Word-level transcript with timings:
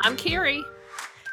I'm 0.00 0.16
Carrie. 0.16 0.64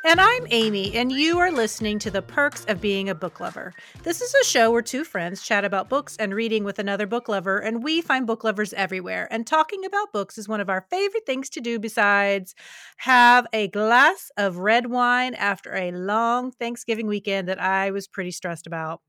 And 0.03 0.19
I'm 0.19 0.47
Amy, 0.49 0.96
and 0.96 1.12
you 1.12 1.38
are 1.38 1.51
listening 1.51 1.99
to 1.99 2.10
The 2.10 2.21
Perks 2.21 2.65
of 2.65 2.81
Being 2.81 3.10
a 3.10 3.15
Book 3.15 3.39
Lover. 3.39 3.73
This 4.03 4.21
is 4.21 4.33
a 4.33 4.46
show 4.46 4.71
where 4.71 4.81
two 4.81 5.03
friends 5.03 5.44
chat 5.44 5.63
about 5.63 5.88
books 5.88 6.15
and 6.17 6.33
reading 6.33 6.63
with 6.63 6.79
another 6.79 7.05
book 7.05 7.29
lover, 7.29 7.59
and 7.59 7.83
we 7.83 8.01
find 8.01 8.25
book 8.25 8.43
lovers 8.43 8.73
everywhere. 8.73 9.28
And 9.29 9.46
talking 9.46 9.86
about 9.86 10.12
books 10.12 10.40
is 10.40 10.47
one 10.47 10.62
of 10.62 10.69
our 10.69 10.86
favorite 10.90 11.28
things 11.28 11.49
to 11.51 11.62
do 11.62 11.78
besides 11.78 12.55
have 12.97 13.46
a 13.54 13.67
glass 13.67 14.31
of 14.36 14.58
red 14.58 14.87
wine 14.87 15.36
after 15.36 15.76
a 15.76 15.91
long 15.91 16.52
Thanksgiving 16.52 17.05
weekend 17.05 17.48
that 17.48 17.62
I 17.62 17.91
was 17.91 18.08
pretty 18.08 18.32
stressed 18.32 18.66
about. 18.66 19.02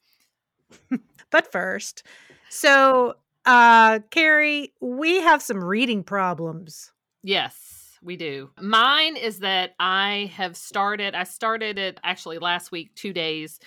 but 1.29 1.51
first, 1.51 2.03
so 2.49 3.15
uh 3.45 3.99
Carrie, 4.11 4.73
we 4.79 5.19
have 5.21 5.41
some 5.41 5.61
reading 5.63 6.03
problems. 6.03 6.91
Yes, 7.21 7.64
we 8.05 8.15
do. 8.15 8.51
Mine 8.61 9.17
is 9.17 9.39
that 9.39 9.71
I 9.79 10.31
have 10.35 10.55
started, 10.55 11.15
I 11.15 11.23
started 11.23 11.77
it 11.77 11.99
actually 12.03 12.37
last 12.37 12.71
week, 12.71 12.93
two 12.95 13.13
days, 13.13 13.59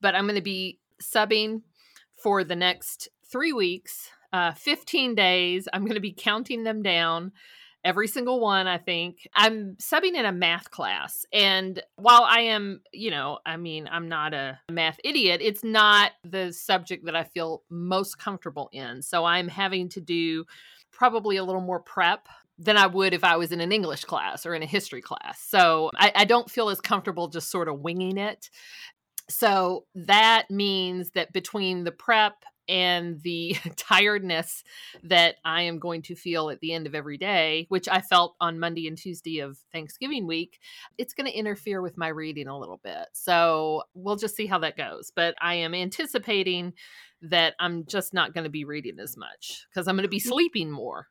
but 0.00 0.14
I'm 0.14 0.24
going 0.24 0.36
to 0.36 0.42
be 0.42 0.78
subbing 1.02 1.62
for 2.22 2.44
the 2.44 2.56
next 2.56 3.08
three 3.30 3.52
weeks, 3.52 4.10
uh, 4.32 4.52
15 4.52 5.14
days. 5.14 5.68
I'm 5.72 5.82
going 5.82 5.94
to 5.94 6.00
be 6.00 6.14
counting 6.16 6.64
them 6.64 6.82
down 6.82 7.32
every 7.86 8.08
single 8.08 8.40
one 8.40 8.66
i 8.66 8.76
think 8.76 9.28
i'm 9.36 9.76
subbing 9.76 10.14
in 10.14 10.26
a 10.26 10.32
math 10.32 10.72
class 10.72 11.24
and 11.32 11.80
while 11.94 12.24
i 12.24 12.40
am 12.40 12.80
you 12.92 13.12
know 13.12 13.38
i 13.46 13.56
mean 13.56 13.88
i'm 13.92 14.08
not 14.08 14.34
a 14.34 14.58
math 14.68 14.98
idiot 15.04 15.40
it's 15.40 15.62
not 15.62 16.10
the 16.24 16.52
subject 16.52 17.04
that 17.04 17.14
i 17.14 17.22
feel 17.22 17.62
most 17.70 18.18
comfortable 18.18 18.68
in 18.72 19.00
so 19.02 19.24
i'm 19.24 19.46
having 19.46 19.88
to 19.88 20.00
do 20.00 20.44
probably 20.90 21.36
a 21.36 21.44
little 21.44 21.60
more 21.60 21.78
prep 21.78 22.26
than 22.58 22.76
I 22.76 22.86
would 22.86 23.12
if 23.12 23.24
I 23.24 23.36
was 23.36 23.52
in 23.52 23.60
an 23.60 23.72
English 23.72 24.04
class 24.04 24.46
or 24.46 24.54
in 24.54 24.62
a 24.62 24.66
history 24.66 25.02
class. 25.02 25.42
So 25.46 25.90
I, 25.94 26.12
I, 26.14 26.24
don't 26.24 26.50
feel 26.50 26.70
as 26.70 26.80
comfortable 26.80 27.28
just 27.28 27.50
sort 27.50 27.68
of 27.68 27.80
winging 27.80 28.16
it. 28.16 28.48
So 29.28 29.84
that 29.94 30.46
means 30.50 31.10
that 31.10 31.32
between 31.32 31.84
the 31.84 31.92
prep 31.92 32.34
and 32.68 33.20
the 33.22 33.56
tiredness 33.76 34.62
that 35.04 35.36
I 35.44 35.62
am 35.62 35.78
going 35.78 36.02
to 36.02 36.14
feel 36.14 36.50
at 36.50 36.60
the 36.60 36.72
end 36.72 36.86
of 36.86 36.94
every 36.94 37.18
day, 37.18 37.66
which 37.68 37.88
I 37.88 38.00
felt 38.00 38.34
on 38.40 38.58
Monday 38.58 38.86
and 38.86 38.96
Tuesday 38.96 39.40
of 39.40 39.58
Thanksgiving 39.72 40.26
week, 40.26 40.58
it's 40.98 41.14
going 41.14 41.30
to 41.30 41.36
interfere 41.36 41.82
with 41.82 41.98
my 41.98 42.08
reading 42.08 42.48
a 42.48 42.58
little 42.58 42.80
bit. 42.82 43.06
So 43.12 43.82
we'll 43.94 44.16
just 44.16 44.36
see 44.36 44.46
how 44.46 44.58
that 44.60 44.76
goes. 44.76 45.12
But 45.14 45.34
I 45.40 45.56
am 45.56 45.74
anticipating 45.74 46.72
that 47.22 47.54
I'm 47.58 47.86
just 47.86 48.14
not 48.14 48.34
going 48.34 48.44
to 48.44 48.50
be 48.50 48.64
reading 48.64 48.98
as 49.00 49.16
much 49.16 49.66
because 49.70 49.88
I'm 49.88 49.96
going 49.96 50.02
to 50.04 50.08
be 50.08 50.20
mm. 50.20 50.28
sleeping 50.28 50.70
more 50.70 51.08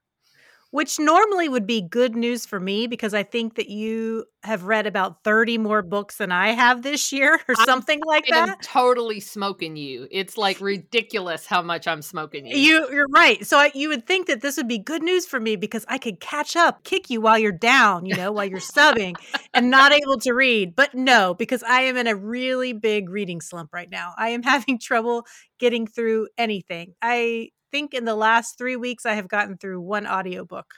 which 0.75 0.99
normally 0.99 1.47
would 1.47 1.65
be 1.65 1.81
good 1.81 2.17
news 2.17 2.45
for 2.45 2.59
me 2.59 2.85
because 2.85 3.13
I 3.13 3.23
think 3.23 3.55
that 3.55 3.69
you 3.69 4.25
have 4.43 4.65
read 4.65 4.85
about 4.85 5.23
30 5.23 5.57
more 5.57 5.81
books 5.81 6.17
than 6.17 6.33
I 6.33 6.49
have 6.49 6.81
this 6.81 7.13
year 7.13 7.39
or 7.47 7.55
something 7.63 8.01
I'm, 8.03 8.05
like 8.05 8.25
that. 8.27 8.61
totally 8.61 9.21
smoking 9.21 9.77
you. 9.77 10.05
It's 10.11 10.37
like 10.37 10.59
ridiculous 10.59 11.45
how 11.45 11.61
much 11.61 11.87
I'm 11.87 12.01
smoking 12.01 12.45
you. 12.45 12.57
You 12.57 12.89
you're 12.91 13.07
right. 13.07 13.47
So 13.47 13.57
I, 13.57 13.71
you 13.73 13.87
would 13.87 14.05
think 14.05 14.27
that 14.27 14.41
this 14.41 14.57
would 14.57 14.67
be 14.67 14.77
good 14.77 15.01
news 15.01 15.25
for 15.25 15.39
me 15.39 15.55
because 15.55 15.85
I 15.87 15.97
could 15.97 16.19
catch 16.19 16.57
up, 16.57 16.83
kick 16.83 17.09
you 17.09 17.21
while 17.21 17.39
you're 17.39 17.53
down, 17.53 18.05
you 18.05 18.17
know, 18.17 18.33
while 18.33 18.43
you're 18.45 18.59
subbing 18.59 19.15
and 19.53 19.71
not 19.71 19.93
able 19.93 20.17
to 20.17 20.33
read. 20.33 20.75
But 20.75 20.93
no, 20.93 21.35
because 21.35 21.63
I 21.63 21.83
am 21.83 21.95
in 21.95 22.07
a 22.07 22.17
really 22.17 22.73
big 22.73 23.09
reading 23.09 23.39
slump 23.39 23.73
right 23.73 23.89
now. 23.89 24.11
I 24.17 24.31
am 24.31 24.43
having 24.51 24.77
trouble 24.77 25.25
getting 25.57 25.87
through 25.87 26.27
anything. 26.37 26.95
I 27.01 27.51
think 27.75 27.93
in 27.93 28.05
the 28.05 28.15
last 28.15 28.57
three 28.57 28.77
weeks, 28.77 29.05
I 29.05 29.15
have 29.15 29.27
gotten 29.27 29.57
through 29.57 29.81
one 29.81 30.07
audiobook. 30.07 30.73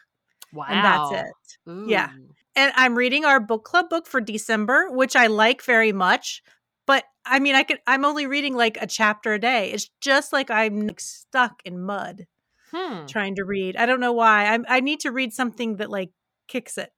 Wow. 0.51 0.65
And 0.67 0.83
that's 0.83 1.27
it. 1.27 1.71
Ooh. 1.71 1.85
Yeah. 1.87 2.09
And 2.55 2.73
I'm 2.75 2.97
reading 2.97 3.23
our 3.23 3.39
book 3.39 3.63
club 3.65 3.87
book 3.89 4.07
for 4.07 4.19
December, 4.19 4.89
which 4.89 5.15
I 5.15 5.27
like 5.27 5.61
very 5.61 5.91
much. 5.91 6.41
But 6.87 7.03
I 7.23 7.39
mean, 7.39 7.53
I 7.53 7.61
could, 7.61 7.79
I'm 7.85 8.03
only 8.03 8.25
reading 8.25 8.55
like 8.55 8.77
a 8.81 8.87
chapter 8.87 9.33
a 9.33 9.39
day. 9.39 9.71
It's 9.71 9.89
just 10.01 10.33
like 10.33 10.49
I'm 10.49 10.87
like 10.87 10.99
stuck 10.99 11.61
in 11.65 11.79
mud 11.79 12.25
hmm. 12.71 13.05
trying 13.05 13.35
to 13.35 13.43
read. 13.43 13.75
I 13.75 13.85
don't 13.85 13.99
know 13.99 14.13
why. 14.13 14.55
I, 14.55 14.77
I 14.77 14.79
need 14.79 15.01
to 15.01 15.11
read 15.11 15.33
something 15.33 15.75
that 15.75 15.91
like 15.91 16.09
kicks 16.47 16.79
it, 16.79 16.91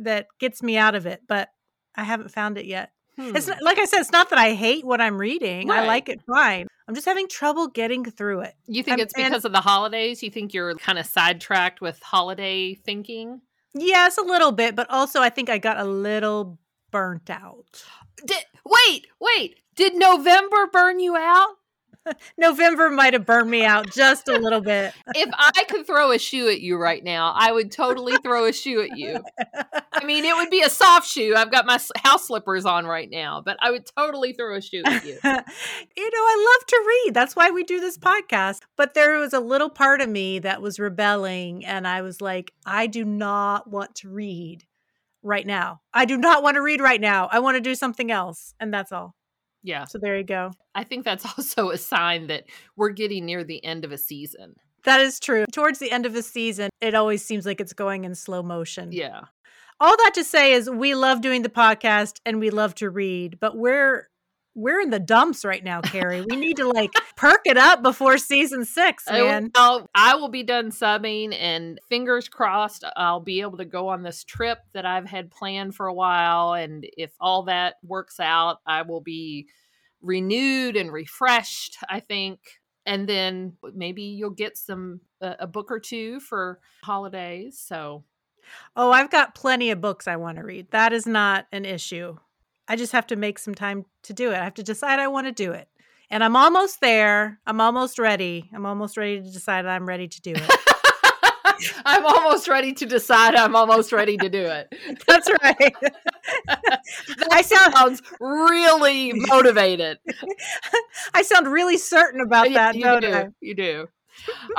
that 0.00 0.26
gets 0.40 0.64
me 0.64 0.76
out 0.76 0.96
of 0.96 1.06
it, 1.06 1.20
but 1.28 1.50
I 1.94 2.02
haven't 2.02 2.32
found 2.32 2.58
it 2.58 2.66
yet. 2.66 2.90
Hmm. 3.16 3.36
It's 3.36 3.46
not, 3.46 3.62
like 3.62 3.78
I 3.78 3.84
said, 3.84 4.00
it's 4.00 4.12
not 4.12 4.30
that 4.30 4.38
I 4.38 4.54
hate 4.54 4.84
what 4.84 5.00
I'm 5.00 5.18
reading. 5.18 5.68
Right. 5.68 5.84
I 5.84 5.86
like 5.86 6.08
it 6.08 6.22
fine. 6.22 6.66
I'm 6.88 6.94
just 6.94 7.06
having 7.06 7.28
trouble 7.28 7.68
getting 7.68 8.04
through 8.04 8.40
it. 8.40 8.54
You 8.66 8.82
think 8.82 8.94
I'm, 8.94 9.00
it's 9.00 9.12
because 9.14 9.44
and, 9.44 9.44
of 9.46 9.52
the 9.52 9.60
holidays? 9.60 10.22
You 10.22 10.30
think 10.30 10.52
you're 10.54 10.74
kind 10.74 10.98
of 10.98 11.06
sidetracked 11.06 11.80
with 11.80 12.00
holiday 12.02 12.74
thinking? 12.74 13.40
Yes, 13.74 14.18
a 14.18 14.22
little 14.22 14.52
bit, 14.52 14.76
but 14.76 14.90
also 14.90 15.20
I 15.20 15.30
think 15.30 15.48
I 15.48 15.58
got 15.58 15.78
a 15.78 15.84
little 15.84 16.58
burnt 16.90 17.30
out. 17.30 17.84
Did, 18.24 18.44
wait, 18.64 19.06
wait. 19.20 19.60
Did 19.74 19.94
November 19.94 20.66
burn 20.70 21.00
you 21.00 21.16
out? 21.16 21.56
November 22.38 22.90
might 22.90 23.12
have 23.12 23.26
burned 23.26 23.50
me 23.50 23.64
out 23.64 23.90
just 23.92 24.28
a 24.28 24.38
little 24.38 24.60
bit. 24.60 24.94
if 25.14 25.28
I 25.32 25.64
could 25.68 25.86
throw 25.86 26.10
a 26.12 26.18
shoe 26.18 26.48
at 26.48 26.60
you 26.60 26.76
right 26.76 27.02
now, 27.02 27.32
I 27.36 27.52
would 27.52 27.70
totally 27.70 28.16
throw 28.22 28.46
a 28.46 28.52
shoe 28.52 28.82
at 28.82 28.96
you. 28.96 29.22
I 29.92 30.04
mean, 30.04 30.24
it 30.24 30.34
would 30.34 30.50
be 30.50 30.62
a 30.62 30.70
soft 30.70 31.08
shoe. 31.08 31.34
I've 31.36 31.50
got 31.50 31.66
my 31.66 31.78
house 31.96 32.26
slippers 32.26 32.64
on 32.64 32.86
right 32.86 33.08
now, 33.10 33.42
but 33.44 33.56
I 33.60 33.70
would 33.70 33.86
totally 33.96 34.32
throw 34.32 34.56
a 34.56 34.60
shoe 34.60 34.82
at 34.84 35.04
you. 35.04 35.18
you 35.24 35.30
know, 35.30 35.34
I 35.34 36.56
love 36.58 36.66
to 36.66 36.84
read. 36.86 37.14
That's 37.14 37.36
why 37.36 37.50
we 37.50 37.64
do 37.64 37.80
this 37.80 37.98
podcast. 37.98 38.60
But 38.76 38.94
there 38.94 39.18
was 39.18 39.32
a 39.32 39.40
little 39.40 39.70
part 39.70 40.00
of 40.00 40.08
me 40.08 40.38
that 40.40 40.62
was 40.62 40.78
rebelling, 40.78 41.64
and 41.64 41.86
I 41.86 42.02
was 42.02 42.20
like, 42.20 42.52
I 42.66 42.86
do 42.86 43.04
not 43.04 43.70
want 43.70 43.94
to 43.96 44.08
read 44.08 44.64
right 45.22 45.46
now. 45.46 45.80
I 45.94 46.04
do 46.04 46.16
not 46.16 46.42
want 46.42 46.56
to 46.56 46.62
read 46.62 46.80
right 46.80 47.00
now. 47.00 47.28
I 47.30 47.38
want 47.38 47.56
to 47.56 47.60
do 47.60 47.74
something 47.74 48.10
else. 48.10 48.54
And 48.58 48.72
that's 48.72 48.92
all. 48.92 49.14
Yeah. 49.62 49.84
So 49.84 49.98
there 49.98 50.16
you 50.16 50.24
go. 50.24 50.50
I 50.74 50.84
think 50.84 51.04
that's 51.04 51.24
also 51.38 51.70
a 51.70 51.78
sign 51.78 52.26
that 52.28 52.44
we're 52.76 52.90
getting 52.90 53.26
near 53.26 53.44
the 53.44 53.64
end 53.64 53.84
of 53.84 53.92
a 53.92 53.98
season. 53.98 54.56
That 54.84 55.00
is 55.00 55.20
true. 55.20 55.44
Towards 55.52 55.78
the 55.78 55.92
end 55.92 56.06
of 56.06 56.14
a 56.16 56.22
season, 56.22 56.70
it 56.80 56.94
always 56.94 57.24
seems 57.24 57.46
like 57.46 57.60
it's 57.60 57.72
going 57.72 58.04
in 58.04 58.14
slow 58.16 58.42
motion. 58.42 58.90
Yeah. 58.90 59.20
all 59.80 59.96
that 59.96 60.12
to 60.14 60.24
say 60.24 60.52
is 60.52 60.68
we 60.70 60.94
love 60.94 61.20
doing 61.20 61.42
the 61.42 61.48
podcast 61.48 62.18
and 62.26 62.40
we 62.40 62.50
love 62.50 62.74
to 62.76 62.90
read, 62.90 63.38
but 63.40 63.56
we're 63.56 64.08
we're 64.54 64.80
in 64.80 64.90
the 64.90 64.98
dumps 64.98 65.44
right 65.44 65.62
now, 65.62 65.80
Carrie. 65.80 66.24
We 66.28 66.36
need 66.36 66.56
to 66.58 66.68
like 66.68 66.92
perk 67.16 67.40
it 67.44 67.56
up 67.56 67.82
before 67.82 68.18
season 68.18 68.64
six, 68.64 69.08
man. 69.08 69.50
Well, 69.54 69.88
I 69.94 70.16
will 70.16 70.28
be 70.28 70.42
done 70.42 70.70
subbing, 70.70 71.34
and 71.38 71.80
fingers 71.88 72.28
crossed, 72.28 72.84
I'll 72.96 73.20
be 73.20 73.40
able 73.40 73.58
to 73.58 73.64
go 73.64 73.88
on 73.88 74.02
this 74.02 74.24
trip 74.24 74.58
that 74.74 74.84
I've 74.84 75.06
had 75.06 75.30
planned 75.30 75.74
for 75.74 75.86
a 75.86 75.94
while. 75.94 76.54
And 76.54 76.86
if 76.96 77.12
all 77.20 77.44
that 77.44 77.76
works 77.82 78.20
out, 78.20 78.58
I 78.66 78.82
will 78.82 79.00
be 79.00 79.48
renewed 80.02 80.76
and 80.76 80.92
refreshed, 80.92 81.78
I 81.88 82.00
think. 82.00 82.40
And 82.84 83.08
then 83.08 83.56
maybe 83.74 84.02
you'll 84.02 84.30
get 84.30 84.58
some 84.58 85.00
uh, 85.20 85.34
a 85.38 85.46
book 85.46 85.70
or 85.70 85.78
two 85.78 86.20
for 86.20 86.58
holidays. 86.82 87.58
So, 87.64 88.04
oh, 88.74 88.90
I've 88.90 89.10
got 89.10 89.36
plenty 89.36 89.70
of 89.70 89.80
books 89.80 90.08
I 90.08 90.16
want 90.16 90.38
to 90.38 90.44
read. 90.44 90.72
That 90.72 90.92
is 90.92 91.06
not 91.06 91.46
an 91.52 91.64
issue. 91.64 92.16
I 92.68 92.76
just 92.76 92.92
have 92.92 93.06
to 93.08 93.16
make 93.16 93.38
some 93.38 93.54
time 93.54 93.84
to 94.04 94.12
do 94.12 94.30
it. 94.30 94.36
I 94.36 94.44
have 94.44 94.54
to 94.54 94.62
decide 94.62 94.98
I 94.98 95.08
want 95.08 95.26
to 95.26 95.32
do 95.32 95.52
it. 95.52 95.68
And 96.10 96.22
I'm 96.22 96.36
almost 96.36 96.80
there. 96.80 97.40
I'm 97.46 97.60
almost 97.60 97.98
ready. 97.98 98.50
I'm 98.54 98.66
almost 98.66 98.96
ready 98.96 99.20
to 99.22 99.30
decide 99.30 99.66
I'm 99.66 99.86
ready 99.86 100.08
to 100.08 100.20
do 100.20 100.32
it. 100.34 100.50
I'm 101.84 102.04
almost 102.04 102.48
ready 102.48 102.72
to 102.74 102.86
decide 102.86 103.34
I'm 103.34 103.56
almost 103.56 103.92
ready 103.92 104.16
to 104.16 104.28
do 104.28 104.42
it. 104.42 104.72
That's 105.06 105.28
right. 105.42 105.74
I 107.30 107.42
sound 107.42 108.00
really 108.20 109.12
motivated. 109.14 109.98
I 111.14 111.22
sound 111.22 111.48
really 111.48 111.78
certain 111.78 112.20
about 112.20 112.52
that, 112.52 112.74
you, 112.74 113.00
do. 113.00 113.12
I? 113.12 113.28
You 113.40 113.54
do. 113.54 113.88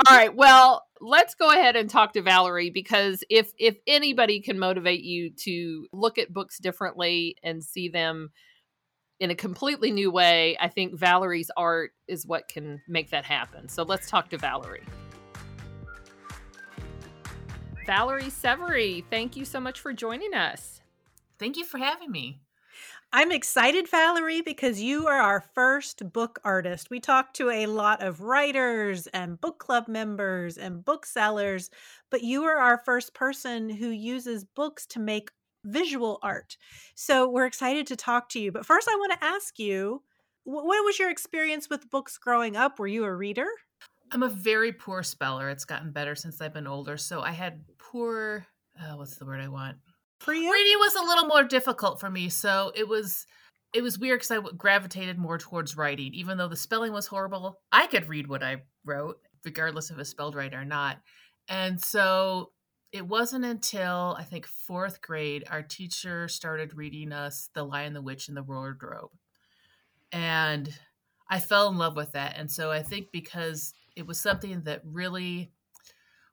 All 0.06 0.16
right. 0.16 0.34
Well, 0.34 0.83
let's 1.00 1.34
go 1.34 1.50
ahead 1.50 1.76
and 1.76 1.90
talk 1.90 2.12
to 2.14 2.22
Valerie 2.22 2.70
because 2.70 3.24
if 3.28 3.52
if 3.58 3.76
anybody 3.86 4.40
can 4.40 4.58
motivate 4.58 5.02
you 5.02 5.30
to 5.30 5.86
look 5.92 6.18
at 6.18 6.32
books 6.32 6.58
differently 6.58 7.36
and 7.42 7.62
see 7.62 7.88
them 7.88 8.30
in 9.20 9.30
a 9.30 9.34
completely 9.34 9.90
new 9.90 10.10
way, 10.10 10.56
I 10.60 10.68
think 10.68 10.98
Valerie's 10.98 11.50
art 11.56 11.92
is 12.08 12.26
what 12.26 12.48
can 12.48 12.82
make 12.88 13.10
that 13.10 13.24
happen. 13.24 13.68
So 13.68 13.82
let's 13.82 14.08
talk 14.08 14.28
to 14.30 14.38
Valerie. 14.38 14.84
Valerie 17.86 18.30
Saverie, 18.30 19.04
thank 19.10 19.36
you 19.36 19.44
so 19.44 19.60
much 19.60 19.78
for 19.78 19.92
joining 19.92 20.34
us. 20.34 20.80
Thank 21.38 21.56
you 21.56 21.64
for 21.64 21.78
having 21.78 22.10
me. 22.10 22.40
I'm 23.16 23.30
excited, 23.30 23.88
Valerie, 23.88 24.40
because 24.40 24.82
you 24.82 25.06
are 25.06 25.20
our 25.20 25.40
first 25.54 26.12
book 26.12 26.40
artist. 26.42 26.90
We 26.90 26.98
talked 26.98 27.36
to 27.36 27.48
a 27.48 27.66
lot 27.66 28.02
of 28.02 28.22
writers 28.22 29.06
and 29.06 29.40
book 29.40 29.60
club 29.60 29.86
members 29.86 30.58
and 30.58 30.84
booksellers, 30.84 31.70
but 32.10 32.24
you 32.24 32.42
are 32.42 32.56
our 32.56 32.82
first 32.84 33.14
person 33.14 33.70
who 33.70 33.90
uses 33.90 34.44
books 34.44 34.84
to 34.86 34.98
make 34.98 35.30
visual 35.64 36.18
art. 36.24 36.56
So 36.96 37.30
we're 37.30 37.46
excited 37.46 37.86
to 37.86 37.94
talk 37.94 38.30
to 38.30 38.40
you. 38.40 38.50
But 38.50 38.66
first, 38.66 38.88
I 38.88 38.96
want 38.96 39.12
to 39.12 39.24
ask 39.24 39.60
you 39.60 40.02
what 40.42 40.84
was 40.84 40.98
your 40.98 41.08
experience 41.08 41.70
with 41.70 41.88
books 41.90 42.18
growing 42.18 42.56
up? 42.56 42.80
Were 42.80 42.88
you 42.88 43.04
a 43.04 43.14
reader? 43.14 43.46
I'm 44.10 44.24
a 44.24 44.28
very 44.28 44.72
poor 44.72 45.04
speller. 45.04 45.50
It's 45.50 45.64
gotten 45.64 45.92
better 45.92 46.16
since 46.16 46.40
I've 46.40 46.52
been 46.52 46.66
older. 46.66 46.96
So 46.96 47.20
I 47.20 47.30
had 47.30 47.60
poor, 47.78 48.44
uh, 48.76 48.96
what's 48.96 49.18
the 49.18 49.24
word 49.24 49.40
I 49.40 49.46
want? 49.46 49.76
For 50.24 50.34
you? 50.34 50.52
Reading 50.52 50.78
was 50.78 50.94
a 50.94 51.02
little 51.02 51.26
more 51.26 51.44
difficult 51.44 52.00
for 52.00 52.10
me, 52.10 52.28
so 52.28 52.72
it 52.74 52.88
was 52.88 53.26
it 53.74 53.82
was 53.82 53.98
weird 53.98 54.20
because 54.20 54.30
I 54.30 54.56
gravitated 54.56 55.18
more 55.18 55.38
towards 55.38 55.76
writing, 55.76 56.14
even 56.14 56.38
though 56.38 56.48
the 56.48 56.56
spelling 56.56 56.92
was 56.92 57.06
horrible. 57.06 57.60
I 57.72 57.86
could 57.86 58.08
read 58.08 58.28
what 58.28 58.42
I 58.42 58.62
wrote, 58.84 59.18
regardless 59.44 59.90
if 59.90 59.98
it 59.98 60.04
spelled 60.04 60.36
right 60.36 60.54
or 60.54 60.64
not. 60.64 60.98
And 61.48 61.80
so 61.80 62.52
it 62.92 63.06
wasn't 63.06 63.44
until 63.44 64.16
I 64.18 64.22
think 64.22 64.46
fourth 64.46 65.00
grade 65.00 65.44
our 65.50 65.62
teacher 65.62 66.28
started 66.28 66.76
reading 66.76 67.12
us 67.12 67.50
The 67.54 67.64
Lion, 67.64 67.94
the 67.94 68.02
Witch, 68.02 68.28
and 68.28 68.36
the 68.36 68.44
Wardrobe, 68.44 69.10
and 70.12 70.72
I 71.28 71.40
fell 71.40 71.68
in 71.68 71.78
love 71.78 71.96
with 71.96 72.12
that. 72.12 72.36
And 72.36 72.50
so 72.50 72.70
I 72.70 72.82
think 72.82 73.08
because 73.12 73.74
it 73.96 74.06
was 74.06 74.20
something 74.20 74.62
that 74.62 74.82
really 74.84 75.50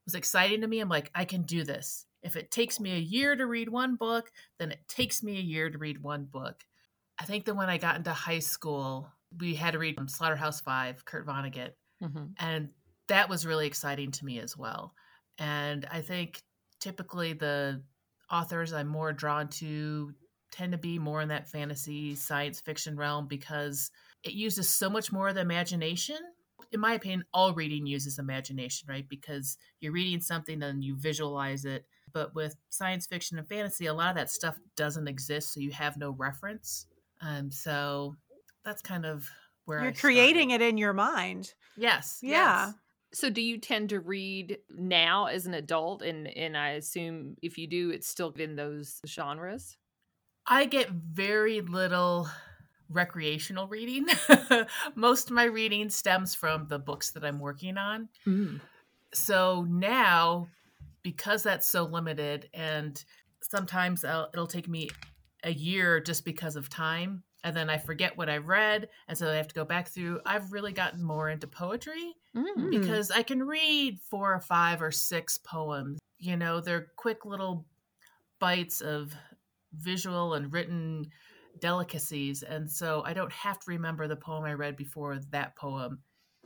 was 0.05 0.15
exciting 0.15 0.61
to 0.61 0.67
me, 0.67 0.79
I'm 0.79 0.89
like, 0.89 1.09
I 1.15 1.25
can 1.25 1.43
do 1.43 1.63
this. 1.63 2.05
If 2.23 2.35
it 2.35 2.51
takes 2.51 2.79
me 2.79 2.93
a 2.93 2.99
year 2.99 3.35
to 3.35 3.45
read 3.45 3.69
one 3.69 3.95
book, 3.95 4.31
then 4.59 4.71
it 4.71 4.87
takes 4.87 5.23
me 5.23 5.37
a 5.37 5.41
year 5.41 5.69
to 5.69 5.77
read 5.77 6.01
one 6.01 6.25
book. 6.25 6.63
I 7.19 7.25
think 7.25 7.45
that 7.45 7.55
when 7.55 7.69
I 7.69 7.77
got 7.77 7.97
into 7.97 8.11
high 8.11 8.39
school, 8.39 9.11
we 9.39 9.55
had 9.55 9.71
to 9.73 9.79
read 9.79 9.97
Slaughterhouse 10.09 10.61
Five, 10.61 11.05
Kurt 11.05 11.25
Vonnegut, 11.25 11.71
mm-hmm. 12.03 12.25
and 12.37 12.69
that 13.07 13.29
was 13.29 13.45
really 13.45 13.67
exciting 13.67 14.11
to 14.11 14.25
me 14.25 14.39
as 14.39 14.57
well. 14.57 14.93
And 15.37 15.85
I 15.91 16.01
think 16.01 16.41
typically 16.79 17.33
the 17.33 17.83
authors 18.31 18.73
I'm 18.73 18.87
more 18.87 19.13
drawn 19.13 19.47
to 19.49 20.13
tend 20.51 20.71
to 20.73 20.77
be 20.77 20.99
more 20.99 21.21
in 21.21 21.29
that 21.29 21.49
fantasy 21.49 22.15
science 22.15 22.59
fiction 22.59 22.97
realm 22.97 23.27
because 23.27 23.89
it 24.23 24.33
uses 24.33 24.69
so 24.69 24.89
much 24.89 25.11
more 25.11 25.29
of 25.29 25.35
the 25.35 25.41
imagination. 25.41 26.17
In 26.71 26.79
my 26.79 26.93
opinion, 26.93 27.23
all 27.33 27.53
reading 27.53 27.85
uses 27.85 28.19
imagination, 28.19 28.87
right? 28.89 29.07
Because 29.07 29.57
you're 29.79 29.93
reading 29.93 30.21
something 30.21 30.61
and 30.61 30.83
you 30.83 30.95
visualize 30.95 31.65
it 31.65 31.85
but 32.13 32.35
with 32.35 32.55
science 32.69 33.07
fiction 33.07 33.37
and 33.37 33.47
fantasy, 33.47 33.85
a 33.85 33.93
lot 33.93 34.09
of 34.09 34.15
that 34.15 34.29
stuff 34.29 34.57
doesn't 34.75 35.07
exist, 35.07 35.53
so 35.53 35.59
you 35.59 35.71
have 35.71 35.97
no 35.97 36.11
reference. 36.11 36.87
Um, 37.21 37.51
so 37.51 38.15
that's 38.63 38.81
kind 38.81 39.05
of 39.05 39.29
where 39.65 39.79
you're 39.79 39.89
I 39.89 39.93
creating 39.93 40.51
it 40.51 40.61
in 40.61 40.77
your 40.77 40.93
mind. 40.93 41.53
Yes. 41.77 42.19
Yeah. 42.21 42.67
Yes. 42.67 42.75
So 43.13 43.29
do 43.29 43.41
you 43.41 43.57
tend 43.57 43.89
to 43.89 43.99
read 43.99 44.57
now 44.69 45.25
as 45.25 45.45
an 45.45 45.53
adult 45.53 46.01
and 46.01 46.27
and 46.27 46.55
I 46.55 46.69
assume 46.71 47.35
if 47.41 47.57
you 47.57 47.67
do 47.67 47.89
it's 47.89 48.07
still 48.07 48.31
in 48.37 48.55
those 48.55 49.01
genres? 49.05 49.77
I 50.47 50.65
get 50.65 50.89
very 50.89 51.61
little 51.61 52.27
recreational 52.89 53.67
reading. 53.67 54.05
Most 54.95 55.29
of 55.29 55.35
my 55.35 55.43
reading 55.45 55.89
stems 55.89 56.33
from 56.33 56.67
the 56.67 56.79
books 56.79 57.11
that 57.11 57.23
I'm 57.23 57.39
working 57.39 57.77
on. 57.77 58.09
Mm. 58.25 58.59
So 59.13 59.65
now 59.69 60.47
because 61.03 61.43
that's 61.43 61.67
so 61.67 61.83
limited 61.83 62.49
and 62.53 63.03
sometimes 63.41 64.05
I'll, 64.05 64.29
it'll 64.33 64.47
take 64.47 64.67
me 64.67 64.89
a 65.43 65.51
year 65.51 65.99
just 65.99 66.25
because 66.25 66.55
of 66.55 66.69
time 66.69 67.23
and 67.43 67.55
then 67.55 67.69
I 67.69 67.77
forget 67.77 68.17
what 68.17 68.29
I 68.29 68.37
read, 68.37 68.89
and 69.07 69.17
so 69.17 69.29
I 69.29 69.35
have 69.35 69.47
to 69.47 69.55
go 69.55 69.65
back 69.65 69.87
through. 69.87 70.19
I've 70.25 70.53
really 70.53 70.73
gotten 70.73 71.03
more 71.03 71.29
into 71.29 71.47
poetry 71.47 72.13
mm. 72.35 72.69
because 72.69 73.09
I 73.09 73.23
can 73.23 73.43
read 73.43 73.99
four 74.09 74.33
or 74.33 74.41
five 74.41 74.81
or 74.81 74.91
six 74.91 75.37
poems. 75.39 75.99
You 76.19 76.37
know, 76.37 76.61
they're 76.61 76.87
quick 76.97 77.25
little 77.25 77.65
bites 78.39 78.81
of 78.81 79.13
visual 79.73 80.35
and 80.35 80.53
written 80.53 81.07
delicacies, 81.59 82.43
and 82.43 82.69
so 82.69 83.03
I 83.05 83.13
don't 83.13 83.31
have 83.31 83.59
to 83.59 83.65
remember 83.71 84.07
the 84.07 84.15
poem 84.15 84.43
I 84.43 84.53
read 84.53 84.75
before 84.75 85.19
that 85.31 85.55
poem 85.55 85.99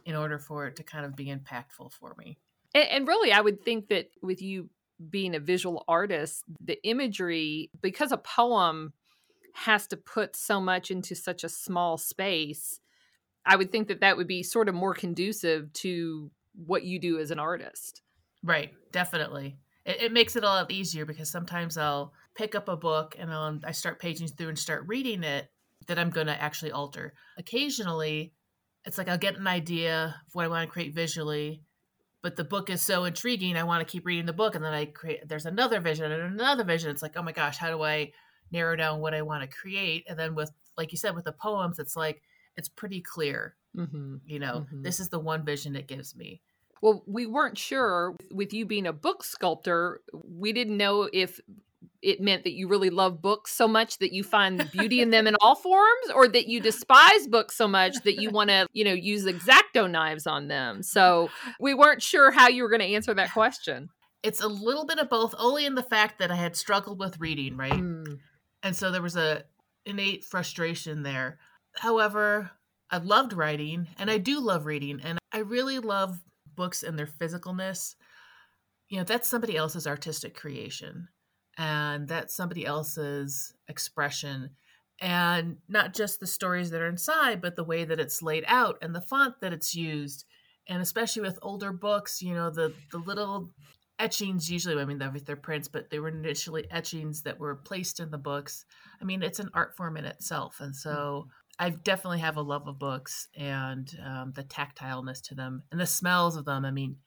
in 0.06 0.16
order 0.16 0.40
for 0.40 0.68
it 0.68 0.76
to 0.78 0.84
kind 0.84 1.06
of 1.06 1.16
be 1.16 1.26
impactful 1.26 1.92
for 1.92 2.16
me. 2.18 2.38
And, 2.76 2.90
and 2.90 3.08
really, 3.08 3.32
I 3.32 3.42
would 3.42 3.64
think 3.64 3.88
that 3.88 4.10
with 4.22 4.42
you 4.42 4.70
being 5.10 5.34
a 5.34 5.40
visual 5.40 5.84
artist, 5.88 6.44
the 6.64 6.78
imagery, 6.88 7.72
because 7.82 8.12
a 8.12 8.18
poem 8.18 8.94
has 9.54 9.88
to 9.88 9.98
put 9.98 10.36
so 10.36 10.60
much 10.60 10.92
into 10.92 11.16
such 11.16 11.44
a 11.44 11.50
small 11.50 11.98
space, 11.98 12.80
I 13.46 13.56
would 13.56 13.72
think 13.72 13.88
that 13.88 14.02
that 14.02 14.18
would 14.18 14.28
be 14.28 14.44
sort 14.44 14.70
of 14.70 14.76
more 14.76 14.94
conducive 14.94 15.72
to 15.74 16.30
what 16.54 16.84
you 16.84 17.00
do 17.00 17.20
as 17.20 17.32
an 17.32 17.40
artist. 17.40 18.02
Right, 18.44 18.72
definitely. 18.92 19.58
It, 19.86 20.04
it, 20.04 20.12
makes 20.12 20.36
it 20.36 20.44
a 20.44 20.48
lot 20.48 20.72
easier 20.72 21.06
because 21.06 21.30
sometimes 21.30 21.78
I'll 21.78 22.14
pick 22.36 22.56
up 22.56 22.68
a 22.68 22.76
book 22.76 23.16
and 23.18 23.32
I'll, 23.32 23.60
I 23.64 23.72
start 23.72 24.00
paging 24.00 24.28
through 24.28 24.50
and 24.50 24.60
start 24.60 24.86
reading 24.88 25.24
it 25.24 25.50
that 25.88 26.00
I'm 26.00 26.10
going 26.10 26.28
to 26.28 26.42
actually 26.42 26.72
alter. 26.72 27.14
Occasionally, 27.38 28.34
it's 28.86 28.98
like 28.98 29.08
I'll 29.08 29.18
get 29.18 29.38
an 29.38 29.48
idea 29.48 30.16
of 30.28 30.34
what 30.34 30.46
I 30.46 30.48
want 30.48 30.68
to 30.68 30.72
create 30.72 30.94
visually, 30.94 31.62
but 32.26 32.38
the 32.38 32.44
book 32.44 32.72
is 32.72 32.82
so 32.82 33.04
intriguing. 33.04 33.56
I 33.56 33.66
want 33.66 33.88
to 33.88 33.92
keep 33.92 34.04
reading 34.04 34.26
the 34.26 34.34
book. 34.34 34.56
And 34.56 34.66
then 34.66 34.74
I 34.74 34.86
create, 34.86 35.30
there's 35.30 35.46
another 35.46 35.80
vision 35.80 36.12
and 36.12 36.24
another 36.24 36.64
vision. 36.64 36.90
It's 36.90 37.04
like, 37.04 37.16
oh 37.16 37.22
my 37.22 37.32
gosh, 37.32 37.56
how 37.56 37.70
do 37.70 37.84
I 37.84 38.14
narrow 38.52 38.76
down 38.76 39.00
what 39.00 39.14
I 39.14 39.22
want 39.22 39.44
to 39.44 39.58
create? 39.58 40.06
And 40.10 40.18
then 40.18 40.34
with, 40.34 40.52
like 40.76 40.92
you 40.92 40.98
said, 40.98 41.14
with 41.14 41.26
the 41.26 41.32
poems, 41.32 41.78
it's 41.78 41.96
like, 41.96 42.24
it's 42.58 42.68
pretty 42.68 43.00
clear. 43.00 43.54
Mm-hmm. 43.78 44.16
You 44.26 44.40
know, 44.40 44.66
mm-hmm. 44.66 44.82
this 44.82 45.00
is 45.00 45.10
the 45.10 45.20
one 45.20 45.46
vision 45.46 45.76
it 45.76 45.88
gives 45.88 46.16
me. 46.16 46.42
Well, 46.82 47.04
we 47.06 47.28
weren't 47.28 47.60
sure 47.60 48.16
with 48.32 48.54
you 48.54 48.66
being 48.66 48.88
a 48.88 48.92
book 48.92 49.24
sculptor, 49.24 50.02
we 50.12 50.52
didn't 50.52 50.78
know 50.78 51.08
if 51.14 51.40
it 52.06 52.22
meant 52.22 52.44
that 52.44 52.54
you 52.54 52.68
really 52.68 52.92
love 52.92 53.20
books 53.20 53.52
so 53.52 53.68
much 53.68 53.98
that 53.98 54.14
you 54.14 54.24
find 54.24 54.70
beauty 54.72 55.02
in 55.02 55.10
them 55.10 55.26
in 55.26 55.36
all 55.42 55.56
forms 55.56 56.10
or 56.14 56.28
that 56.28 56.48
you 56.48 56.62
despise 56.62 57.28
books 57.28 57.58
so 57.58 57.68
much 57.68 57.96
that 58.04 58.22
you 58.22 58.30
want 58.30 58.52
to 58.52 58.68
you 58.74 58.86
know 58.86 58.94
use 58.94 59.26
exacto 59.26 59.90
knives 59.90 60.28
on 60.28 60.48
them? 60.48 60.84
So 60.84 61.30
we 61.60 61.74
weren't 61.74 62.04
sure 62.04 62.32
how 62.32 62.48
you 62.48 62.62
were 62.62 62.70
going 62.70 62.82
to 62.82 62.94
answer 62.94 63.14
that 63.16 63.34
question. 63.34 63.90
It's 64.22 64.42
a 64.42 64.48
little 64.48 64.86
bit 64.86 65.00
of 65.00 65.10
both 65.10 65.34
only 65.38 65.66
in 65.66 65.76
the 65.76 65.84
fact 65.84 66.20
that 66.20 66.32
i 66.32 66.36
had 66.36 66.56
struggled 66.56 67.00
with 67.00 67.20
reading 67.20 67.58
right? 67.58 67.74
Mm. 67.74 68.20
and 68.62 68.76
so 68.76 68.92
there 68.92 69.02
was 69.02 69.18
a 69.18 69.44
innate 69.86 70.24
frustration 70.24 71.04
there. 71.04 71.40
However 71.76 72.52
i 72.92 72.98
loved 72.98 73.34
writing 73.34 73.88
and 73.98 74.12
i 74.12 74.20
do 74.20 74.40
love 74.40 74.68
reading 74.68 75.02
and 75.04 75.18
i 75.32 75.40
really 75.40 75.80
love 75.80 76.22
books 76.56 76.84
and 76.84 77.00
their 77.00 77.08
physicalness. 77.08 77.96
You 78.90 79.00
know 79.00 79.04
that's 79.04 79.28
somebody 79.28 79.58
else's 79.58 79.88
artistic 79.88 80.36
creation 80.36 81.08
and 81.58 82.08
that's 82.08 82.36
somebody 82.36 82.66
else's 82.66 83.54
expression. 83.68 84.52
And 85.02 85.58
not 85.68 85.94
just 85.94 86.20
the 86.20 86.28
stories 86.28 86.72
that 86.72 86.82
are 86.82 86.88
inside 86.88 87.42
but 87.42 87.56
the 87.56 87.64
way 87.64 87.84
that 87.84 88.00
it's 88.00 88.22
laid 88.22 88.46
out 88.48 88.78
and 88.82 88.96
the 88.96 89.02
font 89.02 89.42
that 89.42 89.54
it's 89.54 89.76
used. 89.76 90.26
And 90.68 90.82
especially 90.82 91.22
with 91.22 91.40
older 91.42 91.72
books 91.72 92.22
you 92.22 92.34
know 92.34 92.50
the 92.50 92.74
the 92.92 92.98
little 92.98 93.52
etchings 93.98 94.52
usually 94.52 94.82
i 94.82 94.84
mean 94.84 94.98
they're, 94.98 95.38
prints 95.38 95.70
but 95.70 95.90
they 95.90 96.00
were 96.00 96.10
initially 96.10 96.70
etchings 96.70 97.22
that 97.22 97.40
were 97.40 97.56
placed 97.56 98.00
in 98.00 98.12
the 98.12 98.18
books. 98.18 98.66
I 99.02 99.06
mean 99.06 99.22
it's 99.22 99.40
an 99.40 99.50
art 99.54 99.76
form 99.76 99.98
in 99.98 100.06
itself. 100.06 100.58
And 100.60 100.76
so 100.76 101.28
i 101.60 101.70
definitely 101.70 102.20
have 102.20 102.38
a 102.38 102.42
love 102.42 102.68
of 102.68 102.80
books 102.80 103.28
and 103.36 103.90
um, 104.06 104.32
the 104.34 104.44
tactileness 104.44 105.22
to 105.24 105.36
them 105.36 105.64
and 105.72 105.80
the 105.80 105.86
smells 105.86 106.36
of 106.36 106.46
them. 106.46 106.66
I 106.66 106.72
mean 106.72 106.98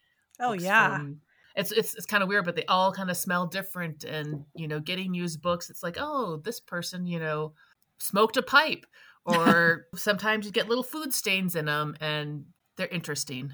oh 0.41 0.53
yeah. 0.53 0.97
from, 0.97 1.21
it's 1.57 1.73
it's 1.73 1.95
it's 1.95 2.07
kind 2.07 2.23
of 2.23 2.29
weird, 2.29 2.45
but 2.45 2.57
they 2.57 2.65
all 2.67 2.93
kind 2.93 3.11
of 3.11 3.17
smell 3.17 3.47
different. 3.47 4.05
And 4.05 4.45
you 4.55 4.69
know, 4.69 4.81
getting 4.81 5.15
used 5.15 5.43
books, 5.43 5.71
it's 5.71 5.83
like, 5.83 5.97
oh, 5.99 6.41
this 6.45 6.61
person, 6.61 7.07
you 7.07 7.19
know, 7.19 7.53
smoked 7.99 8.37
a 8.37 8.43
pipe, 8.43 8.87
or 9.25 9.87
sometimes 9.95 10.47
you 10.47 10.53
get 10.53 10.69
little 10.69 10.85
food 10.85 11.13
stains 11.13 11.57
in 11.57 11.67
them, 11.67 11.97
and 12.01 12.47
they're 12.77 12.89
interesting. 12.89 13.53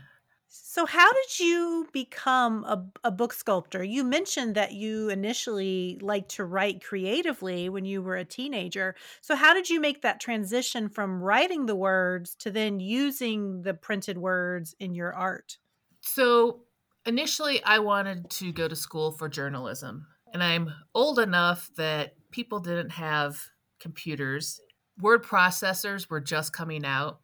So, 0.56 0.86
how 0.86 1.12
did 1.12 1.40
you 1.40 1.88
become 1.92 2.64
a, 2.64 2.84
a 3.02 3.10
book 3.10 3.32
sculptor? 3.32 3.82
You 3.82 4.04
mentioned 4.04 4.54
that 4.54 4.72
you 4.72 5.08
initially 5.08 5.98
liked 6.00 6.30
to 6.32 6.44
write 6.44 6.84
creatively 6.84 7.68
when 7.68 7.84
you 7.84 8.02
were 8.02 8.16
a 8.16 8.24
teenager. 8.24 8.94
So, 9.20 9.34
how 9.34 9.52
did 9.52 9.68
you 9.68 9.80
make 9.80 10.02
that 10.02 10.20
transition 10.20 10.88
from 10.88 11.22
writing 11.22 11.66
the 11.66 11.74
words 11.74 12.36
to 12.36 12.52
then 12.52 12.78
using 12.78 13.62
the 13.62 13.74
printed 13.74 14.18
words 14.18 14.76
in 14.78 14.94
your 14.94 15.12
art? 15.12 15.58
So, 16.02 16.60
initially 17.06 17.62
I 17.64 17.78
wanted 17.78 18.30
to 18.30 18.52
go 18.52 18.68
to 18.68 18.76
school 18.76 19.12
for 19.12 19.28
journalism. 19.28 20.06
And 20.32 20.42
I'm 20.42 20.72
old 20.94 21.18
enough 21.18 21.70
that 21.76 22.14
people 22.30 22.58
didn't 22.58 22.90
have 22.90 23.40
computers. 23.78 24.60
Word 24.98 25.22
processors 25.22 26.10
were 26.10 26.20
just 26.20 26.52
coming 26.52 26.84
out. 26.84 27.20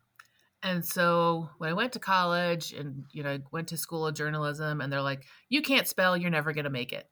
And 0.63 0.85
so 0.85 1.49
when 1.59 1.71
I 1.71 1.73
went 1.73 1.93
to 1.95 1.99
college 1.99 2.73
and 2.73 3.05
you 3.13 3.23
know 3.23 3.39
went 3.51 3.69
to 3.69 3.77
school 3.77 4.07
of 4.07 4.15
journalism 4.15 4.81
and 4.81 4.93
they're 4.93 5.01
like, 5.03 5.25
you 5.49 5.63
can't 5.63 5.89
spell, 5.89 6.17
you're 6.17 6.31
never 6.31 6.53
gonna 6.53 6.71
make 6.71 6.93
it. 6.93 7.09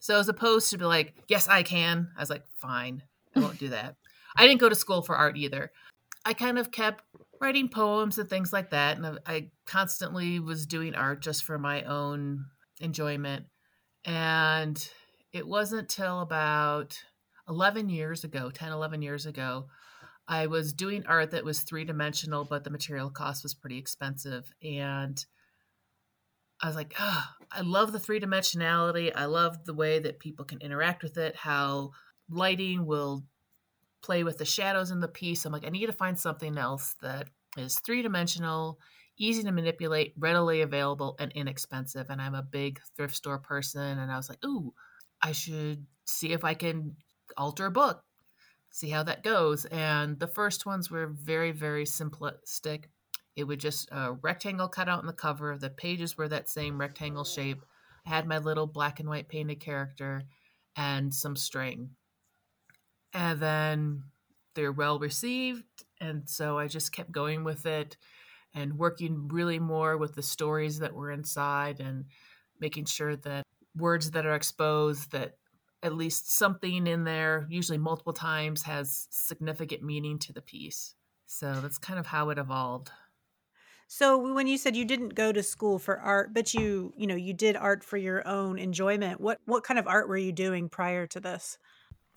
So 0.00 0.18
as 0.18 0.28
opposed 0.28 0.70
to 0.70 0.78
be 0.78 0.84
like, 0.84 1.14
yes, 1.28 1.48
I 1.48 1.62
can, 1.62 2.08
I 2.16 2.20
was 2.20 2.30
like, 2.30 2.44
fine, 2.56 3.02
I 3.36 3.40
won't 3.40 3.58
do 3.58 3.68
that. 3.68 3.96
I 4.36 4.46
didn't 4.46 4.60
go 4.60 4.68
to 4.68 4.74
school 4.74 5.02
for 5.02 5.16
art 5.16 5.36
either. 5.36 5.70
I 6.24 6.34
kind 6.34 6.58
of 6.58 6.70
kept 6.70 7.02
writing 7.40 7.68
poems 7.68 8.18
and 8.18 8.28
things 8.28 8.52
like 8.52 8.70
that. 8.70 8.96
And 8.96 9.18
I 9.26 9.50
constantly 9.66 10.40
was 10.40 10.66
doing 10.66 10.94
art 10.94 11.22
just 11.22 11.44
for 11.44 11.58
my 11.58 11.82
own 11.84 12.46
enjoyment. 12.80 13.46
And 14.04 14.88
it 15.32 15.46
wasn't 15.46 15.88
till 15.88 16.20
about 16.20 16.98
11 17.48 17.88
years 17.88 18.24
ago, 18.24 18.50
10, 18.50 18.72
11 18.72 19.02
years 19.02 19.26
ago, 19.26 19.66
I 20.28 20.46
was 20.46 20.74
doing 20.74 21.04
art 21.06 21.30
that 21.30 21.44
was 21.44 21.62
three 21.62 21.84
dimensional, 21.84 22.44
but 22.44 22.62
the 22.62 22.70
material 22.70 23.08
cost 23.08 23.42
was 23.42 23.54
pretty 23.54 23.78
expensive. 23.78 24.52
And 24.62 25.24
I 26.62 26.66
was 26.66 26.76
like, 26.76 26.94
oh, 27.00 27.24
I 27.50 27.62
love 27.62 27.92
the 27.92 27.98
three 27.98 28.20
dimensionality. 28.20 29.10
I 29.14 29.24
love 29.24 29.64
the 29.64 29.74
way 29.74 29.98
that 30.00 30.18
people 30.18 30.44
can 30.44 30.60
interact 30.60 31.02
with 31.02 31.16
it, 31.16 31.34
how 31.34 31.92
lighting 32.28 32.84
will 32.84 33.24
play 34.02 34.24
with 34.24 34.38
the 34.38 34.44
shadows 34.44 34.90
in 34.90 35.00
the 35.00 35.08
piece. 35.08 35.44
I'm 35.44 35.52
like, 35.52 35.66
I 35.66 35.70
need 35.70 35.86
to 35.86 35.92
find 35.92 36.18
something 36.18 36.56
else 36.56 36.94
that 37.02 37.28
is 37.56 37.78
three 37.80 38.02
dimensional, 38.02 38.78
easy 39.18 39.42
to 39.42 39.52
manipulate, 39.52 40.14
readily 40.16 40.62
available, 40.62 41.16
and 41.18 41.32
inexpensive. 41.32 42.06
And 42.10 42.20
I'm 42.20 42.34
a 42.34 42.42
big 42.42 42.80
thrift 42.96 43.16
store 43.16 43.38
person. 43.38 43.98
And 43.98 44.10
I 44.10 44.16
was 44.16 44.28
like, 44.28 44.44
ooh, 44.44 44.72
I 45.20 45.32
should 45.32 45.86
see 46.04 46.32
if 46.32 46.44
I 46.44 46.54
can 46.54 46.96
alter 47.36 47.66
a 47.66 47.70
book, 47.70 48.02
see 48.70 48.90
how 48.90 49.02
that 49.04 49.24
goes. 49.24 49.64
And 49.66 50.18
the 50.18 50.28
first 50.28 50.64
ones 50.66 50.90
were 50.90 51.08
very, 51.08 51.52
very 51.52 51.84
simplistic. 51.84 52.84
It 53.36 53.44
would 53.44 53.60
just 53.60 53.88
a 53.92 54.12
rectangle 54.12 54.68
cut 54.68 54.88
out 54.88 55.00
in 55.00 55.06
the 55.06 55.12
cover. 55.12 55.56
The 55.58 55.70
pages 55.70 56.16
were 56.16 56.28
that 56.28 56.48
same 56.48 56.80
rectangle 56.80 57.24
shape. 57.24 57.64
I 58.06 58.10
had 58.10 58.26
my 58.26 58.38
little 58.38 58.66
black 58.66 59.00
and 59.00 59.08
white 59.08 59.28
painted 59.28 59.60
character 59.60 60.22
and 60.76 61.12
some 61.12 61.36
string 61.36 61.90
and 63.12 63.40
then 63.40 64.02
they're 64.54 64.72
well 64.72 64.98
received. 64.98 65.64
And 66.00 66.28
so 66.28 66.58
i 66.58 66.66
just 66.66 66.92
kept 66.92 67.12
going 67.12 67.44
with 67.44 67.66
it 67.66 67.96
and 68.54 68.78
working 68.78 69.28
really 69.28 69.58
more 69.58 69.96
with 69.96 70.14
the 70.14 70.22
stories 70.22 70.78
that 70.78 70.94
were 70.94 71.10
inside 71.10 71.80
and 71.80 72.06
making 72.60 72.86
sure 72.86 73.16
that 73.16 73.44
words 73.76 74.12
that 74.12 74.26
are 74.26 74.34
exposed 74.34 75.12
that 75.12 75.36
at 75.82 75.94
least 75.94 76.36
something 76.36 76.86
in 76.86 77.04
there 77.04 77.46
usually 77.48 77.78
multiple 77.78 78.12
times 78.12 78.62
has 78.62 79.06
significant 79.10 79.82
meaning 79.82 80.18
to 80.18 80.32
the 80.32 80.42
piece. 80.42 80.94
So 81.26 81.60
that's 81.60 81.78
kind 81.78 81.98
of 81.98 82.06
how 82.06 82.30
it 82.30 82.38
evolved. 82.38 82.90
So 83.86 84.34
when 84.34 84.46
you 84.46 84.58
said 84.58 84.76
you 84.76 84.84
didn't 84.84 85.14
go 85.14 85.32
to 85.32 85.42
school 85.42 85.78
for 85.78 85.98
art 85.98 86.34
but 86.34 86.52
you 86.52 86.92
you 86.96 87.06
know 87.06 87.14
you 87.14 87.32
did 87.32 87.56
art 87.56 87.82
for 87.82 87.96
your 87.96 88.26
own 88.26 88.58
enjoyment 88.58 89.18
what 89.20 89.38
what 89.46 89.64
kind 89.64 89.78
of 89.78 89.86
art 89.86 90.08
were 90.08 90.16
you 90.18 90.32
doing 90.32 90.68
prior 90.68 91.06
to 91.06 91.20
this 91.20 91.58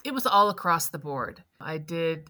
it 0.04 0.14
was 0.14 0.26
all 0.26 0.50
across 0.50 0.90
the 0.90 1.00
board. 1.00 1.44
I 1.60 1.78
did 1.78 2.30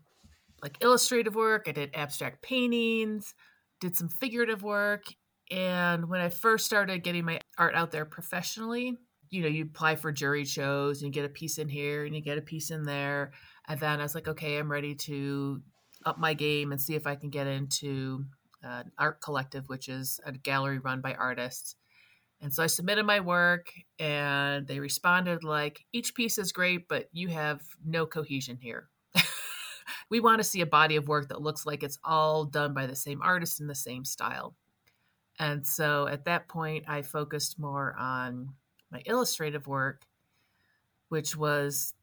like 0.62 0.78
illustrative 0.82 1.36
work, 1.36 1.66
I 1.68 1.72
did 1.72 1.92
abstract 1.94 2.42
paintings, 2.42 3.34
did 3.80 3.96
some 3.96 4.10
figurative 4.10 4.64
work. 4.64 5.06
And 5.50 6.08
when 6.08 6.22
I 6.22 6.30
first 6.30 6.66
started 6.66 7.04
getting 7.04 7.26
my 7.26 7.40
art 7.58 7.76
out 7.76 7.92
there 7.92 8.06
professionally, 8.06 8.98
you 9.30 9.42
know, 9.42 9.48
you 9.48 9.64
apply 9.64 9.96
for 9.96 10.12
jury 10.12 10.46
shows 10.46 11.02
and 11.02 11.08
you 11.08 11.22
get 11.22 11.30
a 11.30 11.34
piece 11.34 11.58
in 11.58 11.68
here 11.68 12.06
and 12.06 12.16
you 12.16 12.22
get 12.22 12.38
a 12.38 12.42
piece 12.42 12.70
in 12.70 12.84
there. 12.84 13.32
And 13.68 13.80
then 13.80 14.00
I 14.00 14.04
was 14.04 14.16
like, 14.16 14.28
okay, 14.28 14.58
I'm 14.58 14.72
ready 14.72 14.96
to 14.96 15.62
up 16.06 16.20
my 16.20 16.34
game 16.34 16.72
and 16.72 16.82
see 16.82 16.96
if 16.96 17.08
I 17.08 17.16
can 17.16 17.30
get 17.30 17.48
into 17.48 18.26
an 18.64 18.92
art 18.98 19.22
collective, 19.22 19.68
which 19.68 19.90
is 19.90 20.20
a 20.26 20.32
gallery 20.32 20.80
run 20.80 21.02
by 21.02 21.14
artists. 21.14 21.76
And 22.42 22.52
so 22.52 22.64
I 22.64 22.68
submitted 22.68 23.06
my 23.06 23.20
work 23.20 23.72
and 24.00 24.66
they 24.66 24.80
responded 24.80 25.44
like, 25.44 25.86
each 25.94 26.16
piece 26.16 26.40
is 26.40 26.52
great, 26.52 26.88
but 26.88 27.08
you 27.12 27.28
have 27.28 27.62
no 27.86 28.08
cohesion 28.08 28.58
here. 28.60 28.90
we 30.10 30.20
want 30.20 30.40
to 30.40 30.44
see 30.44 30.62
a 30.62 30.66
body 30.66 30.96
of 30.96 31.08
work 31.08 31.30
that 31.30 31.42
looks 31.42 31.68
like 31.68 31.84
it's 31.84 32.00
all 32.04 32.46
done 32.46 32.74
by 32.74 32.88
the 32.88 32.96
same 32.96 33.22
artist 33.22 33.60
in 33.60 33.68
the 33.68 33.76
same 33.76 34.04
style. 34.04 34.56
And 35.38 35.66
so 35.66 36.08
at 36.08 36.26
that 36.26 36.48
point, 36.48 36.86
I 36.88 37.04
focused 37.04 37.60
more 37.60 37.96
on 37.98 38.54
my 38.92 39.04
illustrative 39.06 39.68
work, 39.68 40.02
which 41.10 41.38
was 41.38 41.94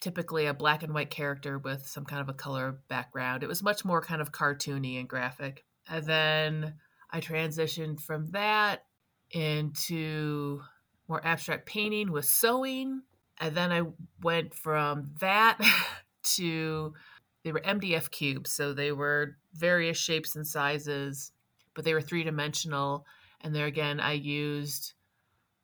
typically 0.00 0.46
a 0.46 0.54
black 0.54 0.82
and 0.82 0.94
white 0.94 1.10
character 1.10 1.58
with 1.58 1.86
some 1.86 2.04
kind 2.04 2.20
of 2.20 2.28
a 2.28 2.34
color 2.34 2.80
background. 2.88 3.42
It 3.42 3.48
was 3.48 3.62
much 3.62 3.84
more 3.84 4.00
kind 4.00 4.20
of 4.20 4.32
cartoony 4.32 4.98
and 4.98 5.08
graphic. 5.08 5.64
And 5.88 6.04
then 6.04 6.74
I 7.10 7.20
transitioned 7.20 8.00
from 8.00 8.30
that 8.32 8.84
into 9.30 10.60
more 11.08 11.24
abstract 11.24 11.66
painting 11.66 12.12
with 12.12 12.24
sewing. 12.24 13.02
And 13.38 13.54
then 13.56 13.72
I 13.72 13.82
went 14.22 14.54
from 14.54 15.10
that 15.20 15.58
to 16.22 16.94
they 17.42 17.52
were 17.52 17.60
MDF 17.60 18.10
cubes. 18.10 18.50
So 18.50 18.72
they 18.72 18.92
were 18.92 19.36
various 19.54 19.96
shapes 19.96 20.36
and 20.36 20.46
sizes, 20.46 21.32
but 21.74 21.84
they 21.84 21.94
were 21.94 22.02
three 22.02 22.22
dimensional. 22.22 23.06
And 23.40 23.54
there 23.54 23.66
again, 23.66 23.98
I 23.98 24.12
used 24.12 24.94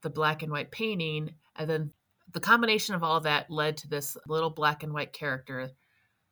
the 0.03 0.11
black 0.11 0.43
and 0.43 0.51
white 0.51 0.71
painting. 0.71 1.35
And 1.57 1.69
then 1.69 1.93
the 2.33 2.41
combination 2.41 2.95
of 2.95 3.03
all 3.03 3.21
that 3.21 3.51
led 3.51 3.77
to 3.79 3.89
this 3.89 4.17
little 4.27 4.51
black 4.51 4.83
and 4.83 4.93
white 4.93 5.13
character 5.13 5.71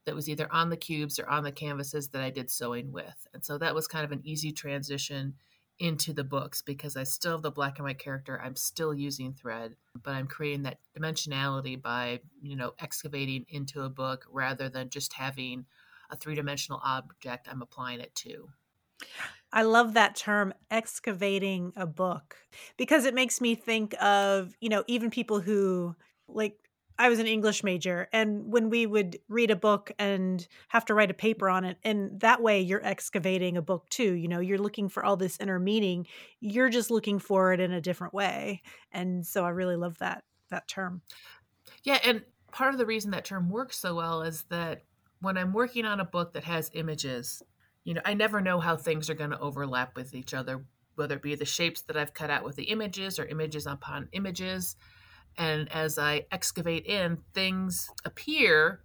that 0.06 0.14
was 0.14 0.28
either 0.28 0.52
on 0.52 0.70
the 0.70 0.76
cubes 0.76 1.18
or 1.18 1.28
on 1.28 1.44
the 1.44 1.52
canvases 1.52 2.08
that 2.08 2.22
I 2.22 2.30
did 2.30 2.50
sewing 2.50 2.92
with. 2.92 3.26
And 3.32 3.44
so 3.44 3.58
that 3.58 3.74
was 3.74 3.88
kind 3.88 4.04
of 4.04 4.12
an 4.12 4.22
easy 4.24 4.52
transition 4.52 5.34
into 5.78 6.12
the 6.12 6.24
books 6.24 6.62
because 6.62 6.96
I 6.96 7.04
still 7.04 7.32
have 7.32 7.42
the 7.42 7.50
black 7.50 7.78
and 7.78 7.84
white 7.84 7.98
character. 7.98 8.40
I'm 8.40 8.56
still 8.56 8.94
using 8.94 9.32
thread, 9.32 9.76
but 10.02 10.14
I'm 10.14 10.26
creating 10.26 10.62
that 10.62 10.78
dimensionality 10.98 11.80
by, 11.80 12.20
you 12.40 12.56
know, 12.56 12.74
excavating 12.78 13.44
into 13.48 13.82
a 13.82 13.90
book 13.90 14.26
rather 14.30 14.68
than 14.68 14.90
just 14.90 15.14
having 15.14 15.66
a 16.10 16.16
three 16.16 16.34
dimensional 16.34 16.80
object 16.84 17.48
I'm 17.50 17.62
applying 17.62 18.00
it 18.00 18.14
to. 18.16 18.48
I 19.52 19.62
love 19.62 19.94
that 19.94 20.16
term, 20.16 20.54
excavating 20.70 21.72
a 21.76 21.86
book, 21.86 22.36
because 22.76 23.04
it 23.04 23.14
makes 23.14 23.40
me 23.40 23.54
think 23.54 23.94
of, 24.02 24.54
you 24.60 24.68
know, 24.68 24.84
even 24.86 25.10
people 25.10 25.40
who 25.40 25.94
like 26.28 26.56
I 26.98 27.08
was 27.08 27.18
an 27.18 27.26
English 27.26 27.64
major, 27.64 28.08
and 28.12 28.52
when 28.52 28.70
we 28.70 28.86
would 28.86 29.18
read 29.28 29.50
a 29.50 29.56
book 29.56 29.90
and 29.98 30.46
have 30.68 30.84
to 30.86 30.94
write 30.94 31.10
a 31.10 31.14
paper 31.14 31.48
on 31.48 31.64
it, 31.64 31.76
and 31.82 32.20
that 32.20 32.40
way 32.40 32.60
you're 32.60 32.84
excavating 32.84 33.56
a 33.56 33.62
book 33.62 33.88
too. 33.88 34.12
You 34.12 34.28
know, 34.28 34.40
you're 34.40 34.58
looking 34.58 34.88
for 34.88 35.04
all 35.04 35.16
this 35.16 35.38
inner 35.40 35.58
meaning. 35.58 36.06
You're 36.40 36.68
just 36.68 36.90
looking 36.90 37.18
for 37.18 37.52
it 37.52 37.60
in 37.60 37.72
a 37.72 37.80
different 37.80 38.14
way, 38.14 38.62
and 38.92 39.26
so 39.26 39.44
I 39.44 39.50
really 39.50 39.76
love 39.76 39.98
that 39.98 40.24
that 40.50 40.68
term. 40.68 41.02
Yeah, 41.82 41.98
and 42.04 42.22
part 42.52 42.72
of 42.72 42.78
the 42.78 42.86
reason 42.86 43.10
that 43.10 43.24
term 43.24 43.50
works 43.50 43.78
so 43.78 43.96
well 43.96 44.22
is 44.22 44.44
that 44.50 44.82
when 45.20 45.36
I'm 45.36 45.52
working 45.52 45.84
on 45.84 46.00
a 46.00 46.04
book 46.04 46.34
that 46.34 46.44
has 46.44 46.70
images, 46.74 47.42
you 47.82 47.94
know, 47.94 48.02
I 48.04 48.14
never 48.14 48.40
know 48.40 48.60
how 48.60 48.76
things 48.76 49.10
are 49.10 49.14
going 49.14 49.30
to 49.30 49.40
overlap 49.40 49.96
with 49.96 50.14
each 50.14 50.32
other, 50.32 50.64
whether 50.94 51.16
it 51.16 51.22
be 51.22 51.34
the 51.34 51.44
shapes 51.44 51.80
that 51.82 51.96
I've 51.96 52.14
cut 52.14 52.30
out 52.30 52.44
with 52.44 52.54
the 52.54 52.64
images 52.64 53.18
or 53.18 53.26
images 53.26 53.66
upon 53.66 54.08
images 54.12 54.76
And 55.36 55.70
as 55.72 55.98
I 55.98 56.26
excavate 56.30 56.86
in, 56.86 57.18
things 57.32 57.90
appear 58.04 58.80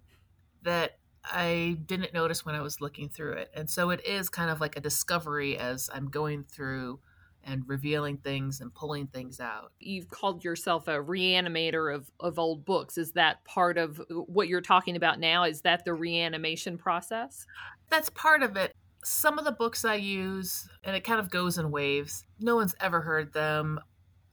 that 0.62 0.98
I 1.24 1.78
didn't 1.86 2.14
notice 2.14 2.44
when 2.44 2.54
I 2.54 2.60
was 2.60 2.80
looking 2.80 3.08
through 3.08 3.32
it. 3.32 3.50
And 3.54 3.68
so 3.68 3.90
it 3.90 4.04
is 4.06 4.28
kind 4.28 4.50
of 4.50 4.60
like 4.60 4.76
a 4.76 4.80
discovery 4.80 5.56
as 5.58 5.90
I'm 5.92 6.08
going 6.08 6.44
through 6.44 7.00
and 7.44 7.62
revealing 7.66 8.18
things 8.18 8.60
and 8.60 8.72
pulling 8.74 9.06
things 9.06 9.40
out. 9.40 9.72
You've 9.80 10.08
called 10.08 10.44
yourself 10.44 10.88
a 10.88 10.96
reanimator 10.96 11.94
of, 11.94 12.10
of 12.20 12.38
old 12.38 12.64
books. 12.64 12.98
Is 12.98 13.12
that 13.12 13.44
part 13.44 13.78
of 13.78 14.00
what 14.08 14.48
you're 14.48 14.60
talking 14.60 14.96
about 14.96 15.18
now? 15.18 15.44
Is 15.44 15.62
that 15.62 15.84
the 15.84 15.94
reanimation 15.94 16.76
process? 16.76 17.46
That's 17.88 18.10
part 18.10 18.42
of 18.42 18.56
it. 18.56 18.74
Some 19.02 19.38
of 19.38 19.46
the 19.46 19.52
books 19.52 19.86
I 19.86 19.94
use, 19.94 20.68
and 20.84 20.94
it 20.94 21.04
kind 21.04 21.18
of 21.18 21.30
goes 21.30 21.56
in 21.56 21.70
waves, 21.70 22.26
no 22.38 22.56
one's 22.56 22.74
ever 22.80 23.00
heard 23.00 23.32
them. 23.32 23.80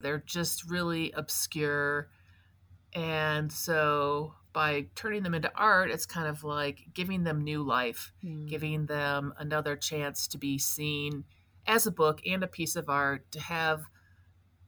They're 0.02 0.24
just 0.26 0.70
really 0.70 1.12
obscure. 1.12 2.10
And 2.94 3.52
so 3.52 4.34
by 4.54 4.88
turning 4.96 5.24
them 5.24 5.34
into 5.34 5.52
art, 5.56 5.92
it's 5.92 6.06
kind 6.06 6.28
of 6.28 6.44
like 6.44 6.86
giving 6.94 7.24
them 7.24 7.44
new 7.44 7.64
life, 7.64 8.12
mm. 8.24 8.48
giving 8.48 8.86
them 8.86 9.34
another 9.38 9.76
chance 9.76 10.28
to 10.30 10.38
be 10.38 10.58
seen 10.58 11.26
as 11.66 11.86
a 11.86 11.92
book 11.92 12.22
and 12.26 12.44
a 12.44 12.48
piece 12.48 12.76
of 12.76 12.90
art, 12.90 13.30
to 13.32 13.40
have 13.40 13.84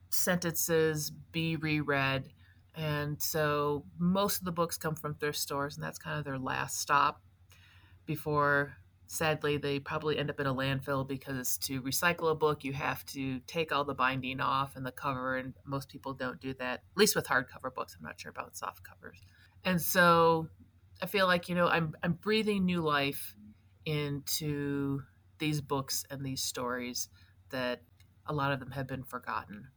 sentences 0.09 1.11
be 1.31 1.55
reread. 1.55 2.29
And 2.75 3.21
so 3.21 3.85
most 3.97 4.39
of 4.39 4.45
the 4.45 4.51
books 4.51 4.77
come 4.77 4.95
from 4.95 5.15
thrift 5.15 5.39
stores, 5.39 5.75
and 5.75 5.83
that's 5.83 5.97
kind 5.97 6.19
of 6.19 6.25
their 6.25 6.39
last 6.39 6.79
stop 6.79 7.21
before 8.05 8.77
sadly 9.11 9.57
they 9.57 9.79
probably 9.79 10.17
end 10.17 10.29
up 10.29 10.39
in 10.39 10.45
a 10.45 10.53
landfill 10.53 11.05
because 11.07 11.57
to 11.57 11.81
recycle 11.81 12.31
a 12.31 12.35
book 12.35 12.63
you 12.63 12.71
have 12.71 13.03
to 13.05 13.39
take 13.41 13.71
all 13.71 13.83
the 13.83 13.93
binding 13.93 14.39
off 14.39 14.75
and 14.75 14.85
the 14.85 14.91
cover 14.91 15.37
and 15.37 15.53
most 15.65 15.89
people 15.89 16.13
don't 16.13 16.39
do 16.39 16.53
that 16.53 16.75
at 16.75 16.97
least 16.97 17.15
with 17.15 17.25
hardcover 17.25 17.73
books 17.73 17.95
i'm 17.97 18.05
not 18.05 18.19
sure 18.19 18.29
about 18.29 18.55
soft 18.55 18.83
covers 18.83 19.21
and 19.65 19.81
so 19.81 20.47
I 21.01 21.05
feel 21.05 21.27
like, 21.27 21.49
you 21.49 21.55
know, 21.55 21.67
I'm 21.67 21.95
I'm 22.03 22.13
breathing 22.13 22.65
new 22.65 22.81
life 22.81 23.35
into 23.85 25.01
these 25.37 25.61
books 25.61 26.05
and 26.09 26.25
these 26.25 26.41
stories 26.41 27.09
that 27.49 27.81
a 28.25 28.33
lot 28.33 28.51
of 28.51 28.59
them 28.59 28.71
have 28.71 28.87
been 28.87 29.03
forgotten. 29.03 29.69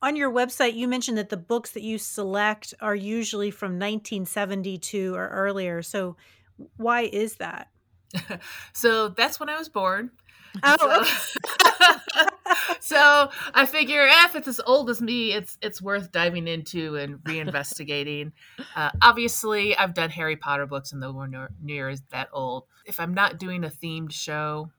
On 0.00 0.16
your 0.16 0.30
website, 0.30 0.74
you 0.74 0.86
mentioned 0.86 1.18
that 1.18 1.30
the 1.30 1.36
books 1.36 1.70
that 1.72 1.82
you 1.82 1.98
select 1.98 2.74
are 2.80 2.94
usually 2.94 3.50
from 3.50 3.72
1972 3.72 5.14
or 5.14 5.28
earlier. 5.28 5.82
So, 5.82 6.16
why 6.76 7.02
is 7.02 7.36
that? 7.36 7.68
so, 8.72 9.08
that's 9.08 9.40
when 9.40 9.48
I 9.48 9.58
was 9.58 9.68
born. 9.68 10.10
Oh, 10.62 11.04
so, 11.04 12.24
so 12.80 13.30
I 13.54 13.66
figure 13.66 14.06
eh, 14.06 14.24
if 14.26 14.36
it's 14.36 14.46
as 14.46 14.60
old 14.64 14.88
as 14.88 15.02
me, 15.02 15.32
it's 15.32 15.58
it's 15.60 15.82
worth 15.82 16.12
diving 16.12 16.46
into 16.46 16.96
and 16.96 17.18
reinvestigating. 17.18 18.32
Uh, 18.76 18.90
obviously, 19.02 19.76
I've 19.76 19.94
done 19.94 20.10
Harry 20.10 20.36
Potter 20.36 20.66
books, 20.66 20.92
and 20.92 21.00
those 21.00 21.14
were 21.14 21.28
no, 21.28 21.46
near 21.62 21.94
that 22.10 22.28
old. 22.32 22.64
If 22.84 22.98
I'm 22.98 23.14
not 23.14 23.38
doing 23.38 23.62
a 23.62 23.68
themed 23.68 24.10
show 24.10 24.70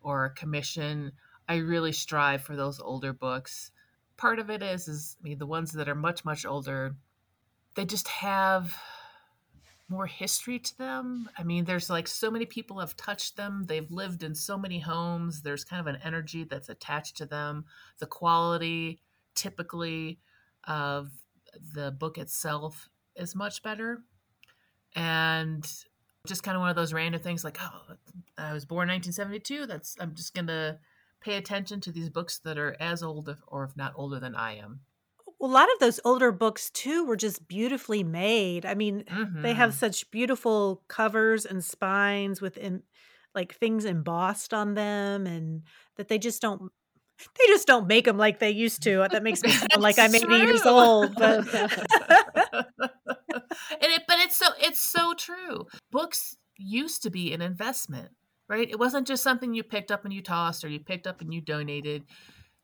or 0.00 0.24
a 0.24 0.30
commission, 0.30 1.12
I 1.48 1.56
really 1.56 1.92
strive 1.92 2.42
for 2.42 2.56
those 2.56 2.80
older 2.80 3.12
books. 3.12 3.70
Part 4.16 4.40
of 4.40 4.50
it 4.50 4.62
is 4.62 4.88
is 4.88 5.16
I 5.20 5.28
mean 5.28 5.38
the 5.38 5.46
ones 5.46 5.72
that 5.72 5.88
are 5.88 5.94
much 5.94 6.24
much 6.24 6.44
older, 6.44 6.96
they 7.76 7.84
just 7.84 8.08
have 8.08 8.76
more 9.88 10.06
history 10.06 10.58
to 10.58 10.78
them. 10.78 11.28
I 11.38 11.42
mean, 11.42 11.64
there's 11.64 11.88
like 11.88 12.06
so 12.08 12.30
many 12.30 12.44
people 12.44 12.80
have 12.80 12.96
touched 12.96 13.36
them. 13.36 13.64
They've 13.66 13.90
lived 13.90 14.22
in 14.22 14.34
so 14.34 14.58
many 14.58 14.78
homes. 14.80 15.42
There's 15.42 15.64
kind 15.64 15.80
of 15.80 15.86
an 15.86 16.00
energy 16.04 16.44
that's 16.44 16.68
attached 16.68 17.16
to 17.18 17.26
them. 17.26 17.64
The 17.98 18.06
quality 18.06 19.00
typically 19.34 20.20
of 20.64 21.10
the 21.74 21.90
book 21.90 22.18
itself 22.18 22.88
is 23.16 23.34
much 23.34 23.62
better. 23.62 24.02
And 24.94 25.66
just 26.26 26.42
kind 26.42 26.56
of 26.56 26.60
one 26.60 26.70
of 26.70 26.76
those 26.76 26.92
random 26.92 27.22
things 27.22 27.44
like, 27.44 27.58
oh, 27.60 27.94
I 28.36 28.52
was 28.52 28.66
born 28.66 28.88
1972. 28.88 29.66
That's 29.66 29.96
I'm 29.98 30.14
just 30.14 30.34
going 30.34 30.48
to 30.48 30.78
pay 31.20 31.36
attention 31.36 31.80
to 31.80 31.92
these 31.92 32.10
books 32.10 32.38
that 32.40 32.58
are 32.58 32.76
as 32.78 33.02
old 33.02 33.34
or 33.46 33.64
if 33.64 33.76
not 33.76 33.92
older 33.96 34.20
than 34.20 34.34
I 34.34 34.56
am 34.56 34.80
a 35.40 35.46
lot 35.46 35.68
of 35.72 35.78
those 35.78 36.00
older 36.04 36.32
books 36.32 36.70
too 36.70 37.04
were 37.04 37.16
just 37.16 37.46
beautifully 37.46 38.02
made. 38.02 38.66
I 38.66 38.74
mean, 38.74 39.04
they 39.34 39.54
have 39.54 39.70
mm-hmm. 39.70 39.78
such 39.78 40.10
beautiful 40.10 40.82
covers 40.88 41.46
and 41.46 41.64
spines 41.64 42.40
with 42.40 42.56
in, 42.56 42.82
like 43.34 43.54
things 43.54 43.84
embossed 43.84 44.52
on 44.52 44.74
them 44.74 45.26
and 45.26 45.62
that 45.96 46.08
they 46.08 46.18
just 46.18 46.42
don't 46.42 46.72
they 47.36 47.46
just 47.48 47.66
don't 47.66 47.86
make 47.88 48.04
them 48.04 48.16
like 48.16 48.38
they 48.38 48.50
used 48.50 48.82
to. 48.84 49.06
That 49.10 49.22
makes 49.22 49.42
me 49.42 49.50
sound 49.50 49.82
like 49.82 49.98
I'm 49.98 50.14
80 50.14 50.24
true. 50.24 50.36
years 50.36 50.66
old. 50.66 51.14
But 51.16 51.46
it, 53.80 54.02
but 54.06 54.18
it's 54.20 54.36
so 54.36 54.46
it's 54.60 54.80
so 54.80 55.14
true. 55.14 55.66
Books 55.90 56.36
used 56.56 57.02
to 57.04 57.10
be 57.10 57.32
an 57.32 57.42
investment, 57.42 58.10
right? 58.48 58.68
It 58.68 58.78
wasn't 58.78 59.06
just 59.06 59.22
something 59.22 59.52
you 59.54 59.62
picked 59.64 59.90
up 59.90 60.04
and 60.04 60.12
you 60.12 60.22
tossed 60.22 60.64
or 60.64 60.68
you 60.68 60.80
picked 60.80 61.06
up 61.06 61.20
and 61.20 61.34
you 61.34 61.40
donated. 61.40 62.04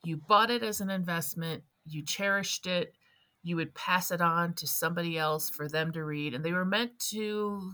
You 0.05 0.19
bought 0.19 0.51
it 0.51 0.63
as 0.63 0.81
an 0.81 0.91
investment 0.91 1.65
you 1.87 2.03
cherished 2.05 2.67
it 2.67 2.95
you 3.43 3.57
would 3.57 3.75
pass 3.75 4.11
it 4.11 4.23
on 4.23 4.55
to 4.55 4.67
somebody 4.67 5.19
else 5.19 5.51
for 5.51 5.69
them 5.69 5.93
to 5.93 6.05
read 6.05 6.35
and 6.35 6.45
they 6.45 6.53
were 6.53 6.65
meant 6.65 6.99
to 6.99 7.73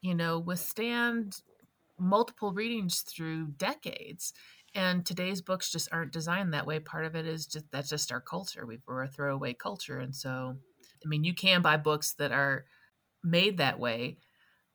you 0.00 0.14
know 0.14 0.38
withstand 0.38 1.42
multiple 2.00 2.52
readings 2.52 3.02
through 3.02 3.48
decades. 3.58 4.32
And 4.74 5.04
today's 5.04 5.42
books 5.42 5.70
just 5.70 5.88
aren't 5.92 6.12
designed 6.12 6.54
that 6.54 6.66
way. 6.66 6.78
Part 6.78 7.04
of 7.04 7.14
it 7.14 7.26
is 7.26 7.46
just 7.46 7.66
that's 7.70 7.90
just 7.90 8.12
our 8.12 8.20
culture. 8.20 8.64
We, 8.64 8.78
we're 8.86 9.02
a 9.02 9.08
throwaway 9.08 9.52
culture. 9.52 9.98
And 9.98 10.14
so 10.14 10.56
i 11.04 11.08
mean 11.08 11.24
you 11.24 11.34
can 11.34 11.62
buy 11.62 11.76
books 11.76 12.12
that 12.14 12.30
are 12.30 12.66
made 13.24 13.58
that 13.58 13.78
way 13.78 14.18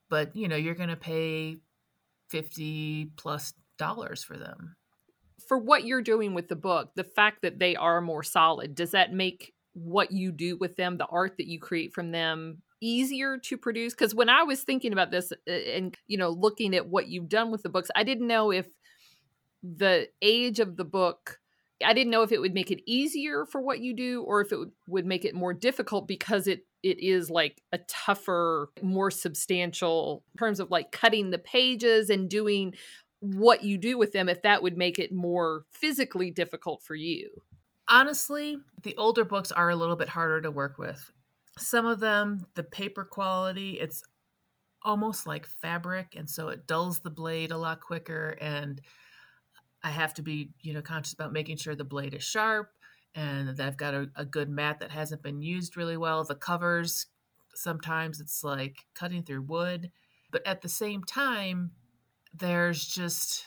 but 0.10 0.36
you 0.36 0.48
know 0.48 0.56
you're 0.56 0.76
going 0.76 0.89
to 0.89 0.95
pay 0.95 1.58
50 2.30 3.12
plus 3.15 3.54
dollars 3.78 4.24
for 4.24 4.38
them 4.38 4.76
for 5.47 5.58
what 5.58 5.86
you're 5.86 6.01
doing 6.01 6.34
with 6.34 6.47
the 6.47 6.55
book, 6.55 6.91
the 6.95 7.03
fact 7.03 7.41
that 7.41 7.60
they 7.60 7.75
are 7.75 8.01
more 8.01 8.23
solid, 8.23 8.75
does 8.75 8.91
that 8.91 9.13
make 9.13 9.53
what 9.73 10.12
you 10.12 10.31
do 10.31 10.58
with 10.58 10.75
them, 10.75 10.97
the 10.97 11.05
art 11.05 11.36
that 11.38 11.47
you 11.47 11.60
create 11.60 11.93
from 11.93 12.12
them, 12.12 12.62
easier 12.81 13.38
to 13.38 13.58
produce? 13.58 13.93
Because 13.93 14.15
when 14.15 14.29
I 14.29 14.43
was 14.43 14.63
thinking 14.63 14.93
about 14.93 15.12
this 15.12 15.31
uh, 15.31 15.51
and, 15.51 15.95
you 16.08 16.17
know, 16.17 16.29
looking 16.29 16.75
at 16.75 16.88
what 16.88 17.08
you've 17.08 17.29
done 17.29 17.51
with 17.51 17.63
the 17.63 17.69
books, 17.69 17.89
I 17.95 18.03
didn't 18.03 18.27
know 18.27 18.51
if 18.51 18.67
the 19.63 20.08
age 20.21 20.60
of 20.60 20.77
the 20.77 20.86
book 20.86 21.39
I 21.84 21.93
didn't 21.93 22.12
know 22.12 22.21
if 22.21 22.31
it 22.31 22.39
would 22.39 22.53
make 22.53 22.71
it 22.71 22.81
easier 22.86 23.45
for 23.45 23.60
what 23.60 23.79
you 23.79 23.93
do 23.93 24.23
or 24.23 24.39
if 24.41 24.51
it 24.51 24.58
would, 24.58 24.71
would 24.88 25.05
make 25.05 25.25
it 25.25 25.36
more 25.36 25.53
difficult 25.53 26.08
because 26.08 26.47
it 26.47 26.65
it 26.84 26.99
is 26.99 27.31
like 27.31 27.63
a 27.71 27.79
tougher, 27.88 28.69
more 28.84 29.10
substantial 29.10 30.23
in 30.34 30.38
terms 30.38 30.60
of 30.60 30.69
like 30.69 30.91
cutting 30.91 31.31
the 31.31 31.39
pages 31.39 32.12
and 32.12 32.29
doing 32.29 32.75
what 33.34 33.64
you 33.64 33.78
do 33.78 33.98
with 33.98 34.12
them 34.12 34.30
if 34.30 34.42
that 34.42 34.64
would 34.64 34.78
make 34.78 35.00
it 35.00 35.12
more 35.12 35.66
physically 35.72 36.32
difficult 36.32 36.84
for 36.84 36.96
you. 36.96 37.30
Honestly, 37.88 38.58
the 38.84 38.96
older 38.98 39.26
books 39.26 39.52
are 39.52 39.70
a 39.70 39.76
little 39.76 39.96
bit 39.96 40.10
harder 40.10 40.42
to 40.42 40.52
work 40.52 40.78
with. 40.78 41.12
Some 41.58 41.86
of 41.86 42.00
them, 42.00 42.46
the 42.56 42.64
paper 42.64 43.06
quality, 43.06 43.80
it's 43.80 44.04
almost 44.82 45.26
like 45.26 45.48
fabric 45.48 46.14
and 46.16 46.30
so 46.30 46.50
it 46.50 46.68
dulls 46.68 47.00
the 47.00 47.10
blade 47.10 47.52
a 47.52 47.58
lot 47.58 47.82
quicker 47.82 48.38
and 48.40 48.82
I 49.84 49.90
have 49.90 50.14
to 50.16 50.22
be, 50.22 50.52
you 50.62 50.74
know, 50.74 50.82
conscious 50.82 51.14
about 51.14 51.34
making 51.34 51.58
sure 51.58 51.76
the 51.76 51.84
blade 51.84 52.14
is 52.14 52.24
sharp 52.24 52.72
and 53.14 53.50
that 53.50 53.66
I've 53.66 53.78
got 53.78 53.94
a, 53.94 54.10
a 54.16 54.26
good 54.26 54.50
mat 54.50 54.80
that 54.80 54.92
hasn't 54.92 55.24
been 55.24 55.42
used 55.42 55.78
really 55.78 55.98
well. 55.98 56.24
The 56.24 56.36
covers 56.36 57.08
sometimes 57.54 58.20
it's 58.20 58.44
like 58.44 58.86
cutting 58.94 59.24
through 59.24 59.44
wood, 59.44 59.92
but 60.32 60.46
at 60.46 60.62
the 60.62 60.70
same 60.70 61.04
time, 61.04 61.72
there's 62.38 62.86
just 62.86 63.45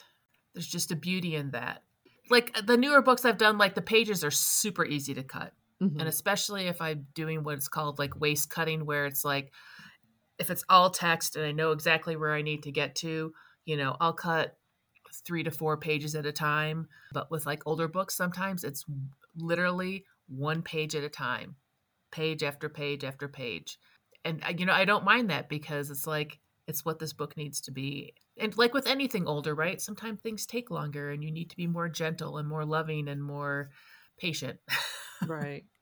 there's 0.53 0.67
just 0.67 0.91
a 0.91 0.95
beauty 0.95 1.35
in 1.35 1.51
that. 1.51 1.83
Like 2.29 2.55
the 2.65 2.77
newer 2.77 3.01
books 3.01 3.25
I've 3.25 3.37
done, 3.37 3.57
like 3.57 3.75
the 3.75 3.81
pages 3.81 4.23
are 4.23 4.31
super 4.31 4.85
easy 4.85 5.13
to 5.15 5.23
cut. 5.23 5.53
Mm-hmm. 5.81 5.99
And 5.99 6.09
especially 6.09 6.67
if 6.67 6.81
I'm 6.81 7.07
doing 7.13 7.43
what's 7.43 7.67
called 7.67 7.99
like 7.99 8.19
waste 8.19 8.49
cutting, 8.49 8.85
where 8.85 9.05
it's 9.05 9.23
like 9.23 9.51
if 10.37 10.49
it's 10.49 10.63
all 10.69 10.89
text 10.89 11.35
and 11.35 11.45
I 11.45 11.51
know 11.51 11.71
exactly 11.71 12.15
where 12.15 12.33
I 12.33 12.41
need 12.41 12.63
to 12.63 12.71
get 12.71 12.95
to, 12.95 13.33
you 13.65 13.77
know, 13.77 13.95
I'll 13.99 14.13
cut 14.13 14.57
three 15.25 15.43
to 15.43 15.51
four 15.51 15.77
pages 15.77 16.15
at 16.15 16.25
a 16.25 16.31
time. 16.31 16.87
But 17.13 17.31
with 17.31 17.45
like 17.45 17.63
older 17.65 17.87
books, 17.87 18.15
sometimes 18.15 18.63
it's 18.63 18.85
literally 19.35 20.05
one 20.27 20.61
page 20.61 20.95
at 20.95 21.03
a 21.03 21.09
time, 21.09 21.55
page 22.11 22.43
after 22.43 22.69
page 22.69 23.03
after 23.03 23.27
page. 23.27 23.79
And, 24.25 24.43
uh, 24.43 24.53
you 24.57 24.65
know, 24.65 24.73
I 24.73 24.85
don't 24.85 25.05
mind 25.05 25.29
that 25.29 25.49
because 25.49 25.89
it's 25.89 26.05
like, 26.05 26.39
it's 26.67 26.85
what 26.85 26.99
this 26.99 27.13
book 27.13 27.35
needs 27.35 27.61
to 27.61 27.71
be 27.71 28.13
and 28.39 28.57
like 28.57 28.73
with 28.73 28.87
anything 28.87 29.27
older, 29.27 29.53
right? 29.55 29.81
Sometimes 29.81 30.21
things 30.21 30.45
take 30.45 30.71
longer 30.71 31.11
and 31.11 31.23
you 31.23 31.31
need 31.31 31.49
to 31.49 31.55
be 31.57 31.67
more 31.67 31.89
gentle 31.89 32.37
and 32.37 32.47
more 32.47 32.65
loving 32.65 33.07
and 33.07 33.23
more 33.23 33.71
patient. 34.17 34.59
right. 35.25 35.65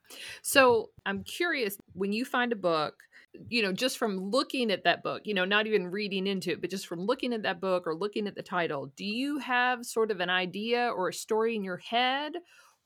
So 0.41 0.91
I'm 1.05 1.23
curious 1.23 1.77
when 1.93 2.13
you 2.13 2.25
find 2.25 2.53
a 2.53 2.57
book, 2.57 3.03
you 3.49 3.61
know, 3.61 3.73
just 3.73 3.97
from 3.97 4.17
looking 4.17 4.71
at 4.71 4.85
that 4.85 5.03
book, 5.03 5.23
you 5.25 5.33
know, 5.33 5.45
not 5.45 5.67
even 5.67 5.87
reading 5.87 6.27
into 6.27 6.51
it, 6.51 6.61
but 6.61 6.69
just 6.69 6.87
from 6.87 7.01
looking 7.01 7.33
at 7.33 7.43
that 7.43 7.59
book 7.59 7.85
or 7.85 7.93
looking 7.93 8.27
at 8.27 8.35
the 8.35 8.43
title, 8.43 8.87
do 8.95 9.05
you 9.05 9.39
have 9.39 9.85
sort 9.85 10.11
of 10.11 10.21
an 10.21 10.29
idea 10.29 10.89
or 10.89 11.09
a 11.09 11.13
story 11.13 11.55
in 11.55 11.63
your 11.63 11.77
head? 11.77 12.33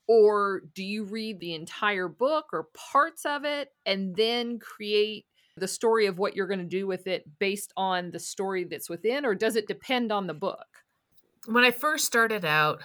Or 0.08 0.64
do 0.74 0.84
you 0.84 1.06
read 1.06 1.40
the 1.40 1.54
entire 1.54 2.08
book 2.08 2.48
or 2.52 2.70
parts 2.74 3.26
of 3.26 3.46
it 3.46 3.70
and 3.86 4.16
then 4.16 4.60
create 4.60 5.26
the 5.58 5.68
story 5.68 6.06
of 6.06 6.18
what 6.18 6.36
you're 6.36 6.48
going 6.48 6.60
to 6.60 6.66
do 6.66 6.88
with 6.88 7.08
it 7.08 7.26
based 7.40 7.74
on 7.76 8.12
the 8.12 8.20
story 8.20 8.64
that's 8.64 8.90
within? 8.90 9.26
Or 9.26 9.36
does 9.36 9.56
it 9.56 9.68
depend 9.68 10.12
on 10.12 10.28
the 10.28 10.34
book? 10.34 10.68
When 11.48 11.64
I 11.64 11.72
first 11.72 12.06
started 12.06 12.46
out, 12.46 12.82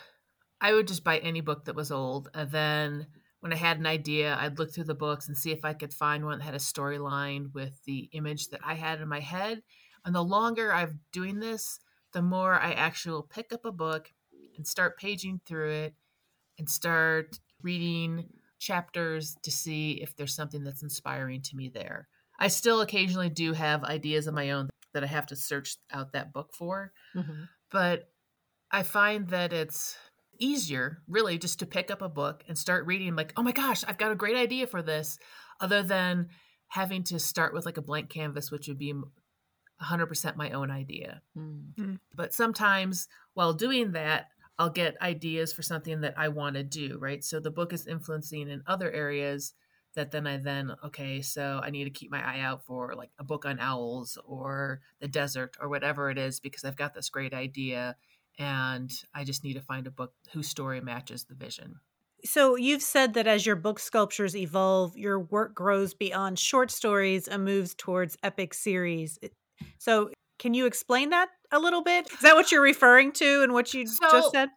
I 0.61 0.73
would 0.73 0.89
just 0.89 1.05
buy 1.05 1.19
any 1.19 1.41
book 1.41 1.67
that 1.67 1.77
was 1.77 1.93
old. 1.93 2.31
And 2.35 2.51
then 2.51 3.07
when 3.41 3.53
I 3.53 3.57
had 3.57 3.79
an 3.79 3.87
idea, 3.87 4.37
I'd 4.41 4.59
look 4.59 4.73
through 4.73 4.85
the 4.85 4.95
books 4.95 5.29
and 5.29 5.37
see 5.37 5.53
if 5.53 5.65
I 5.65 5.75
could 5.75 5.93
find 5.93 6.25
one 6.25 6.39
that 6.39 6.45
had 6.45 6.55
a 6.55 6.59
storyline 6.59 7.53
with 7.53 7.85
the 7.85 8.09
image 8.13 8.49
that 8.49 8.61
I 8.65 8.75
had 8.75 9.01
in 9.01 9.09
my 9.09 9.21
head. 9.21 9.63
And 10.05 10.15
the 10.15 10.25
longer 10.25 10.73
I'm 10.73 11.01
doing 11.13 11.41
this, 11.41 11.79
the 12.13 12.23
more 12.23 12.55
I 12.55 12.73
actually 12.73 13.13
will 13.13 13.23
pick 13.23 13.53
up 13.53 13.65
a 13.65 13.73
book 13.73 14.11
and 14.57 14.67
start 14.67 14.99
paging 14.99 15.41
through 15.45 15.71
it 15.71 15.95
and 16.59 16.69
start 16.69 17.39
reading 17.63 18.29
chapters 18.59 19.37
to 19.43 19.51
see 19.51 20.01
if 20.03 20.17
there's 20.17 20.35
something 20.35 20.65
that's 20.65 20.83
inspiring 20.83 21.43
to 21.43 21.57
me 21.57 21.69
there. 21.69 22.09
I 22.39 22.49
still 22.49 22.81
occasionally 22.81 23.31
do 23.31 23.53
have 23.53 23.85
ideas 23.85 24.27
of 24.27 24.35
my 24.35 24.51
own 24.51 24.69
that 24.95 25.05
I 25.05 25.07
have 25.07 25.27
to 25.27 25.37
search 25.37 25.77
out 25.93 26.13
that 26.13 26.33
book 26.33 26.51
for, 26.55 26.93
mm-hmm. 27.15 27.45
but 27.71 28.09
I 28.71 28.83
find 28.83 29.29
that 29.29 29.53
it's 29.53 29.97
easier 30.39 30.99
really 31.09 31.39
just 31.39 31.59
to 31.61 31.67
pick 31.67 31.91
up 31.91 32.03
a 32.03 32.09
book 32.09 32.45
and 32.49 32.57
start 32.57 32.87
reading 32.87 33.17
like 33.17 33.33
oh 33.37 33.43
my 33.43 33.53
gosh 33.53 33.85
i've 33.87 33.99
got 33.99 34.13
a 34.13 34.17
great 34.17 34.37
idea 34.37 34.67
for 34.67 34.83
this 34.83 35.19
other 35.61 35.83
than 35.83 36.29
having 36.69 37.03
to 37.03 37.19
start 37.19 37.55
with 37.55 37.65
like 37.65 37.79
a 37.79 37.83
blank 37.83 38.11
canvas 38.11 38.51
which 38.51 38.69
would 38.69 38.79
be 38.79 38.95
100% 39.83 40.37
my 40.37 40.51
own 40.51 40.71
idea 40.71 41.23
mm-hmm. 41.37 41.95
but 42.15 42.35
sometimes 42.35 43.09
while 43.35 43.53
doing 43.53 43.93
that 43.93 44.27
i'll 44.59 44.71
get 44.71 45.01
ideas 45.03 45.53
for 45.53 45.63
something 45.63 46.01
that 46.01 46.15
i 46.17 46.29
want 46.29 46.57
to 46.57 46.63
do 46.63 46.99
right 47.01 47.25
so 47.25 47.41
the 47.41 47.51
book 47.51 47.73
is 47.73 47.87
influencing 47.87 48.49
in 48.49 48.63
other 48.67 48.91
areas 48.91 49.55
that 49.97 50.13
then 50.13 50.27
i 50.27 50.37
then 50.37 50.73
okay 50.85 51.21
so 51.21 51.61
i 51.63 51.71
need 51.71 51.85
to 51.85 51.91
keep 51.91 52.11
my 52.11 52.23
eye 52.23 52.41
out 52.41 52.65
for 52.65 52.95
like 52.95 53.11
a 53.19 53.25
book 53.25 53.45
on 53.45 53.59
owls 53.59 54.17
or 54.25 54.81
the 55.01 55.09
desert 55.09 55.57
or 55.61 55.69
whatever 55.69 56.11
it 56.11 56.19
is 56.19 56.39
because 56.39 56.65
i've 56.65 56.77
got 56.77 56.95
this 56.95 57.09
great 57.09 57.35
idea 57.35 57.97
and 58.39 58.93
I 59.15 59.25
just 59.25 59.45
need 59.45 59.55
to 59.55 59.61
find 59.61 59.87
a 59.87 59.91
book 59.91 60.13
whose 60.33 60.49
story 60.49 60.81
matches 60.81 61.25
the 61.25 61.35
vision. 61.35 61.81
So 62.25 62.57
you've 62.57 62.83
said 62.83 63.15
that 63.15 63.27
as 63.27 63.47
your 63.47 63.57
book 63.57 63.79
sculptures 63.79 64.35
evolve, 64.35 64.97
your 64.97 65.21
work 65.21 65.55
grows 65.55 65.95
beyond 65.95 66.39
short 66.39 66.71
stories 66.71 67.29
and 67.29 67.45
moves 67.45 67.75
towards 67.75 68.17
epic 68.23 68.55
series. 68.55 69.19
So 69.79 70.11
can 70.39 70.55
you 70.55 70.67
explain 70.67 71.11
that 71.11 71.29
a 71.53 71.59
little 71.59 71.83
bit? 71.83 72.11
Is 72.13 72.21
that 72.21 72.35
what 72.35 72.51
you're 72.51 72.63
referring 72.63 73.13
to 73.13 73.43
and 73.43 73.53
what 73.53 73.73
you 73.75 73.87
so, 73.87 74.11
just 74.11 74.33
said? 74.33 74.49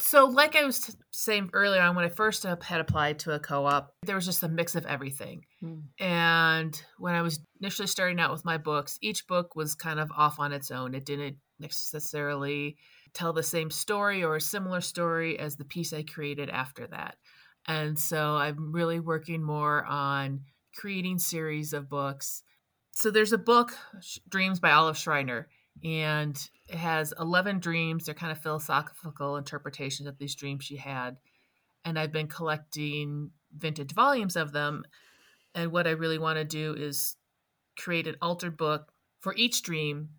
So, 0.00 0.26
like 0.26 0.54
I 0.56 0.64
was 0.64 0.96
saying 1.10 1.50
earlier 1.52 1.82
on, 1.82 1.96
when 1.96 2.04
I 2.04 2.08
first 2.08 2.44
had 2.44 2.80
applied 2.80 3.18
to 3.20 3.32
a 3.32 3.40
co 3.40 3.66
op, 3.66 3.92
there 4.04 4.14
was 4.14 4.26
just 4.26 4.42
a 4.42 4.48
mix 4.48 4.74
of 4.74 4.86
everything. 4.86 5.44
Hmm. 5.60 5.80
And 5.98 6.80
when 6.98 7.14
I 7.14 7.22
was 7.22 7.40
initially 7.60 7.88
starting 7.88 8.20
out 8.20 8.32
with 8.32 8.44
my 8.44 8.58
books, 8.58 8.98
each 9.02 9.26
book 9.26 9.56
was 9.56 9.74
kind 9.74 9.98
of 9.98 10.10
off 10.16 10.38
on 10.38 10.52
its 10.52 10.70
own. 10.70 10.94
It 10.94 11.04
didn't 11.04 11.36
necessarily 11.58 12.76
tell 13.14 13.32
the 13.32 13.42
same 13.42 13.70
story 13.70 14.22
or 14.22 14.36
a 14.36 14.40
similar 14.40 14.80
story 14.80 15.38
as 15.38 15.56
the 15.56 15.64
piece 15.64 15.92
I 15.92 16.02
created 16.02 16.50
after 16.50 16.86
that. 16.88 17.16
And 17.66 17.98
so 17.98 18.36
I'm 18.36 18.72
really 18.72 19.00
working 19.00 19.42
more 19.42 19.84
on 19.84 20.40
creating 20.76 21.18
series 21.18 21.72
of 21.72 21.88
books. 21.88 22.42
So 22.92 23.10
there's 23.10 23.32
a 23.32 23.38
book, 23.38 23.76
Dreams 24.28 24.60
by 24.60 24.72
Olive 24.72 24.96
Schreiner, 24.96 25.48
and 25.84 26.36
it 26.68 26.76
has 26.76 27.12
11 27.18 27.60
dreams. 27.60 28.04
They're 28.04 28.14
kind 28.14 28.32
of 28.32 28.42
philosophical 28.42 29.36
interpretations 29.36 30.08
of 30.08 30.18
these 30.18 30.34
dreams 30.34 30.64
she 30.64 30.76
had. 30.76 31.16
And 31.84 31.98
I've 31.98 32.12
been 32.12 32.28
collecting 32.28 33.30
vintage 33.56 33.94
volumes 33.94 34.36
of 34.36 34.52
them. 34.52 34.84
And 35.54 35.72
what 35.72 35.86
I 35.86 35.90
really 35.90 36.18
want 36.18 36.38
to 36.38 36.44
do 36.44 36.74
is 36.76 37.16
create 37.76 38.06
an 38.06 38.16
altered 38.20 38.56
book 38.56 38.92
for 39.20 39.34
each 39.36 39.62
dream 39.62 40.10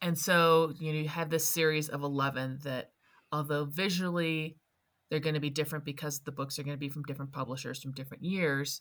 and 0.00 0.18
so, 0.18 0.72
you 0.78 0.92
know, 0.92 0.98
you 1.00 1.08
have 1.08 1.30
this 1.30 1.48
series 1.48 1.88
of 1.88 2.02
11 2.02 2.60
that, 2.64 2.90
although 3.32 3.64
visually 3.64 4.56
they're 5.10 5.20
going 5.20 5.34
to 5.34 5.40
be 5.40 5.50
different 5.50 5.84
because 5.84 6.20
the 6.20 6.32
books 6.32 6.58
are 6.58 6.62
going 6.62 6.76
to 6.76 6.80
be 6.80 6.88
from 6.88 7.02
different 7.02 7.32
publishers 7.32 7.82
from 7.82 7.92
different 7.92 8.24
years, 8.24 8.80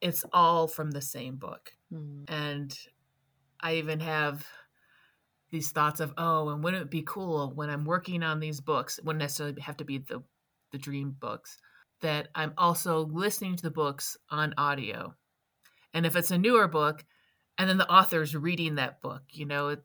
it's 0.00 0.24
all 0.32 0.66
from 0.66 0.90
the 0.92 1.02
same 1.02 1.36
book. 1.36 1.72
Mm. 1.92 2.24
And 2.28 2.78
I 3.60 3.74
even 3.74 4.00
have 4.00 4.46
these 5.50 5.70
thoughts 5.70 6.00
of, 6.00 6.12
oh, 6.16 6.48
and 6.48 6.62
wouldn't 6.62 6.82
it 6.82 6.90
be 6.90 7.04
cool 7.06 7.52
when 7.54 7.70
I'm 7.70 7.84
working 7.84 8.22
on 8.22 8.40
these 8.40 8.60
books, 8.60 8.98
wouldn't 9.02 9.22
necessarily 9.22 9.60
have 9.60 9.76
to 9.78 9.84
be 9.84 9.98
the, 9.98 10.22
the 10.72 10.78
dream 10.78 11.14
books, 11.18 11.58
that 12.02 12.28
I'm 12.34 12.52
also 12.58 13.06
listening 13.06 13.56
to 13.56 13.62
the 13.62 13.70
books 13.70 14.16
on 14.30 14.54
audio. 14.58 15.14
And 15.94 16.04
if 16.04 16.16
it's 16.16 16.30
a 16.30 16.38
newer 16.38 16.68
book, 16.68 17.04
and 17.58 17.68
then 17.68 17.78
the 17.78 17.90
author's 17.90 18.36
reading 18.36 18.74
that 18.74 19.00
book, 19.00 19.22
you 19.30 19.46
know, 19.46 19.76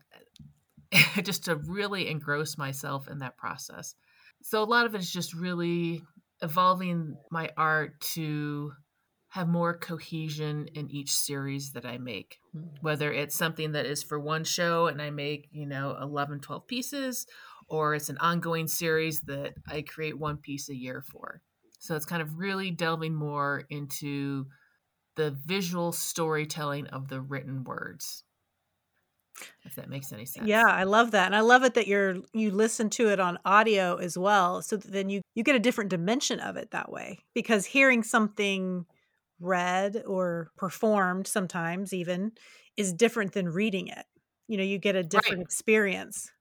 just 1.24 1.46
to 1.46 1.56
really 1.56 2.10
engross 2.10 2.58
myself 2.58 3.08
in 3.08 3.20
that 3.20 3.38
process. 3.38 3.96
So 4.44 4.62
a 4.62 4.66
lot 4.66 4.86
of 4.86 4.96
it 4.96 5.02
is 5.02 5.12
just 5.12 5.34
really 5.34 6.02
evolving 6.42 7.16
my 7.30 7.50
art 7.56 8.00
to 8.14 8.74
have 9.32 9.48
more 9.48 9.78
cohesion 9.78 10.68
in 10.74 10.92
each 10.92 11.16
series 11.16 11.72
that 11.72 11.86
I 11.86 11.98
make. 11.98 12.40
Hmm. 12.54 12.64
Whether 12.82 13.14
it's 13.14 13.36
something 13.36 13.72
that 13.72 13.86
is 13.86 14.04
for 14.04 14.20
one 14.20 14.44
show 14.44 14.88
and 14.88 15.02
I 15.02 15.10
make, 15.10 15.48
you 15.52 15.66
know, 15.66 15.98
11, 16.02 16.42
12 16.42 16.68
pieces, 16.68 17.26
or 17.70 17.96
it's 17.96 18.10
an 18.10 18.18
ongoing 18.18 18.68
series 18.68 19.22
that 19.22 19.54
I 19.68 19.84
create 19.84 20.20
one 20.20 20.38
piece 20.38 20.68
a 20.68 20.76
year 20.76 21.02
for. 21.02 21.42
So 21.80 21.96
it's 21.96 22.06
kind 22.06 22.22
of 22.22 22.38
really 22.40 22.72
delving 22.72 23.16
more 23.16 23.64
into 23.70 24.48
the 25.16 25.32
visual 25.46 25.94
storytelling 25.94 26.88
of 26.88 27.08
the 27.08 27.22
written 27.22 27.64
words 27.64 28.26
if 29.64 29.76
that 29.76 29.90
makes 29.90 30.12
any 30.12 30.26
sense. 30.26 30.46
Yeah, 30.46 30.66
I 30.68 30.84
love 30.84 31.12
that. 31.12 31.26
And 31.26 31.36
I 31.36 31.40
love 31.40 31.64
it 31.64 31.74
that 31.76 31.88
you're 31.88 32.18
you 32.34 32.52
listen 32.52 32.90
to 32.92 33.10
it 33.10 33.20
on 33.20 33.40
audio 33.46 33.96
as 33.96 34.18
well. 34.18 34.62
So 34.62 34.78
then 34.78 35.10
you 35.10 35.22
you 35.34 35.44
get 35.44 35.56
a 35.56 35.60
different 35.60 35.90
dimension 35.90 36.40
of 36.40 36.58
it 36.58 36.72
that 36.72 36.92
way. 36.92 37.20
Because 37.34 37.66
hearing 37.66 38.04
something 38.04 38.86
read 39.42 40.04
or 40.06 40.52
performed 40.58 41.28
sometimes 41.28 41.94
even 41.94 42.32
is 42.78 42.94
different 42.94 43.34
than 43.34 43.50
reading 43.50 43.88
it. 43.88 44.06
You 44.48 44.58
know, 44.58 44.64
you 44.64 44.78
get 44.78 44.96
a 44.96 45.04
different 45.04 45.38
right. 45.38 45.46
experience. 45.46 46.32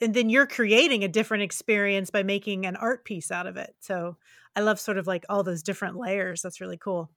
And 0.00 0.14
then 0.14 0.30
you're 0.30 0.46
creating 0.46 1.04
a 1.04 1.08
different 1.08 1.44
experience 1.44 2.10
by 2.10 2.22
making 2.22 2.66
an 2.66 2.76
art 2.76 3.04
piece 3.04 3.30
out 3.30 3.46
of 3.46 3.56
it. 3.56 3.74
So 3.80 4.16
I 4.56 4.60
love 4.60 4.80
sort 4.80 4.98
of 4.98 5.06
like 5.06 5.24
all 5.28 5.42
those 5.42 5.62
different 5.62 5.96
layers. 5.96 6.42
That's 6.42 6.60
really 6.60 6.76
cool. 6.76 7.10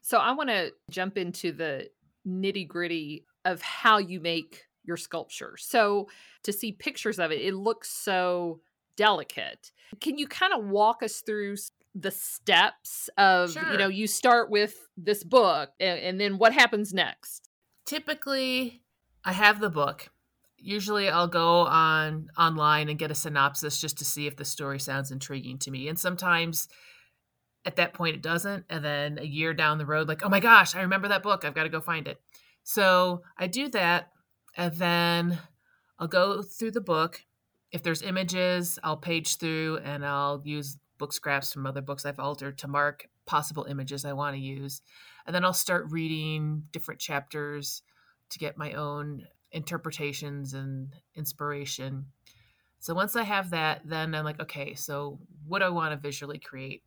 So 0.00 0.18
I 0.18 0.32
want 0.32 0.48
to 0.48 0.72
jump 0.90 1.18
into 1.18 1.52
the 1.52 1.88
nitty 2.26 2.66
gritty 2.66 3.26
of 3.44 3.60
how 3.62 3.98
you 3.98 4.20
make 4.20 4.64
your 4.84 4.96
sculpture. 4.96 5.56
So 5.58 6.08
to 6.44 6.52
see 6.52 6.72
pictures 6.72 7.18
of 7.18 7.30
it, 7.30 7.40
it 7.40 7.54
looks 7.54 7.90
so 7.90 8.60
delicate. 8.96 9.72
Can 10.00 10.18
you 10.18 10.26
kind 10.26 10.52
of 10.52 10.64
walk 10.68 11.02
us 11.02 11.20
through 11.20 11.56
the 11.94 12.10
steps 12.10 13.10
of, 13.18 13.52
sure. 13.52 13.72
you 13.72 13.78
know, 13.78 13.88
you 13.88 14.06
start 14.06 14.50
with 14.50 14.88
this 14.96 15.24
book 15.24 15.70
and, 15.78 15.98
and 16.00 16.20
then 16.20 16.38
what 16.38 16.52
happens 16.52 16.94
next? 16.94 17.48
Typically, 17.84 18.82
I 19.24 19.32
have 19.32 19.60
the 19.60 19.70
book. 19.70 20.08
Usually 20.56 21.08
I'll 21.08 21.28
go 21.28 21.60
on 21.60 22.28
online 22.38 22.88
and 22.88 22.98
get 22.98 23.10
a 23.10 23.14
synopsis 23.14 23.80
just 23.80 23.98
to 23.98 24.04
see 24.04 24.26
if 24.26 24.36
the 24.36 24.44
story 24.44 24.78
sounds 24.78 25.10
intriguing 25.10 25.58
to 25.58 25.70
me. 25.70 25.88
And 25.88 25.98
sometimes 25.98 26.68
at 27.64 27.76
that 27.76 27.94
point 27.94 28.16
it 28.16 28.22
doesn't 28.22 28.64
and 28.70 28.84
then 28.84 29.18
a 29.18 29.24
year 29.24 29.54
down 29.54 29.78
the 29.78 29.86
road 29.86 30.08
like, 30.08 30.24
"Oh 30.24 30.28
my 30.28 30.40
gosh, 30.40 30.74
I 30.74 30.82
remember 30.82 31.08
that 31.08 31.22
book. 31.22 31.44
I've 31.44 31.54
got 31.54 31.64
to 31.64 31.68
go 31.68 31.80
find 31.80 32.06
it." 32.06 32.20
So 32.64 33.22
I 33.36 33.48
do 33.48 33.68
that, 33.70 34.10
and 34.56 34.74
then 34.74 35.38
I'll 35.98 36.08
go 36.08 36.42
through 36.42 36.72
the 36.72 36.80
book. 36.80 37.24
If 37.70 37.82
there's 37.82 38.02
images, 38.02 38.78
I'll 38.82 38.96
page 38.96 39.36
through 39.36 39.78
and 39.78 40.04
I'll 40.04 40.42
use 40.44 40.76
book 41.02 41.12
scraps 41.12 41.52
from 41.52 41.66
other 41.66 41.80
books 41.80 42.06
I've 42.06 42.20
altered 42.20 42.58
to 42.58 42.68
mark 42.68 43.08
possible 43.26 43.66
images 43.68 44.04
I 44.04 44.12
want 44.12 44.36
to 44.36 44.40
use. 44.40 44.82
And 45.26 45.34
then 45.34 45.44
I'll 45.44 45.52
start 45.52 45.90
reading 45.90 46.62
different 46.70 47.00
chapters 47.00 47.82
to 48.30 48.38
get 48.38 48.56
my 48.56 48.74
own 48.74 49.26
interpretations 49.50 50.54
and 50.54 50.94
inspiration. 51.16 52.06
So 52.78 52.94
once 52.94 53.16
I 53.16 53.24
have 53.24 53.50
that, 53.50 53.80
then 53.84 54.14
I'm 54.14 54.24
like, 54.24 54.38
okay, 54.42 54.74
so 54.74 55.18
what 55.44 55.58
do 55.58 55.64
I 55.64 55.70
want 55.70 55.90
to 55.92 55.96
visually 55.96 56.38
create? 56.38 56.84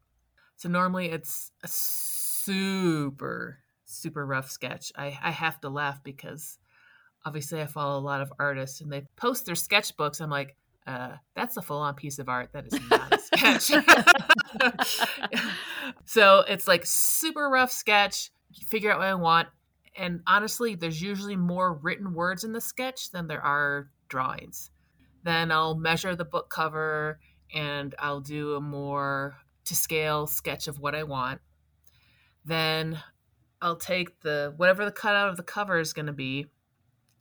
So 0.56 0.70
normally 0.70 1.08
it's 1.08 1.52
a 1.62 1.68
super 1.68 3.60
super 3.84 4.26
rough 4.26 4.50
sketch. 4.50 4.94
I, 4.96 5.18
I 5.22 5.32
have 5.32 5.60
to 5.62 5.70
laugh 5.70 6.02
because 6.06 6.58
obviously 7.26 7.62
I 7.62 7.66
follow 7.66 8.00
a 8.00 8.08
lot 8.08 8.22
of 8.22 8.32
artists 8.40 8.80
and 8.80 8.90
they 8.90 9.08
post 9.18 9.46
their 9.46 9.56
sketchbooks. 9.56 10.22
I'm 10.22 10.30
like, 10.30 10.56
uh, 10.88 11.14
that's 11.36 11.58
a 11.58 11.62
full 11.62 11.80
on 11.80 11.96
piece 11.96 12.20
of 12.20 12.30
art. 12.30 12.50
That 12.54 12.66
is 12.68 12.80
not 12.90 13.14
a 13.14 13.20
sketch. 13.20 13.72
so 16.06 16.44
it's 16.48 16.68
like 16.68 16.86
super 16.86 17.50
rough 17.50 17.72
sketch, 17.72 18.32
figure 18.68 18.92
out 18.92 19.00
what 19.00 19.08
I 19.08 19.16
want. 19.16 19.48
And 19.98 20.22
honestly, 20.28 20.76
there's 20.76 21.02
usually 21.02 21.36
more 21.36 21.74
written 21.74 22.14
words 22.14 22.44
in 22.44 22.52
the 22.52 22.62
sketch 22.62 23.12
than 23.12 23.28
there 23.28 23.42
are 23.42 23.90
drawings. 24.10 24.70
Then 25.24 25.52
I'll 25.52 25.76
measure 25.76 26.16
the 26.16 26.26
book 26.26 26.50
cover 26.50 27.20
and 27.54 27.96
I'll 27.98 28.22
do 28.22 28.56
a 28.56 28.62
more 28.62 29.38
to 29.66 29.76
scale 29.76 30.28
sketch 30.28 30.68
of 30.68 30.80
what 30.80 30.94
I 30.94 31.04
want. 31.04 31.42
Then 32.44 33.00
I'll 33.62 33.78
take 33.78 34.22
the 34.22 34.54
whatever 34.56 34.86
the 34.86 34.92
cutout 34.92 35.30
of 35.30 35.38
the 35.38 35.44
cover 35.44 35.80
is 35.80 35.94
going 35.94 36.06
to 36.06 36.14
be. 36.14 36.46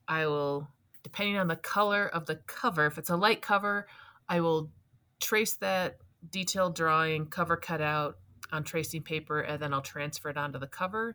I 0.06 0.26
will, 0.26 0.68
depending 1.04 1.36
on 1.36 1.46
the 1.46 1.56
color 1.56 2.08
of 2.08 2.26
the 2.26 2.36
cover, 2.46 2.86
if 2.86 2.98
it's 2.98 3.10
a 3.10 3.16
light 3.16 3.40
cover, 3.40 3.86
I 4.28 4.40
will 4.40 4.72
trace 5.20 5.54
that 5.54 5.98
detailed 6.28 6.74
drawing 6.74 7.26
cover 7.26 7.56
cutout 7.56 8.16
on 8.50 8.64
tracing 8.64 9.02
paper 9.02 9.40
and 9.40 9.62
then 9.62 9.72
I'll 9.72 9.82
transfer 9.82 10.30
it 10.30 10.36
onto 10.36 10.58
the 10.58 10.66
cover. 10.66 11.14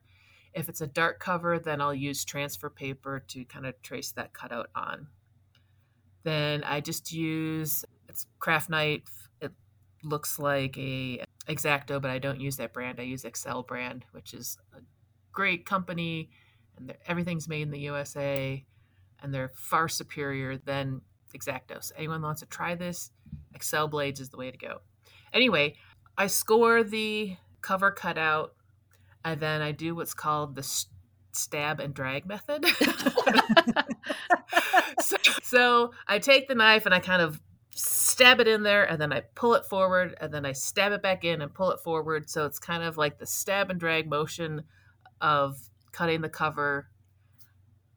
If 0.53 0.69
it's 0.69 0.81
a 0.81 0.87
dark 0.87 1.19
cover, 1.19 1.59
then 1.59 1.81
I'll 1.81 1.93
use 1.93 2.23
transfer 2.23 2.69
paper 2.69 3.23
to 3.27 3.43
kind 3.45 3.65
of 3.65 3.81
trace 3.81 4.11
that 4.13 4.33
cutout 4.33 4.69
on. 4.75 5.07
Then 6.23 6.63
I 6.63 6.81
just 6.81 7.11
use 7.11 7.83
it's 8.07 8.25
craft 8.39 8.69
knife. 8.69 9.29
It 9.41 9.51
looks 10.03 10.39
like 10.39 10.77
a 10.77 11.23
exacto, 11.47 12.01
but 12.01 12.11
I 12.11 12.19
don't 12.19 12.39
use 12.39 12.57
that 12.57 12.73
brand. 12.73 12.99
I 12.99 13.03
use 13.03 13.25
Excel 13.25 13.63
brand, 13.63 14.05
which 14.11 14.33
is 14.33 14.57
a 14.73 14.81
great 15.31 15.65
company, 15.65 16.29
and 16.77 16.95
everything's 17.07 17.47
made 17.47 17.61
in 17.61 17.71
the 17.71 17.79
USA, 17.79 18.65
and 19.21 19.33
they're 19.33 19.51
far 19.55 19.87
superior 19.87 20.57
than 20.57 21.01
exactos. 21.35 21.91
Anyone 21.97 22.21
wants 22.21 22.41
to 22.41 22.47
try 22.47 22.75
this? 22.75 23.11
Excel 23.53 23.87
blades 23.87 24.19
is 24.19 24.29
the 24.29 24.37
way 24.37 24.51
to 24.51 24.57
go. 24.57 24.81
Anyway, 25.33 25.75
I 26.17 26.27
score 26.27 26.83
the 26.83 27.35
cover 27.61 27.91
cutout, 27.91 28.53
and 29.23 29.39
then 29.39 29.61
I 29.61 29.71
do 29.71 29.95
what's 29.95 30.13
called 30.13 30.55
the 30.55 30.63
stab 31.31 31.79
and 31.79 31.93
drag 31.93 32.25
method. 32.25 32.65
so, 35.01 35.17
so 35.43 35.91
I 36.07 36.19
take 36.19 36.47
the 36.47 36.55
knife 36.55 36.85
and 36.85 36.95
I 36.95 36.99
kind 36.99 37.21
of 37.21 37.39
stab 37.73 38.39
it 38.39 38.47
in 38.47 38.63
there 38.63 38.83
and 38.83 39.01
then 39.01 39.13
I 39.13 39.21
pull 39.35 39.53
it 39.53 39.65
forward 39.65 40.15
and 40.19 40.33
then 40.33 40.45
I 40.45 40.51
stab 40.51 40.91
it 40.91 41.01
back 41.01 41.23
in 41.23 41.41
and 41.41 41.53
pull 41.53 41.71
it 41.71 41.79
forward. 41.79 42.29
So 42.29 42.45
it's 42.45 42.59
kind 42.59 42.83
of 42.83 42.97
like 42.97 43.17
the 43.17 43.25
stab 43.25 43.69
and 43.69 43.79
drag 43.79 44.09
motion 44.09 44.63
of 45.21 45.57
cutting 45.91 46.21
the 46.21 46.29
cover. 46.29 46.89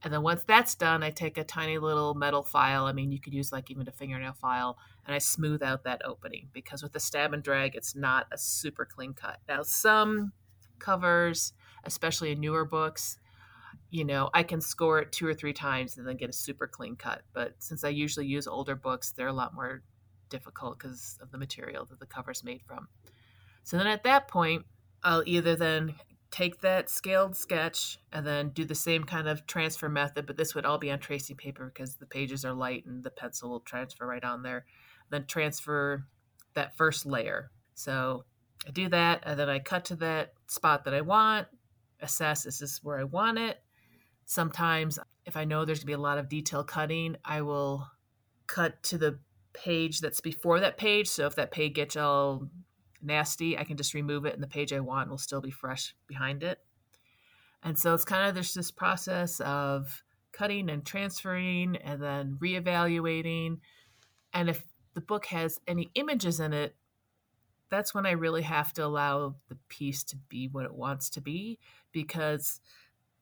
And 0.04 0.12
then 0.12 0.22
once 0.22 0.42
that's 0.44 0.74
done, 0.74 1.02
I 1.02 1.10
take 1.10 1.38
a 1.38 1.44
tiny 1.44 1.78
little 1.78 2.14
metal 2.14 2.42
file. 2.42 2.86
I 2.86 2.92
mean, 2.92 3.12
you 3.12 3.20
could 3.20 3.32
use 3.32 3.52
like 3.52 3.70
even 3.70 3.86
a 3.86 3.92
fingernail 3.92 4.32
file 4.32 4.78
and 5.06 5.14
I 5.14 5.18
smooth 5.18 5.62
out 5.62 5.84
that 5.84 6.04
opening 6.04 6.48
because 6.52 6.82
with 6.82 6.92
the 6.92 7.00
stab 7.00 7.32
and 7.32 7.42
drag, 7.42 7.76
it's 7.76 7.94
not 7.94 8.26
a 8.32 8.38
super 8.38 8.84
clean 8.84 9.14
cut. 9.14 9.38
Now, 9.48 9.62
some 9.62 10.32
covers, 10.78 11.52
especially 11.84 12.32
in 12.32 12.40
newer 12.40 12.64
books, 12.64 13.18
you 13.90 14.04
know, 14.04 14.30
I 14.34 14.42
can 14.42 14.60
score 14.60 14.98
it 15.00 15.12
two 15.12 15.26
or 15.26 15.34
three 15.34 15.52
times 15.52 15.96
and 15.96 16.06
then 16.06 16.16
get 16.16 16.30
a 16.30 16.32
super 16.32 16.66
clean 16.66 16.96
cut. 16.96 17.22
But 17.32 17.54
since 17.58 17.84
I 17.84 17.90
usually 17.90 18.26
use 18.26 18.46
older 18.46 18.74
books, 18.74 19.12
they're 19.12 19.28
a 19.28 19.32
lot 19.32 19.54
more 19.54 19.82
difficult 20.30 20.78
because 20.78 21.18
of 21.22 21.30
the 21.30 21.38
material 21.38 21.84
that 21.84 22.00
the 22.00 22.06
cover's 22.06 22.42
made 22.42 22.62
from. 22.66 22.88
So 23.62 23.76
then 23.76 23.86
at 23.86 24.02
that 24.04 24.28
point, 24.28 24.64
I'll 25.04 25.22
either 25.26 25.54
then 25.56 25.94
take 26.32 26.60
that 26.62 26.90
scaled 26.90 27.36
sketch 27.36 27.98
and 28.12 28.26
then 28.26 28.48
do 28.48 28.64
the 28.64 28.74
same 28.74 29.04
kind 29.04 29.28
of 29.28 29.46
transfer 29.46 29.88
method, 29.88 30.26
but 30.26 30.36
this 30.36 30.54
would 30.54 30.64
all 30.64 30.78
be 30.78 30.90
on 30.90 30.98
tracing 30.98 31.36
paper 31.36 31.70
because 31.72 31.94
the 31.96 32.06
pages 32.06 32.44
are 32.44 32.52
light 32.52 32.84
and 32.86 33.04
the 33.04 33.10
pencil 33.10 33.50
will 33.50 33.60
transfer 33.60 34.06
right 34.06 34.24
on 34.24 34.42
there. 34.42 34.64
Then 35.10 35.26
transfer 35.26 36.06
that 36.54 36.76
first 36.76 37.06
layer. 37.06 37.52
So 37.74 38.24
I 38.66 38.70
do 38.70 38.88
that 38.88 39.22
and 39.24 39.38
then 39.38 39.48
I 39.48 39.60
cut 39.60 39.84
to 39.86 39.96
that 39.96 40.32
spot 40.48 40.84
that 40.84 40.94
I 40.94 41.02
want, 41.02 41.46
assess 42.00 42.42
this 42.42 42.60
is 42.60 42.80
where 42.82 42.98
I 42.98 43.04
want 43.04 43.38
it, 43.38 43.62
Sometimes, 44.24 44.98
if 45.26 45.36
I 45.36 45.44
know 45.44 45.64
there's 45.64 45.80
to 45.80 45.86
be 45.86 45.92
a 45.92 45.98
lot 45.98 46.18
of 46.18 46.28
detail 46.28 46.64
cutting, 46.64 47.16
I 47.24 47.42
will 47.42 47.86
cut 48.46 48.82
to 48.84 48.98
the 48.98 49.18
page 49.52 50.00
that's 50.00 50.20
before 50.20 50.60
that 50.60 50.78
page. 50.78 51.08
So 51.08 51.26
if 51.26 51.36
that 51.36 51.50
page 51.50 51.74
gets 51.74 51.96
all 51.96 52.48
nasty, 53.02 53.58
I 53.58 53.64
can 53.64 53.76
just 53.76 53.94
remove 53.94 54.24
it 54.24 54.34
and 54.34 54.42
the 54.42 54.48
page 54.48 54.72
I 54.72 54.80
want 54.80 55.10
will 55.10 55.18
still 55.18 55.40
be 55.40 55.50
fresh 55.50 55.94
behind 56.06 56.42
it. 56.42 56.58
And 57.62 57.78
so 57.78 57.94
it's 57.94 58.04
kind 58.04 58.28
of 58.28 58.34
there's 58.34 58.54
this 58.54 58.70
process 58.70 59.40
of 59.40 60.02
cutting 60.32 60.70
and 60.70 60.84
transferring 60.84 61.76
and 61.76 62.02
then 62.02 62.38
reevaluating. 62.42 63.58
And 64.32 64.48
if 64.48 64.64
the 64.94 65.00
book 65.00 65.26
has 65.26 65.60
any 65.68 65.90
images 65.94 66.40
in 66.40 66.52
it, 66.52 66.74
that's 67.70 67.94
when 67.94 68.04
I 68.04 68.10
really 68.12 68.42
have 68.42 68.72
to 68.74 68.84
allow 68.84 69.36
the 69.48 69.56
piece 69.68 70.04
to 70.04 70.16
be 70.28 70.48
what 70.48 70.64
it 70.64 70.74
wants 70.74 71.08
to 71.10 71.20
be 71.20 71.58
because 71.92 72.60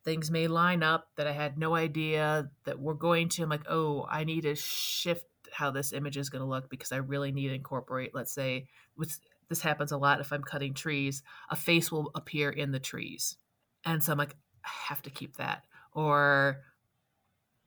things 0.04 0.30
may 0.30 0.48
line 0.48 0.82
up 0.82 1.08
that 1.16 1.26
I 1.26 1.32
had 1.32 1.58
no 1.58 1.74
idea 1.76 2.50
that 2.64 2.80
we're 2.80 2.94
going 2.94 3.28
to. 3.30 3.42
I'm 3.42 3.48
like, 3.48 3.68
oh, 3.68 4.06
I 4.10 4.24
need 4.24 4.42
to 4.42 4.54
shift 4.54 5.24
how 5.52 5.70
this 5.70 5.92
image 5.92 6.16
is 6.16 6.30
going 6.30 6.42
to 6.42 6.48
look 6.48 6.70
because 6.70 6.92
I 6.92 6.96
really 6.96 7.32
need 7.32 7.48
to 7.48 7.54
incorporate, 7.54 8.14
let's 8.14 8.32
say, 8.32 8.66
with 8.96 9.18
this 9.50 9.60
happens 9.60 9.92
a 9.92 9.98
lot 9.98 10.20
if 10.20 10.32
I'm 10.32 10.42
cutting 10.42 10.72
trees, 10.72 11.22
a 11.50 11.56
face 11.56 11.92
will 11.92 12.10
appear 12.14 12.48
in 12.48 12.72
the 12.72 12.80
trees. 12.80 13.36
And 13.84 14.02
so 14.02 14.12
I'm 14.12 14.18
like, 14.18 14.34
I 14.64 14.70
have 14.88 15.02
to 15.02 15.10
keep 15.10 15.36
that. 15.36 15.64
Or, 15.92 16.62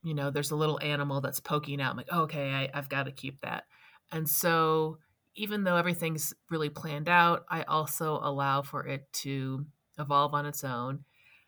you 0.04 0.16
know, 0.16 0.32
there's 0.32 0.52
a 0.52 0.56
little 0.56 0.80
animal 0.82 1.22
that's 1.22 1.40
poking 1.40 1.80
out. 1.80 1.92
I'm 1.92 1.98
like, 1.98 2.10
oh, 2.12 2.24
okay, 2.24 2.52
I, 2.52 2.70
I've 2.74 2.90
got 2.90 3.04
to 3.04 3.12
keep 3.12 3.42
that. 3.42 3.66
And 4.12 4.28
so 4.28 4.98
even 5.36 5.64
though 5.64 5.76
everything's 5.76 6.34
really 6.50 6.70
planned 6.70 7.10
out, 7.10 7.46
I 7.50 7.62
also 7.64 8.20
allow 8.24 8.64
for 8.64 8.88
it 8.88 9.12
to 9.14 9.66
evolve 10.00 10.34
on 10.34 10.48
its 10.48 10.64
own 10.64 11.04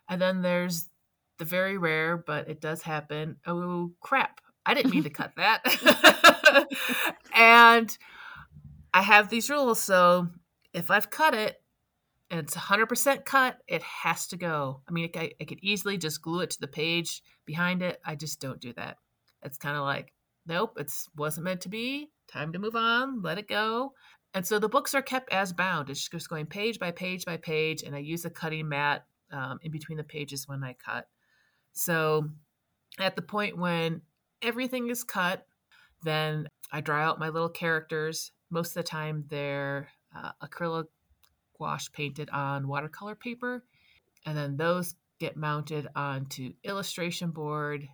and 0.07 0.21
then 0.21 0.41
there's 0.41 0.85
the 1.37 1.45
very 1.45 1.77
rare, 1.77 2.17
but 2.17 2.49
it 2.49 2.61
does 2.61 2.81
happen. 2.81 3.37
Oh, 3.45 3.91
crap. 3.99 4.39
I 4.65 4.73
didn't 4.73 4.91
mean 4.91 5.03
to 5.03 5.09
cut 5.09 5.33
that. 5.37 6.67
and 7.35 7.97
I 8.95 9.01
have 9.01 9.29
these 9.29 9.49
rules. 9.49 9.81
So 9.81 10.29
if 10.73 10.89
I've 10.89 11.09
cut 11.09 11.33
it 11.33 11.61
and 12.31 12.39
it's 12.39 12.55
100% 12.55 13.25
cut, 13.25 13.57
it 13.67 13.83
has 13.83 14.25
to 14.27 14.37
go. 14.37 14.79
I 14.87 14.91
mean, 14.93 15.09
I, 15.13 15.31
I 15.39 15.43
could 15.43 15.59
easily 15.61 15.97
just 15.97 16.21
glue 16.21 16.39
it 16.39 16.51
to 16.51 16.61
the 16.61 16.67
page 16.67 17.21
behind 17.45 17.81
it. 17.81 17.99
I 18.05 18.15
just 18.15 18.39
don't 18.39 18.61
do 18.61 18.71
that. 18.77 18.95
It's 19.43 19.57
kind 19.57 19.75
of 19.75 19.83
like, 19.83 20.13
nope, 20.47 20.77
it 20.79 20.93
wasn't 21.17 21.43
meant 21.43 21.59
to 21.61 21.69
be. 21.69 22.09
Time 22.31 22.53
to 22.53 22.59
move 22.59 22.77
on. 22.77 23.21
Let 23.21 23.37
it 23.37 23.49
go. 23.49 23.91
And 24.33 24.47
so 24.47 24.59
the 24.59 24.69
books 24.69 24.95
are 24.95 25.01
kept 25.01 25.31
as 25.33 25.51
bound. 25.51 25.89
It's 25.89 26.07
just 26.07 26.29
going 26.29 26.45
page 26.45 26.79
by 26.79 26.91
page 26.91 27.25
by 27.25 27.35
page. 27.35 27.83
And 27.83 27.97
I 27.97 27.99
use 27.99 28.23
a 28.23 28.29
cutting 28.29 28.69
mat 28.69 29.05
um, 29.29 29.59
in 29.61 29.71
between 29.71 29.97
the 29.97 30.05
pages 30.05 30.47
when 30.47 30.63
I 30.63 30.73
cut. 30.73 31.05
So 31.73 32.29
at 32.97 33.17
the 33.17 33.21
point 33.21 33.57
when 33.57 34.03
everything 34.41 34.89
is 34.89 35.03
cut, 35.03 35.45
then 36.03 36.47
I 36.71 36.79
draw 36.79 37.01
out 37.01 37.19
my 37.19 37.27
little 37.27 37.49
characters. 37.49 38.31
Most 38.49 38.69
of 38.69 38.83
the 38.83 38.83
time, 38.83 39.25
they're 39.29 39.89
uh, 40.15 40.31
acrylic 40.41 40.85
gouache 41.57 41.89
painted 41.93 42.29
on 42.29 42.67
watercolor 42.67 43.15
paper. 43.15 43.63
And 44.25 44.37
then 44.37 44.57
those 44.57 44.95
get 45.19 45.37
mounted 45.37 45.87
onto 45.95 46.53
illustration 46.63 47.31
board 47.31 47.87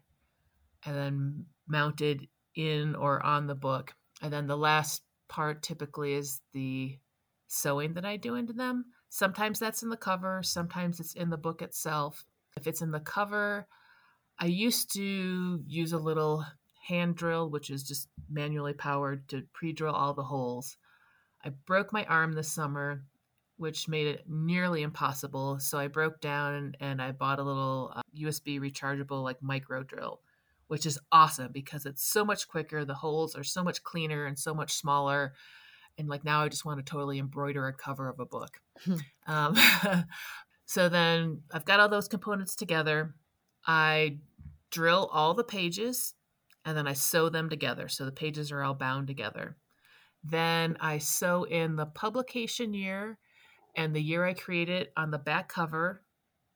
and 0.86 0.96
then 0.96 1.46
mounted 1.68 2.28
in 2.56 2.96
or 2.96 3.24
on 3.26 3.48
the 3.48 3.56
book. 3.56 3.94
And 4.22 4.32
then 4.32 4.48
the 4.48 4.58
last 4.58 5.04
part 5.30 5.64
typically 5.64 6.14
is 6.14 6.42
the 6.54 6.98
sewing 7.48 7.94
that 7.94 8.06
I 8.06 8.18
do 8.18 8.36
into 8.36 8.54
them. 8.54 8.86
Sometimes 9.10 9.60
that's 9.60 9.84
in 9.84 9.90
the 9.90 9.98
cover, 9.98 10.42
sometimes 10.44 11.00
it's 11.00 11.14
in 11.14 11.30
the 11.30 11.38
book 11.38 11.62
itself. 11.62 12.26
If 12.58 12.68
it's 12.68 12.82
in 12.82 12.92
the 12.92 13.00
cover, 13.00 13.68
I 14.40 14.46
used 14.46 14.94
to 14.94 15.62
use 15.68 15.92
a 15.92 15.98
little 15.98 16.46
hand 16.88 17.16
drill, 17.16 17.50
which 17.50 17.70
is 17.70 17.84
just 17.84 18.10
manually 18.30 18.74
powered 18.74 19.28
to 19.30 19.44
pre 19.54 19.74
drill 19.74 19.94
all 19.94 20.14
the 20.14 20.24
holes. 20.24 20.78
I 21.44 21.50
broke 21.50 21.92
my 21.92 22.06
arm 22.06 22.34
this 22.34 22.52
summer, 22.52 23.04
which 23.58 23.88
made 23.88 24.08
it 24.08 24.26
nearly 24.28 24.84
impossible. 24.84 25.60
So 25.60 25.78
I 25.78 25.88
broke 25.88 26.22
down 26.22 26.76
and 26.80 27.02
I 27.02 27.12
bought 27.12 27.40
a 27.40 27.44
little 27.44 27.94
uh, 27.96 28.02
USB 28.18 28.60
rechargeable, 28.60 29.24
like 29.24 29.42
micro 29.42 29.84
drill, 29.84 30.22
which 30.68 30.86
is 30.86 31.00
awesome 31.12 31.52
because 31.52 31.86
it's 31.86 32.04
so 32.04 32.24
much 32.24 32.48
quicker. 32.48 32.86
The 32.86 32.94
holes 32.94 33.36
are 33.36 33.44
so 33.44 33.64
much 33.64 33.84
cleaner 33.84 34.26
and 34.26 34.38
so 34.38 34.54
much 34.54 34.74
smaller 34.74 35.34
and 35.98 36.08
like 36.10 36.24
now 36.24 36.44
I 36.44 36.50
just 36.50 36.66
want 36.66 36.84
to 36.84 36.90
totally 36.90 37.20
embroider 37.20 37.68
a 37.68 37.74
cover 37.74 38.10
of 38.10 38.20
a 38.20 38.26
book. 38.26 38.60
Hmm. 38.84 38.96
um, 39.28 39.56
so 40.66 40.90
then 40.90 41.42
I've 41.52 41.66
got 41.66 41.80
all 41.80 41.90
those 41.90 42.08
components 42.08 42.56
together. 42.56 43.14
I 43.66 44.18
drill 44.72 45.10
all 45.12 45.34
the 45.34 45.44
pages 45.44 46.14
and 46.66 46.78
then 46.78 46.88
I 46.88 46.94
sew 46.94 47.30
them 47.30 47.50
together. 47.50 47.88
So 47.88 48.06
the 48.06 48.12
pages 48.12 48.52
are 48.52 48.64
all 48.64 48.74
bound 48.74 49.08
together. 49.08 49.58
Then 50.24 50.78
I 50.80 51.00
sew 51.00 51.44
in 51.44 51.76
the 51.76 51.86
publication 51.86 52.74
year 52.74 53.18
and 53.76 53.96
the 53.96 54.02
year 54.02 54.26
I 54.26 54.34
created 54.34 54.90
on 54.96 55.12
the 55.12 55.18
back 55.18 55.50
cover. 55.50 56.04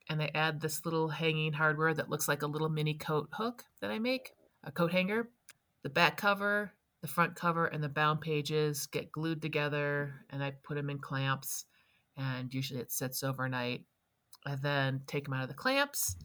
And 0.07 0.21
I 0.21 0.29
add 0.35 0.61
this 0.61 0.85
little 0.85 1.09
hanging 1.09 1.53
hardware 1.53 1.93
that 1.95 2.09
looks 2.09 2.27
like 2.27 2.43
a 2.43 2.47
little 2.47 2.69
mini 2.69 2.93
coat 2.93 3.27
hook 3.33 3.63
that 3.81 3.89
I 3.89 3.97
make, 3.97 4.33
a 4.63 4.71
coat 4.71 4.91
hanger. 4.91 5.29
The 5.81 5.89
back 5.89 6.17
cover, 6.17 6.73
the 7.01 7.07
front 7.07 7.35
cover 7.35 7.65
and 7.65 7.83
the 7.83 7.89
bound 7.89 8.21
pages 8.21 8.85
get 8.85 9.11
glued 9.11 9.41
together 9.41 10.25
and 10.29 10.43
I 10.43 10.51
put 10.51 10.75
them 10.75 10.89
in 10.89 10.99
clamps 10.99 11.65
and 12.17 12.53
usually 12.53 12.79
it 12.79 12.91
sits 12.91 13.23
overnight. 13.23 13.83
I 14.45 14.55
then 14.55 15.01
take 15.07 15.25
them 15.25 15.33
out 15.33 15.43
of 15.43 15.49
the 15.49 15.55
clamps. 15.55 16.15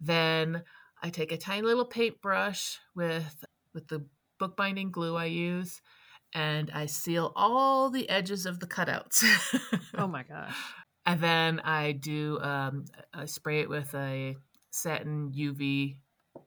Then 0.00 0.62
I 1.02 1.10
take 1.10 1.32
a 1.32 1.36
tiny 1.36 1.62
little 1.62 1.84
paintbrush 1.84 2.78
with 2.94 3.44
with 3.74 3.88
the 3.88 4.04
bookbinding 4.38 4.90
glue 4.90 5.16
I 5.16 5.26
use 5.26 5.80
and 6.34 6.70
I 6.72 6.86
seal 6.86 7.32
all 7.36 7.90
the 7.90 8.08
edges 8.08 8.46
of 8.46 8.60
the 8.60 8.66
cutouts. 8.66 9.24
oh 9.94 10.06
my 10.08 10.22
gosh. 10.22 10.54
And 11.06 11.20
then 11.20 11.60
I 11.60 11.92
do 11.92 12.38
um, 12.40 12.84
I 13.12 13.24
spray 13.24 13.60
it 13.60 13.68
with 13.68 13.94
a 13.94 14.36
satin 14.70 15.32
UV 15.36 15.96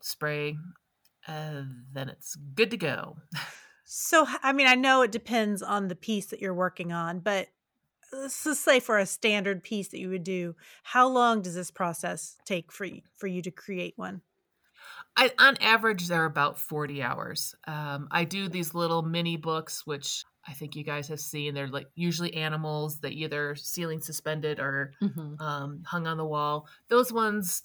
spray, 0.01 0.55
and 1.27 1.85
then 1.91 2.09
it's 2.09 2.35
good 2.35 2.71
to 2.71 2.77
go. 2.77 3.17
So, 3.85 4.25
I 4.41 4.53
mean, 4.53 4.65
I 4.65 4.75
know 4.75 5.01
it 5.01 5.11
depends 5.11 5.61
on 5.61 5.87
the 5.87 5.95
piece 5.95 6.27
that 6.27 6.39
you're 6.39 6.53
working 6.53 6.91
on, 6.91 7.19
but 7.19 7.49
let's 8.11 8.43
just 8.43 8.63
say 8.63 8.79
for 8.79 8.97
a 8.97 9.05
standard 9.05 9.61
piece 9.61 9.89
that 9.89 9.99
you 9.99 10.09
would 10.09 10.23
do, 10.23 10.55
how 10.83 11.07
long 11.07 11.41
does 11.41 11.53
this 11.53 11.69
process 11.69 12.37
take 12.45 12.71
for 12.71 12.85
you, 12.85 13.01
for 13.17 13.27
you 13.27 13.41
to 13.41 13.51
create 13.51 13.93
one? 13.95 14.21
I, 15.15 15.31
on 15.37 15.57
average, 15.57 16.07
they're 16.07 16.25
about 16.25 16.57
40 16.57 17.03
hours. 17.03 17.55
Um, 17.67 18.07
I 18.11 18.23
do 18.23 18.49
these 18.49 18.73
little 18.73 19.03
mini 19.03 19.37
books, 19.37 19.85
which 19.85 20.23
I 20.47 20.53
think 20.53 20.75
you 20.75 20.83
guys 20.83 21.07
have 21.07 21.19
seen. 21.19 21.53
They're 21.53 21.67
like 21.67 21.87
usually 21.95 22.33
animals 22.33 22.99
that 22.99 23.13
either 23.13 23.55
ceiling 23.55 24.01
suspended 24.01 24.59
or 24.59 24.93
mm-hmm. 25.01 25.39
um, 25.41 25.83
hung 25.85 26.07
on 26.07 26.17
the 26.17 26.25
wall. 26.25 26.67
Those 26.89 27.13
ones 27.13 27.63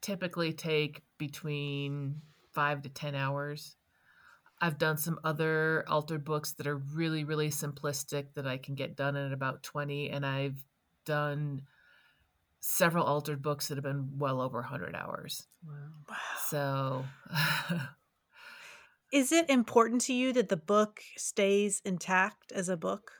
typically 0.00 0.52
take 0.52 1.02
between 1.18 2.20
five 2.52 2.82
to 2.82 2.88
10 2.88 3.14
hours. 3.14 3.76
I've 4.60 4.78
done 4.78 4.96
some 4.96 5.18
other 5.22 5.84
altered 5.86 6.24
books 6.24 6.52
that 6.52 6.66
are 6.66 6.78
really, 6.78 7.24
really 7.24 7.50
simplistic 7.50 8.28
that 8.34 8.46
I 8.46 8.56
can 8.56 8.74
get 8.74 8.96
done 8.96 9.14
in 9.14 9.32
about 9.32 9.62
20. 9.62 10.10
And 10.10 10.24
I've 10.24 10.64
done 11.04 11.62
several 12.68 13.04
altered 13.04 13.42
books 13.42 13.68
that 13.68 13.76
have 13.76 13.84
been 13.84 14.18
well 14.18 14.40
over 14.40 14.58
100 14.58 14.94
hours. 14.94 15.46
Wow. 15.66 16.16
So. 16.48 17.04
Is 19.12 19.30
it 19.30 19.48
important 19.48 20.00
to 20.02 20.12
you 20.12 20.32
that 20.32 20.48
the 20.48 20.56
book 20.56 21.00
stays 21.16 21.80
intact 21.84 22.50
as 22.52 22.68
a 22.68 22.76
book? 22.76 23.12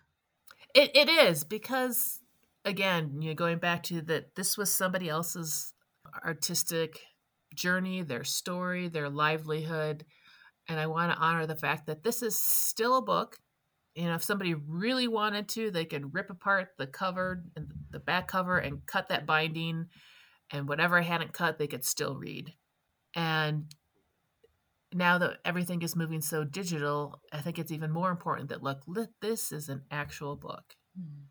It, 0.74 0.90
it 0.94 1.08
is 1.08 1.44
because, 1.44 2.20
again, 2.64 3.22
you 3.22 3.28
know, 3.28 3.34
going 3.34 3.58
back 3.58 3.84
to 3.84 4.02
that, 4.02 4.34
this 4.34 4.58
was 4.58 4.70
somebody 4.70 5.08
else's 5.08 5.72
artistic 6.24 7.00
journey, 7.54 8.02
their 8.02 8.24
story, 8.24 8.88
their 8.88 9.08
livelihood 9.08 10.04
and 10.68 10.80
I 10.80 10.86
want 10.86 11.12
to 11.12 11.18
honor 11.18 11.46
the 11.46 11.56
fact 11.56 11.86
that 11.86 12.02
this 12.02 12.22
is 12.22 12.38
still 12.38 12.96
a 12.96 13.02
book. 13.02 13.38
You 13.96 14.04
know, 14.04 14.14
if 14.14 14.22
somebody 14.24 14.54
really 14.54 15.08
wanted 15.08 15.48
to, 15.50 15.70
they 15.70 15.86
could 15.86 16.14
rip 16.14 16.30
apart 16.30 16.68
the 16.78 16.86
cover 16.86 17.42
and 17.56 17.66
the 17.90 17.98
back 17.98 18.28
cover 18.28 18.58
and 18.58 18.84
cut 18.86 19.08
that 19.08 19.26
binding, 19.26 19.86
and 20.52 20.68
whatever 20.68 20.98
I 20.98 21.02
hadn't 21.02 21.32
cut, 21.32 21.58
they 21.58 21.66
could 21.66 21.84
still 21.84 22.14
read. 22.14 22.52
And 23.14 23.74
now 24.92 25.18
that 25.18 25.38
everything 25.44 25.82
is 25.82 25.96
moving 25.96 26.20
so 26.20 26.44
digital, 26.44 27.20
I 27.32 27.40
think 27.40 27.58
it's 27.58 27.72
even 27.72 27.90
more 27.90 28.10
important 28.10 28.50
that 28.50 28.62
look, 28.62 28.82
this 29.20 29.50
is 29.50 29.68
an 29.68 29.82
actual 29.90 30.36
book. 30.36 30.76
Mm. 30.98 31.24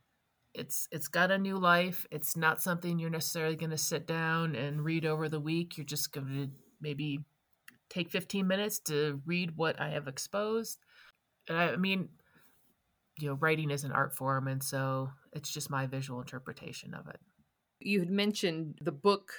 It's 0.53 0.87
it's 0.91 1.07
got 1.07 1.31
a 1.31 1.37
new 1.37 1.57
life. 1.57 2.07
It's 2.11 2.35
not 2.35 2.61
something 2.61 2.97
you're 2.97 3.09
necessarily 3.09 3.55
going 3.55 3.71
to 3.71 3.77
sit 3.77 4.07
down 4.07 4.55
and 4.55 4.83
read 4.83 5.05
over 5.05 5.29
the 5.29 5.39
week. 5.39 5.77
You're 5.77 5.85
just 5.85 6.11
going 6.11 6.27
to 6.27 6.49
maybe 6.81 7.19
take 7.89 8.09
15 8.09 8.47
minutes 8.47 8.79
to 8.79 9.21
read 9.25 9.57
what 9.57 9.79
I 9.79 9.89
have 9.89 10.07
exposed. 10.07 10.79
And 11.47 11.57
I, 11.57 11.69
I 11.71 11.75
mean, 11.75 12.09
you 13.19 13.29
know, 13.29 13.35
writing 13.35 13.71
is 13.71 13.83
an 13.83 13.91
art 13.91 14.15
form, 14.15 14.47
and 14.47 14.63
so 14.63 15.09
it's 15.33 15.49
just 15.49 15.69
my 15.69 15.85
visual 15.85 16.19
interpretation 16.19 16.93
of 16.93 17.07
it. 17.07 17.19
You 17.79 17.99
had 17.99 18.09
mentioned 18.09 18.79
the 18.81 18.91
book 18.91 19.31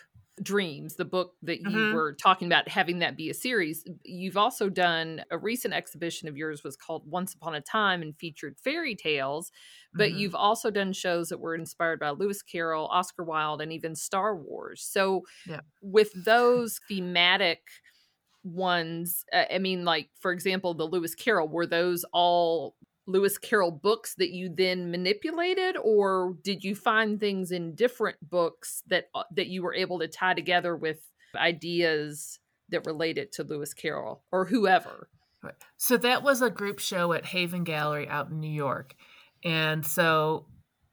Dreams, 0.42 0.96
the 0.96 1.06
book 1.06 1.32
that 1.42 1.60
you 1.62 1.70
mm-hmm. 1.70 1.94
were 1.94 2.12
talking 2.12 2.46
about 2.46 2.68
having 2.68 2.98
that 2.98 3.16
be 3.16 3.30
a 3.30 3.34
series. 3.34 3.84
You've 4.04 4.36
also 4.36 4.68
done 4.68 5.22
a 5.30 5.38
recent 5.38 5.72
exhibition 5.72 6.28
of 6.28 6.36
yours 6.36 6.62
was 6.62 6.76
called 6.76 7.10
Once 7.10 7.32
Upon 7.32 7.54
a 7.54 7.62
Time 7.62 8.02
and 8.02 8.14
featured 8.14 8.58
fairy 8.62 8.94
tales, 8.94 9.50
but 9.94 10.10
mm-hmm. 10.10 10.18
you've 10.18 10.34
also 10.34 10.70
done 10.70 10.92
shows 10.92 11.30
that 11.30 11.40
were 11.40 11.54
inspired 11.54 12.00
by 12.00 12.10
Lewis 12.10 12.42
Carroll, 12.42 12.86
Oscar 12.88 13.24
Wilde, 13.24 13.62
and 13.62 13.72
even 13.72 13.94
Star 13.94 14.36
Wars. 14.36 14.86
So, 14.86 15.22
yeah. 15.48 15.60
with 15.80 16.12
those 16.14 16.80
thematic 16.86 17.60
ones 18.44 19.24
uh, 19.32 19.42
i 19.52 19.58
mean 19.58 19.84
like 19.84 20.08
for 20.20 20.30
example 20.30 20.72
the 20.72 20.84
lewis 20.84 21.16
carroll 21.16 21.48
were 21.48 21.66
those 21.66 22.04
all 22.12 22.76
lewis 23.06 23.38
carroll 23.38 23.70
books 23.70 24.14
that 24.16 24.30
you 24.30 24.52
then 24.52 24.90
manipulated 24.90 25.76
or 25.82 26.36
did 26.42 26.64
you 26.64 26.74
find 26.74 27.20
things 27.20 27.52
in 27.52 27.74
different 27.74 28.16
books 28.28 28.82
that 28.88 29.08
uh, 29.14 29.22
that 29.32 29.46
you 29.46 29.62
were 29.62 29.74
able 29.74 29.98
to 29.98 30.08
tie 30.08 30.34
together 30.34 30.76
with 30.76 30.98
ideas 31.36 32.38
that 32.68 32.84
related 32.86 33.32
to 33.32 33.44
lewis 33.44 33.72
carroll 33.72 34.22
or 34.32 34.44
whoever? 34.44 35.08
So 35.76 35.96
that 35.98 36.24
was 36.24 36.42
a 36.42 36.50
group 36.50 36.80
show 36.80 37.12
at 37.12 37.26
haven 37.26 37.62
gallery 37.62 38.08
out 38.08 38.30
in 38.30 38.40
new 38.40 38.50
york. 38.50 38.94
And 39.44 39.86
so 39.86 40.46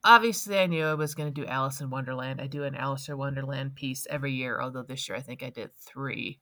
obviously 0.03 0.59
i 0.59 0.67
knew 0.67 0.85
i 0.85 0.93
was 0.93 1.15
going 1.15 1.33
to 1.33 1.41
do 1.41 1.47
alice 1.47 1.81
in 1.81 1.89
wonderland. 1.89 2.41
I 2.41 2.47
do 2.47 2.63
an 2.63 2.75
alice 2.75 3.09
in 3.09 3.17
wonderland 3.17 3.75
piece 3.75 4.05
every 4.09 4.33
year 4.33 4.61
although 4.61 4.83
this 4.83 5.07
year 5.07 5.17
i 5.17 5.21
think 5.21 5.41
i 5.41 5.49
did 5.49 5.71
three 5.79 6.39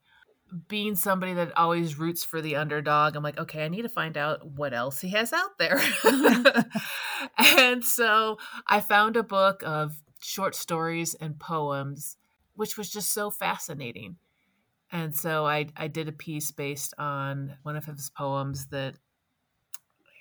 being 0.68 0.94
somebody 0.94 1.34
that 1.34 1.56
always 1.56 1.98
roots 1.98 2.24
for 2.24 2.40
the 2.40 2.56
underdog, 2.56 3.16
I'm 3.16 3.22
like, 3.22 3.38
okay, 3.38 3.64
I 3.64 3.68
need 3.68 3.82
to 3.82 3.88
find 3.88 4.16
out 4.16 4.46
what 4.46 4.74
else 4.74 5.00
he 5.00 5.10
has 5.10 5.32
out 5.32 5.58
there. 5.58 5.80
and 7.38 7.84
so 7.84 8.38
I 8.66 8.80
found 8.80 9.16
a 9.16 9.22
book 9.22 9.62
of 9.64 10.02
short 10.20 10.54
stories 10.54 11.14
and 11.14 11.38
poems, 11.38 12.16
which 12.54 12.76
was 12.76 12.90
just 12.90 13.12
so 13.12 13.30
fascinating. 13.30 14.16
And 14.90 15.16
so 15.16 15.46
I, 15.46 15.68
I 15.76 15.88
did 15.88 16.08
a 16.08 16.12
piece 16.12 16.50
based 16.50 16.92
on 16.98 17.54
one 17.62 17.76
of 17.76 17.86
his 17.86 18.10
poems 18.10 18.66
that 18.66 18.94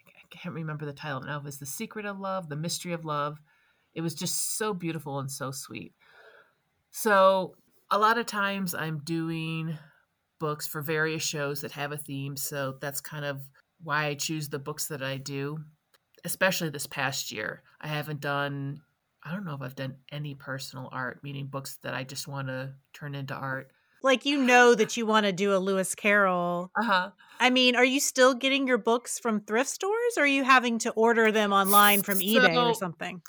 I 0.08 0.28
can't 0.30 0.56
remember 0.56 0.86
the 0.86 0.94
title 0.94 1.22
now. 1.22 1.39
It 1.39 1.44
was 1.44 1.60
The 1.60 1.65
Secret 1.65 2.06
of 2.06 2.20
Love, 2.20 2.48
The 2.48 2.56
Mystery 2.56 2.94
of 2.94 3.04
Love. 3.04 3.39
It 3.94 4.02
was 4.02 4.15
just 4.15 4.58
so 4.58 4.74
beautiful 4.74 5.20
and 5.20 5.30
so 5.30 5.52
sweet. 5.52 5.94
So 6.89 7.56
a 7.89 8.00
lot 8.00 8.17
of 8.17 8.26
times 8.26 8.74
I'm 8.74 9.00
doing 9.00 9.78
books 10.42 10.66
for 10.66 10.82
various 10.82 11.22
shows 11.22 11.62
that 11.62 11.72
have 11.74 11.92
a 11.92 11.98
theme. 11.98 12.36
So 12.36 12.78
that's 12.82 13.00
kind 13.00 13.24
of 13.24 13.44
why 13.84 14.08
I 14.08 14.16
choose 14.16 14.50
the 14.50 14.58
books 14.58 14.88
that 14.88 15.04
I 15.04 15.18
do, 15.18 15.60
especially 16.26 16.70
this 16.70 16.88
past 16.88 17.32
year. 17.32 17.62
I 17.80 17.88
haven't 17.88 18.22
done, 18.22 18.82
I 19.24 19.32
don't 19.32 19.46
know 19.46 19.54
if 19.54 19.62
I've 19.62 19.76
done 19.76 19.98
any 20.12 20.34
personal 20.34 20.90
art, 20.92 21.20
meaning 21.22 21.46
books 21.46 21.78
that 21.84 21.94
I 21.94 22.04
just 22.04 22.28
want 22.28 22.48
to 22.48 22.74
turn 22.92 23.14
into 23.14 23.36
art. 23.36 23.70
Like 24.02 24.26
you 24.26 24.44
know 24.44 24.74
that 24.74 24.98
you 24.98 25.06
want 25.06 25.28
to 25.28 25.32
do 25.32 25.54
a 25.54 25.60
Lewis 25.60 25.94
Carroll. 25.94 26.72
Uh 26.76 26.84
huh. 26.84 27.10
I 27.40 27.52
mean, 27.52 27.76
are 27.76 27.86
you 27.86 28.00
still 28.00 28.34
getting 28.34 28.68
your 28.68 28.80
books 28.80 29.20
from 29.20 29.42
thrift 29.42 29.70
stores 29.70 30.18
or 30.18 30.24
are 30.24 30.28
you 30.28 30.44
having 30.44 30.80
to 30.80 30.90
order 30.94 31.32
them 31.32 31.54
online 31.54 32.02
from 32.02 32.16
so, 32.16 32.24
eBay 32.24 32.58
or 32.58 32.74
something? 32.74 33.22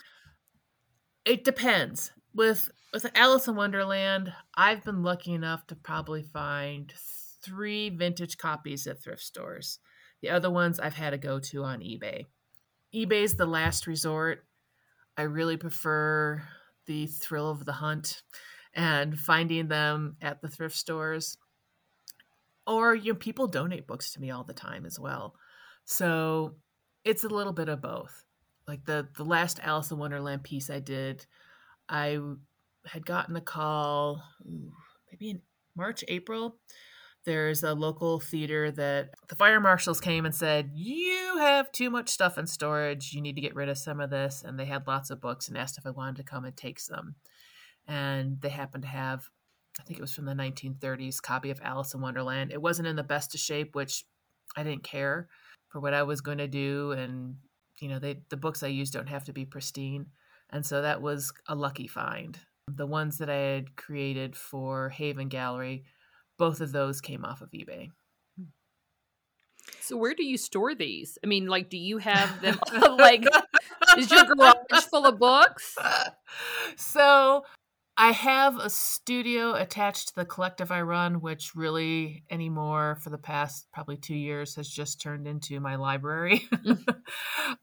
It 1.26 1.44
depends. 1.44 2.10
With 2.34 2.70
with 2.92 3.06
Alice 3.14 3.48
in 3.48 3.56
Wonderland, 3.56 4.32
I've 4.54 4.84
been 4.84 5.02
lucky 5.02 5.32
enough 5.32 5.66
to 5.68 5.74
probably 5.74 6.22
find 6.22 6.92
three 7.42 7.90
vintage 7.90 8.38
copies 8.38 8.86
at 8.86 9.02
thrift 9.02 9.22
stores. 9.22 9.78
The 10.20 10.30
other 10.30 10.50
ones 10.50 10.78
I've 10.78 10.94
had 10.94 11.10
to 11.10 11.18
go 11.18 11.40
to 11.40 11.64
on 11.64 11.80
eBay. 11.80 12.26
eBay's 12.94 13.36
the 13.36 13.46
last 13.46 13.86
resort. 13.86 14.44
I 15.16 15.22
really 15.22 15.56
prefer 15.56 16.42
the 16.86 17.06
thrill 17.06 17.50
of 17.50 17.64
the 17.64 17.72
hunt 17.72 18.22
and 18.74 19.18
finding 19.18 19.68
them 19.68 20.16
at 20.22 20.40
the 20.40 20.48
thrift 20.48 20.76
stores. 20.76 21.36
Or 22.66 22.94
you 22.94 23.12
know, 23.12 23.18
people 23.18 23.46
donate 23.46 23.86
books 23.86 24.12
to 24.12 24.20
me 24.20 24.30
all 24.30 24.44
the 24.44 24.54
time 24.54 24.86
as 24.86 24.98
well. 24.98 25.34
So 25.84 26.54
it's 27.04 27.24
a 27.24 27.28
little 27.28 27.52
bit 27.52 27.68
of 27.68 27.82
both. 27.82 28.24
Like 28.68 28.84
the 28.84 29.08
the 29.16 29.24
last 29.24 29.58
Alice 29.62 29.90
in 29.90 29.98
Wonderland 29.98 30.44
piece 30.44 30.70
I 30.70 30.78
did, 30.78 31.26
I 31.88 32.18
had 32.86 33.06
gotten 33.06 33.36
a 33.36 33.40
call 33.40 34.22
maybe 35.10 35.30
in 35.30 35.42
March, 35.76 36.04
April. 36.08 36.56
There's 37.24 37.62
a 37.62 37.74
local 37.74 38.18
theater 38.18 38.72
that 38.72 39.10
the 39.28 39.36
fire 39.36 39.60
marshals 39.60 40.00
came 40.00 40.26
and 40.26 40.34
said, 40.34 40.72
You 40.74 41.36
have 41.38 41.70
too 41.70 41.88
much 41.88 42.08
stuff 42.08 42.36
in 42.36 42.46
storage. 42.46 43.12
You 43.12 43.20
need 43.20 43.36
to 43.36 43.40
get 43.40 43.54
rid 43.54 43.68
of 43.68 43.78
some 43.78 44.00
of 44.00 44.10
this. 44.10 44.42
And 44.44 44.58
they 44.58 44.64
had 44.64 44.88
lots 44.88 45.10
of 45.10 45.20
books 45.20 45.48
and 45.48 45.56
asked 45.56 45.78
if 45.78 45.86
I 45.86 45.90
wanted 45.90 46.16
to 46.16 46.24
come 46.24 46.44
and 46.44 46.56
take 46.56 46.80
some. 46.80 47.14
And 47.86 48.40
they 48.40 48.48
happened 48.48 48.82
to 48.82 48.88
have, 48.88 49.28
I 49.78 49.84
think 49.84 49.98
it 49.98 50.02
was 50.02 50.12
from 50.12 50.24
the 50.24 50.32
1930s, 50.32 51.22
copy 51.22 51.50
of 51.50 51.60
Alice 51.62 51.94
in 51.94 52.00
Wonderland. 52.00 52.50
It 52.52 52.60
wasn't 52.60 52.88
in 52.88 52.96
the 52.96 53.04
best 53.04 53.34
of 53.34 53.40
shape, 53.40 53.76
which 53.76 54.04
I 54.56 54.64
didn't 54.64 54.82
care 54.82 55.28
for 55.68 55.80
what 55.80 55.94
I 55.94 56.02
was 56.02 56.20
going 56.20 56.38
to 56.38 56.48
do. 56.48 56.90
And, 56.90 57.36
you 57.80 57.88
know, 57.88 58.00
they, 58.00 58.18
the 58.30 58.36
books 58.36 58.64
I 58.64 58.68
use 58.68 58.90
don't 58.90 59.08
have 59.08 59.24
to 59.26 59.32
be 59.32 59.44
pristine. 59.44 60.06
And 60.52 60.64
so 60.64 60.82
that 60.82 61.00
was 61.00 61.32
a 61.48 61.54
lucky 61.54 61.86
find. 61.86 62.38
The 62.68 62.86
ones 62.86 63.18
that 63.18 63.30
I 63.30 63.36
had 63.36 63.76
created 63.76 64.36
for 64.36 64.90
Haven 64.90 65.28
Gallery, 65.28 65.84
both 66.38 66.60
of 66.60 66.72
those 66.72 67.00
came 67.00 67.24
off 67.24 67.40
of 67.40 67.50
eBay. 67.50 67.90
So 69.80 69.96
where 69.96 70.14
do 70.14 70.24
you 70.24 70.36
store 70.36 70.74
these? 70.74 71.18
I 71.24 71.26
mean, 71.26 71.46
like, 71.46 71.70
do 71.70 71.78
you 71.78 71.98
have 71.98 72.40
them 72.40 72.58
like? 72.98 73.24
is 73.98 74.10
your 74.10 74.24
garage 74.24 74.84
full 74.90 75.06
of 75.06 75.18
books? 75.18 75.76
So, 76.76 77.44
I 77.96 78.12
have 78.12 78.56
a 78.56 78.70
studio 78.70 79.54
attached 79.54 80.08
to 80.08 80.14
the 80.14 80.24
collective 80.24 80.70
I 80.70 80.80
run, 80.80 81.20
which 81.20 81.54
really 81.54 82.24
anymore 82.30 82.96
for 83.02 83.10
the 83.10 83.18
past 83.18 83.66
probably 83.72 83.98
two 83.98 84.14
years 84.14 84.54
has 84.56 84.68
just 84.68 85.00
turned 85.00 85.26
into 85.26 85.60
my 85.60 85.76
library. 85.76 86.48
Mm. 86.62 86.84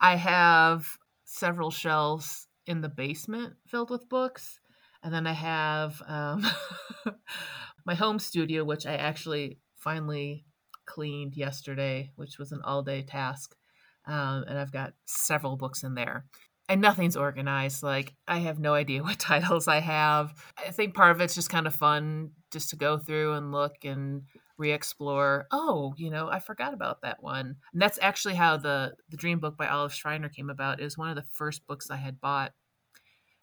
I 0.01 0.17
have 0.17 0.85
several 1.23 1.71
shelves 1.71 2.48
in 2.69 2.81
the 2.81 2.89
basement 2.89 3.55
filled 3.67 3.89
with 3.89 4.07
books. 4.07 4.59
And 5.03 5.13
then 5.13 5.27
I 5.27 5.33
have 5.33 6.01
um, 6.07 6.45
my 7.85 7.95
home 7.95 8.19
studio, 8.19 8.63
which 8.63 8.85
I 8.85 8.95
actually 8.95 9.59
finally 9.75 10.45
cleaned 10.85 11.35
yesterday, 11.35 12.11
which 12.15 12.37
was 12.37 12.51
an 12.51 12.61
all 12.63 12.83
day 12.83 13.01
task. 13.01 13.55
Um, 14.05 14.45
and 14.47 14.57
I've 14.57 14.71
got 14.71 14.93
several 15.05 15.57
books 15.57 15.83
in 15.83 15.95
there 15.95 16.25
and 16.69 16.81
nothing's 16.81 17.17
organized. 17.17 17.81
Like 17.83 18.13
I 18.27 18.37
have 18.37 18.59
no 18.59 18.73
idea 18.75 19.03
what 19.03 19.19
titles 19.19 19.67
I 19.67 19.79
have. 19.79 20.33
I 20.57 20.71
think 20.71 20.93
part 20.93 21.11
of 21.11 21.19
it's 21.19 21.35
just 21.35 21.49
kind 21.49 21.67
of 21.67 21.73
fun 21.73 22.31
just 22.51 22.69
to 22.69 22.75
go 22.75 22.97
through 22.97 23.33
and 23.33 23.51
look 23.51 23.83
and 23.83 24.21
re-explore. 24.59 25.47
Oh, 25.51 25.93
you 25.97 26.11
know, 26.11 26.29
I 26.29 26.39
forgot 26.39 26.73
about 26.73 27.01
that 27.01 27.23
one. 27.23 27.55
And 27.73 27.81
that's 27.81 27.99
actually 28.01 28.35
how 28.35 28.57
the 28.57 28.93
the 29.09 29.17
Dream 29.17 29.39
Book 29.39 29.57
by 29.57 29.67
Olive 29.67 29.93
Schreiner 29.93 30.29
came 30.29 30.49
about. 30.49 30.79
It 30.79 30.83
was 30.83 30.97
one 30.97 31.09
of 31.09 31.15
the 31.15 31.25
first 31.33 31.65
books 31.65 31.89
I 31.89 31.95
had 31.97 32.21
bought. 32.21 32.53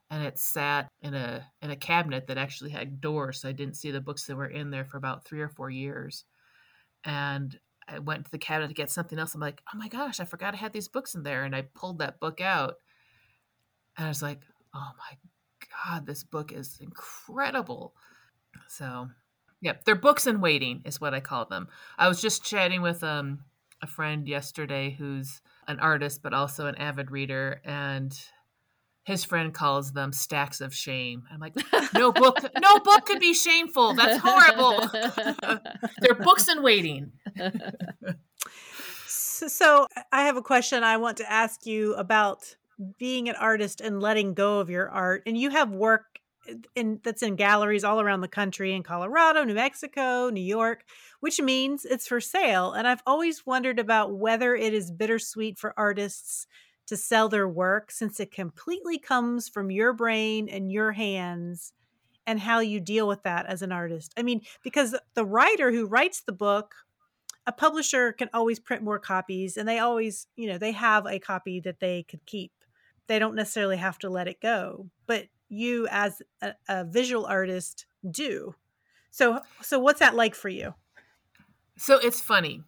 And 0.09 0.23
it 0.23 0.39
sat 0.39 0.89
in 1.03 1.15
a 1.15 1.45
in 1.63 1.71
a 1.71 1.77
cabinet 1.77 2.29
that 2.29 2.39
actually 2.39 2.71
had 2.71 3.01
doors, 3.01 3.41
so 3.41 3.49
I 3.49 3.53
didn't 3.53 3.77
see 3.77 3.91
the 3.91 4.01
books 4.01 4.27
that 4.27 4.37
were 4.37 4.47
in 4.47 4.71
there 4.71 4.85
for 4.85 4.99
about 4.99 5.25
three 5.25 5.41
or 5.41 5.49
four 5.49 5.71
years. 5.71 6.25
And 7.05 7.59
I 7.89 7.99
went 7.99 8.25
to 8.25 8.31
the 8.31 8.39
cabinet 8.39 8.69
to 8.69 8.75
get 8.75 8.91
something 8.91 9.19
else. 9.19 9.35
I'm 9.35 9.41
like, 9.41 9.63
oh 9.73 9.79
my 9.79 9.89
gosh, 9.89 10.21
I 10.21 10.25
forgot 10.25 10.55
I 10.55 10.59
had 10.59 10.73
these 10.73 10.89
books 10.89 11.15
in 11.15 11.23
there. 11.23 11.45
And 11.45 11.57
I 11.57 11.63
pulled 11.75 11.99
that 11.99 12.21
book 12.21 12.41
out 12.41 12.75
and 13.97 14.07
I 14.07 14.09
was 14.09 14.23
like, 14.23 14.43
oh 14.75 14.91
my 14.99 15.17
God, 15.85 16.07
this 16.07 16.25
book 16.25 16.53
is 16.53 16.79
incredible. 16.81 17.95
So, 18.69 19.09
yeah, 19.61 19.75
they're 19.85 19.95
books 19.95 20.27
in 20.27 20.41
waiting, 20.41 20.83
is 20.85 21.01
what 21.01 21.15
I 21.15 21.21
call 21.21 21.47
them. 21.47 21.69
I 21.99 22.09
was 22.09 22.21
just 22.21 22.45
chatting 22.45 22.83
with 22.83 23.03
um, 23.03 23.41
a 23.83 23.87
friend 23.87 24.29
yesterday 24.29 24.95
who's 24.99 25.41
an 25.69 25.81
artist, 25.81 26.23
but 26.23 26.35
also 26.35 26.67
an 26.67 26.77
avid 26.77 27.11
reader. 27.11 27.61
And 27.65 28.17
his 29.05 29.25
friend 29.25 29.55
calls 29.55 29.93
them 29.93 30.13
stacks 30.13 30.61
of 30.61 30.75
shame. 30.75 31.25
I'm 31.33 31.41
like, 31.41 31.55
no 31.95 32.13
book, 32.13 32.39
no 32.61 32.79
book 32.81 33.07
could 33.07 33.21
be 33.21 33.35
shameful. 33.35 33.95
That's 33.95 34.19
horrible. 34.23 34.89
They're 36.01 36.15
books 36.15 36.49
in 36.49 36.63
waiting. 36.63 37.13
so, 39.07 39.49
so 39.49 39.87
I 40.13 40.23
have 40.23 40.37
a 40.37 40.43
question 40.43 40.83
I 40.83 40.97
want 40.97 41.17
to 41.19 41.33
ask 41.33 41.67
you 41.67 41.95
about 41.95 42.57
being 42.99 43.29
an 43.29 43.37
artist 43.37 43.81
and 43.81 44.01
letting 44.01 44.35
go 44.35 44.61
of 44.61 44.69
your 44.69 44.91
art 44.91 45.23
and 45.25 45.39
you 45.39 45.51
have 45.51 45.71
work 45.71 46.16
in 46.75 47.01
that's 47.03 47.23
in 47.23 47.37
galleries 47.37 47.85
all 47.85 48.01
around 48.01 48.21
the 48.21 48.29
country 48.29 48.75
in 48.75 48.83
Colorado, 48.83 49.45
New 49.45 49.55
Mexico, 49.55 50.31
New 50.31 50.43
York, 50.43 50.85
which 51.21 51.41
means 51.41 51.85
it's 51.85 52.07
for 52.07 52.21
sale. 52.21 52.73
And 52.73 52.87
I've 52.87 53.03
always 53.07 53.47
wondered 53.47 53.79
about 53.79 54.17
whether 54.17 54.55
it 54.55 54.75
is 54.75 54.91
bittersweet 54.91 55.59
for 55.59 55.75
artists 55.77 56.47
to 56.87 56.97
sell 56.97 57.29
their 57.29 57.49
work 57.49 57.91
since 57.91 58.21
it 58.21 58.31
completely 58.31 58.99
comes 58.99 59.49
from 59.49 59.71
your 59.71 59.93
brain 59.93 60.49
and 60.49 60.71
your 60.71 60.93
hands 60.93 61.73
and 62.27 62.41
how 62.41 62.61
you 62.61 62.81
deal 62.81 63.09
with 63.09 63.23
that 63.25 63.47
as 63.47 63.63
an 63.63 63.73
artist. 63.73 64.13
I 64.17 64.23
mean, 64.23 64.43
because 64.63 64.95
the 65.15 65.25
writer 65.25 65.71
who 65.73 65.87
writes 65.87 66.21
the 66.21 66.33
book 66.33 66.75
a 67.49 67.53
publisher 67.53 68.13
can 68.13 68.29
always 68.35 68.59
print 68.59 68.83
more 68.83 68.99
copies 68.99 69.57
and 69.57 69.69
they 69.69 69.79
always, 69.79 70.27
you 70.35 70.49
know, 70.49 70.59
they 70.59 70.73
have 70.73 71.07
a 71.07 71.21
copy 71.21 71.61
that 71.61 71.79
they 71.79 72.03
could 72.03 72.27
keep 72.27 72.51
they 73.07 73.19
don't 73.19 73.35
necessarily 73.35 73.77
have 73.77 73.99
to 73.99 74.11
let 74.11 74.29
it 74.29 74.41
go 74.41 74.89
but 75.07 75.27
you 75.49 75.87
as 75.91 76.23
a, 76.43 76.55
a, 76.69 76.85
visual 76.85 77.27
artist 77.27 77.87
do. 78.09 78.55
So 79.11 79.41
so 79.63 79.79
what's 79.79 80.01
that 80.01 80.15
like 80.15 80.35
for 80.35 80.49
you? 80.49 80.75
So 81.77 81.99
it's 81.99 82.21
funny. 82.21 82.63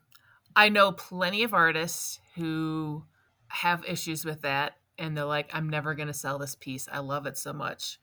I 0.54 0.68
know 0.68 0.92
plenty 0.92 1.42
of 1.42 1.54
artists 1.54 2.20
who 2.36 3.04
have 3.48 3.84
issues 3.84 4.24
with 4.24 4.42
that 4.42 4.74
and 4.98 5.16
they're 5.16 5.24
like 5.24 5.48
i'm 5.54 5.70
never 5.70 5.94
going 5.94 6.08
to 6.08 6.14
sell 6.14 6.38
this 6.38 6.54
piece. 6.54 6.88
I 6.90 6.98
love 6.98 7.26
it 7.26 7.38
so 7.38 7.52
much. 7.52 7.98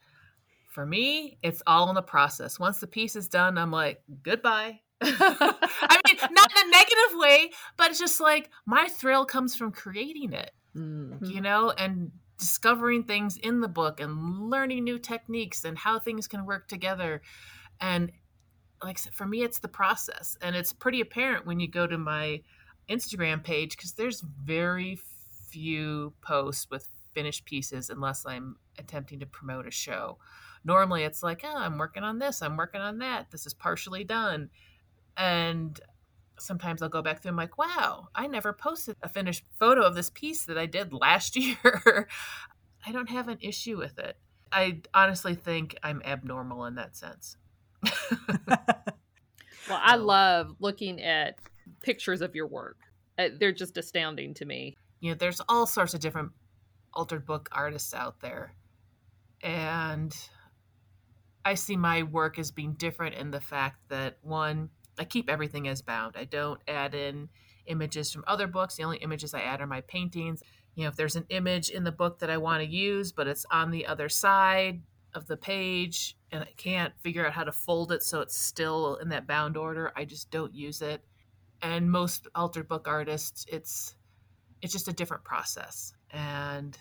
For 0.72 0.86
me 0.86 1.38
it's 1.44 1.62
all 1.68 1.90
in 1.90 1.96
the 1.96 2.02
process. 2.02 2.60
Once 2.60 2.80
the 2.80 2.88
piece 2.88 3.16
is 3.16 3.30
done 3.30 3.58
i'm 3.58 3.72
like 3.72 4.02
goodbye. 4.24 4.82
I 5.02 6.02
mean 6.08 6.18
not 6.32 6.52
in 6.52 6.68
a 6.68 6.72
negative 6.72 7.20
way 7.20 7.52
but 7.78 7.92
it's 7.92 8.00
just 8.00 8.20
like 8.20 8.50
my 8.66 8.88
thrill 8.88 9.26
comes 9.26 9.56
from 9.56 9.72
creating 9.72 10.32
it 10.32 10.52
mm-hmm. 10.76 11.26
you 11.26 11.42
know 11.42 11.72
and 11.72 12.12
discovering 12.38 13.04
things 13.04 13.38
in 13.38 13.62
the 13.62 13.68
book 13.68 14.00
and 14.00 14.50
learning 14.50 14.84
new 14.84 15.00
techniques 15.00 15.64
and 15.64 15.78
how 15.78 16.00
things 16.00 16.28
can 16.28 16.46
work 16.46 16.68
together. 16.68 17.22
And 17.80 18.12
like 18.84 19.00
for 19.00 19.26
me 19.26 19.44
it's 19.44 19.60
the 19.60 19.68
process. 19.68 20.38
And 20.42 20.56
it's 20.56 20.74
pretty 20.74 21.02
apparent 21.02 21.46
when 21.46 21.60
you 21.60 21.68
go 21.68 21.88
to 21.88 21.98
my 21.98 22.42
instagram 22.90 23.44
page 23.44 23.76
because 23.76 23.94
there's 23.94 24.22
very 24.22 25.00
few 25.50 26.14
posts 26.22 26.68
with 26.70 26.88
finished 27.16 27.46
pieces 27.46 27.90
unless 27.90 28.26
i'm 28.28 28.58
attempting 28.78 29.20
to 29.20 29.26
promote 29.26 29.66
a 29.68 29.72
show. 29.72 30.18
Normally 30.64 31.04
it's 31.04 31.24
like 31.24 31.42
oh 31.44 31.58
i'm 31.58 31.78
working 31.78 32.04
on 32.04 32.20
this 32.20 32.42
i'm 32.42 32.58
working 32.58 32.82
on 32.82 33.00
that 33.00 33.32
this 33.32 33.46
is 33.46 33.54
partially 33.54 34.04
done. 34.04 34.50
And 35.18 35.80
sometimes 36.40 36.82
I'll 36.82 36.90
go 36.90 37.02
back 37.02 37.22
through 37.22 37.30
and 37.30 37.40
I'm 37.40 37.44
like, 37.44 37.58
wow, 37.58 38.08
I 38.14 38.28
never 38.28 38.54
posted 38.54 38.96
a 39.02 39.10
finished 39.10 39.46
photo 39.60 39.82
of 39.82 39.96
this 39.96 40.10
piece 40.10 40.46
that 40.46 40.58
I 40.58 40.66
did 40.66 40.94
last 41.02 41.36
year. 41.36 42.08
I 42.86 42.92
don't 42.92 43.10
have 43.10 43.28
an 43.28 43.38
issue 43.42 43.78
with 43.78 43.98
it. 44.00 44.18
I 44.52 44.82
honestly 44.94 45.36
think 45.36 45.78
I'm 45.84 46.02
abnormal 46.06 46.66
in 46.66 46.76
that 46.76 46.96
sense. 46.96 47.38
well, 48.48 48.58
I 49.70 49.96
love 49.96 50.56
looking 50.60 51.02
at 51.02 51.40
pictures 51.82 52.22
of 52.22 52.36
your 52.36 52.48
work. 52.48 52.78
Uh, 53.18 53.30
they're 53.40 53.52
just 53.52 53.78
astounding 53.78 54.34
to 54.36 54.46
me. 54.46 54.76
You 55.00 55.12
know, 55.12 55.16
there's 55.16 55.42
all 55.50 55.66
sorts 55.66 55.94
of 55.94 56.00
different 56.00 56.32
altered 56.94 57.26
book 57.26 57.50
artists 57.52 57.94
out 57.94 58.22
there. 58.22 58.54
And 59.42 60.16
I 61.44 61.54
see 61.56 61.76
my 61.76 62.04
work 62.04 62.40
as 62.40 62.52
being 62.52 62.74
different 62.74 63.16
in 63.16 63.32
the 63.32 63.42
fact 63.42 63.78
that 63.90 64.18
one, 64.22 64.70
I 64.98 65.04
keep 65.04 65.30
everything 65.30 65.68
as 65.68 65.82
bound. 65.82 66.16
I 66.18 66.26
don't 66.26 66.62
add 66.68 66.96
in 66.96 67.30
images 67.66 68.12
from 68.12 68.24
other 68.28 68.48
books. 68.48 68.76
The 68.76 68.84
only 68.84 68.98
images 68.98 69.34
I 69.34 69.42
add 69.42 69.62
are 69.62 69.68
my 69.68 69.82
paintings. 69.82 70.42
You 70.76 70.84
know, 70.84 70.90
if 70.90 70.96
there's 70.96 71.16
an 71.16 71.26
image 71.30 71.70
in 71.70 71.84
the 71.84 71.92
book 71.92 72.20
that 72.20 72.30
I 72.30 72.38
want 72.38 72.64
to 72.64 72.70
use, 72.70 73.12
but 73.12 73.28
it's 73.28 73.46
on 73.52 73.72
the 73.72 73.86
other 73.86 74.10
side 74.10 74.82
of 75.14 75.28
the 75.28 75.38
page 75.38 76.18
and 76.32 76.44
I 76.44 76.54
can't 76.58 76.94
figure 77.00 77.26
out 77.26 77.34
how 77.34 77.46
to 77.46 77.52
fold 77.52 77.92
it 77.92 78.04
so 78.04 78.20
it's 78.20 78.38
still 78.38 78.96
in 78.96 79.10
that 79.10 79.26
bound 79.26 79.56
order, 79.56 79.92
I 79.96 80.04
just 80.04 80.30
don't 80.30 80.54
use 80.54 80.82
it. 80.82 81.02
And 81.62 81.90
most 81.90 82.28
altered 82.36 82.68
book 82.68 82.88
artists, 82.88 83.46
it's 83.48 83.96
it's 84.62 84.74
just 84.74 84.88
a 84.88 84.94
different 84.94 85.24
process. 85.24 85.94
And 86.12 86.78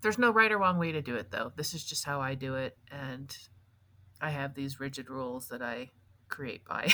there's 0.00 0.18
no 0.18 0.30
right 0.30 0.50
or 0.50 0.58
wrong 0.58 0.78
way 0.78 0.92
to 0.92 1.02
do 1.02 1.14
it 1.14 1.30
though. 1.30 1.52
This 1.56 1.74
is 1.74 1.84
just 1.84 2.04
how 2.04 2.20
I 2.20 2.34
do 2.34 2.56
it 2.56 2.76
and 2.90 3.34
I 4.20 4.30
have 4.30 4.54
these 4.54 4.80
rigid 4.80 5.08
rules 5.08 5.48
that 5.48 5.62
I 5.62 5.90
create 6.28 6.64
by. 6.64 6.92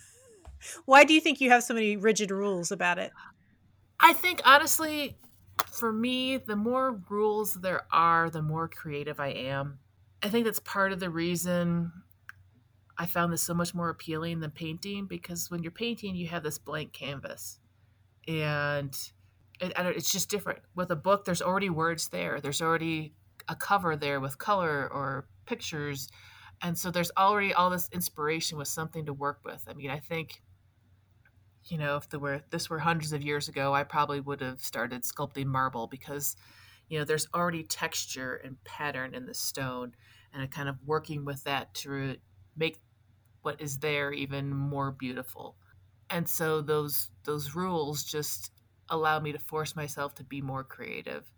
Why 0.84 1.04
do 1.04 1.14
you 1.14 1.20
think 1.20 1.40
you 1.40 1.50
have 1.50 1.62
so 1.62 1.74
many 1.74 1.96
rigid 1.96 2.30
rules 2.30 2.70
about 2.70 2.98
it? 2.98 3.12
I 3.98 4.12
think 4.12 4.42
honestly, 4.44 5.16
for 5.70 5.92
me, 5.92 6.36
the 6.36 6.56
more 6.56 7.00
rules 7.08 7.54
there 7.54 7.86
are, 7.92 8.30
the 8.30 8.42
more 8.42 8.68
creative 8.68 9.20
I 9.20 9.28
am. 9.28 9.78
I 10.22 10.28
think 10.28 10.44
that's 10.44 10.60
part 10.60 10.92
of 10.92 11.00
the 11.00 11.10
reason 11.10 11.92
I 12.98 13.06
found 13.06 13.32
this 13.32 13.42
so 13.42 13.54
much 13.54 13.74
more 13.74 13.88
appealing 13.88 14.40
than 14.40 14.50
painting 14.50 15.06
because 15.06 15.50
when 15.50 15.62
you're 15.62 15.72
painting, 15.72 16.14
you 16.14 16.28
have 16.28 16.42
this 16.42 16.58
blank 16.58 16.92
canvas. 16.92 17.58
And 18.28 18.94
it, 19.60 19.72
it's 19.76 20.12
just 20.12 20.28
different. 20.28 20.60
With 20.74 20.90
a 20.90 20.96
book, 20.96 21.24
there's 21.24 21.42
already 21.42 21.70
words 21.70 22.08
there, 22.08 22.40
there's 22.40 22.60
already 22.60 23.14
a 23.48 23.56
cover 23.56 23.96
there 23.96 24.20
with 24.20 24.38
color 24.38 24.88
or 24.92 25.26
pictures 25.46 26.08
and 26.62 26.76
so 26.76 26.90
there's 26.90 27.10
already 27.16 27.52
all 27.54 27.70
this 27.70 27.88
inspiration 27.92 28.58
with 28.58 28.68
something 28.68 29.06
to 29.06 29.12
work 29.12 29.40
with. 29.44 29.64
I 29.68 29.74
mean 29.74 29.90
i 29.90 29.98
think 29.98 30.42
you 31.66 31.78
know 31.78 31.96
if 31.96 32.08
there 32.08 32.20
were 32.20 32.42
this 32.50 32.70
were 32.70 32.78
hundreds 32.78 33.12
of 33.12 33.22
years 33.22 33.46
ago 33.48 33.74
i 33.74 33.84
probably 33.84 34.18
would 34.18 34.40
have 34.40 34.60
started 34.62 35.02
sculpting 35.02 35.44
marble 35.44 35.86
because 35.86 36.34
you 36.88 36.98
know 36.98 37.04
there's 37.04 37.28
already 37.34 37.62
texture 37.62 38.40
and 38.42 38.62
pattern 38.64 39.14
in 39.14 39.26
the 39.26 39.34
stone 39.34 39.92
and 40.32 40.50
kind 40.50 40.68
of 40.68 40.76
working 40.84 41.24
with 41.24 41.44
that 41.44 41.72
to 41.74 42.16
make 42.56 42.80
what 43.42 43.60
is 43.60 43.78
there 43.78 44.12
even 44.12 44.50
more 44.54 44.92
beautiful. 44.92 45.56
And 46.08 46.28
so 46.28 46.60
those 46.60 47.10
those 47.24 47.54
rules 47.54 48.04
just 48.04 48.52
allow 48.88 49.20
me 49.20 49.32
to 49.32 49.38
force 49.38 49.76
myself 49.76 50.14
to 50.16 50.24
be 50.24 50.40
more 50.40 50.64
creative 50.64 51.30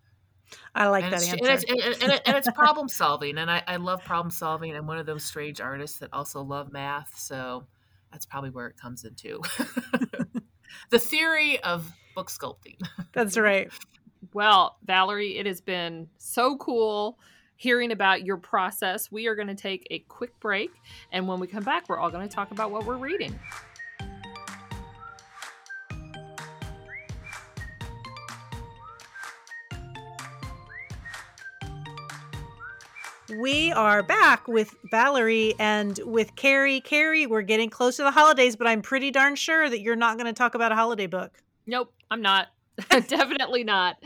I 0.74 0.88
like 0.88 1.04
and 1.04 1.12
that 1.12 1.22
answer. 1.22 1.36
And 1.36 1.46
it's, 1.46 2.02
and, 2.02 2.20
and 2.26 2.36
it's 2.36 2.50
problem 2.52 2.88
solving, 2.88 3.38
and 3.38 3.50
I, 3.50 3.62
I 3.66 3.76
love 3.76 4.04
problem 4.04 4.30
solving. 4.30 4.74
I'm 4.74 4.86
one 4.86 4.98
of 4.98 5.06
those 5.06 5.24
strange 5.24 5.60
artists 5.60 5.98
that 5.98 6.10
also 6.12 6.42
love 6.42 6.72
math, 6.72 7.18
so 7.18 7.66
that's 8.10 8.26
probably 8.26 8.50
where 8.50 8.66
it 8.66 8.76
comes 8.76 9.04
into 9.04 9.40
the 10.90 10.98
theory 10.98 11.62
of 11.62 11.90
book 12.14 12.30
sculpting. 12.30 12.76
That's 13.12 13.36
right. 13.36 13.70
Well, 14.32 14.76
Valerie, 14.84 15.38
it 15.38 15.46
has 15.46 15.60
been 15.60 16.08
so 16.18 16.56
cool 16.56 17.18
hearing 17.56 17.92
about 17.92 18.24
your 18.24 18.36
process. 18.36 19.10
We 19.10 19.26
are 19.26 19.34
going 19.34 19.48
to 19.48 19.54
take 19.54 19.86
a 19.90 20.00
quick 20.00 20.38
break. 20.40 20.70
And 21.12 21.28
when 21.28 21.38
we 21.38 21.46
come 21.46 21.62
back, 21.62 21.88
we're 21.88 21.98
all 21.98 22.10
going 22.10 22.28
to 22.28 22.34
talk 22.34 22.50
about 22.50 22.70
what 22.70 22.86
we're 22.86 22.96
reading. 22.96 23.38
We 33.38 33.72
are 33.72 34.02
back 34.02 34.46
with 34.46 34.74
Valerie 34.90 35.54
and 35.58 35.98
with 36.04 36.36
Carrie. 36.36 36.80
Carrie, 36.80 37.26
we're 37.26 37.42
getting 37.42 37.70
close 37.70 37.96
to 37.96 38.02
the 38.02 38.10
holidays, 38.10 38.56
but 38.56 38.66
I'm 38.66 38.82
pretty 38.82 39.10
darn 39.10 39.36
sure 39.36 39.70
that 39.70 39.80
you're 39.80 39.96
not 39.96 40.18
going 40.18 40.26
to 40.26 40.34
talk 40.34 40.54
about 40.54 40.70
a 40.70 40.74
holiday 40.74 41.06
book. 41.06 41.38
Nope, 41.66 41.94
I'm 42.10 42.20
not. 42.20 42.48
Definitely 42.90 43.64
not. 43.64 43.96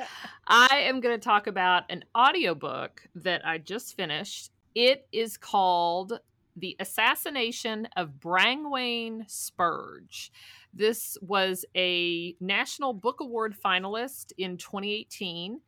I 0.47 0.69
am 0.83 1.01
going 1.01 1.19
to 1.19 1.25
talk 1.25 1.49
about 1.49 1.85
an 1.89 2.05
audiobook 2.17 3.03
that 3.17 3.45
I 3.45 3.59
just 3.59 3.97
finished. 3.97 4.53
It 4.75 5.09
is 5.11 5.37
called 5.37 6.21
The 6.57 6.77
Assassination 6.79 7.89
of 7.97 8.21
Brangwain 8.21 9.29
Spurge. 9.29 10.31
This 10.73 11.17
was 11.21 11.65
a 11.75 12.37
National 12.41 12.93
Book 12.93 13.21
Award 13.21 13.57
finalist 13.65 14.33
in 14.39 14.57
2018 14.57 15.61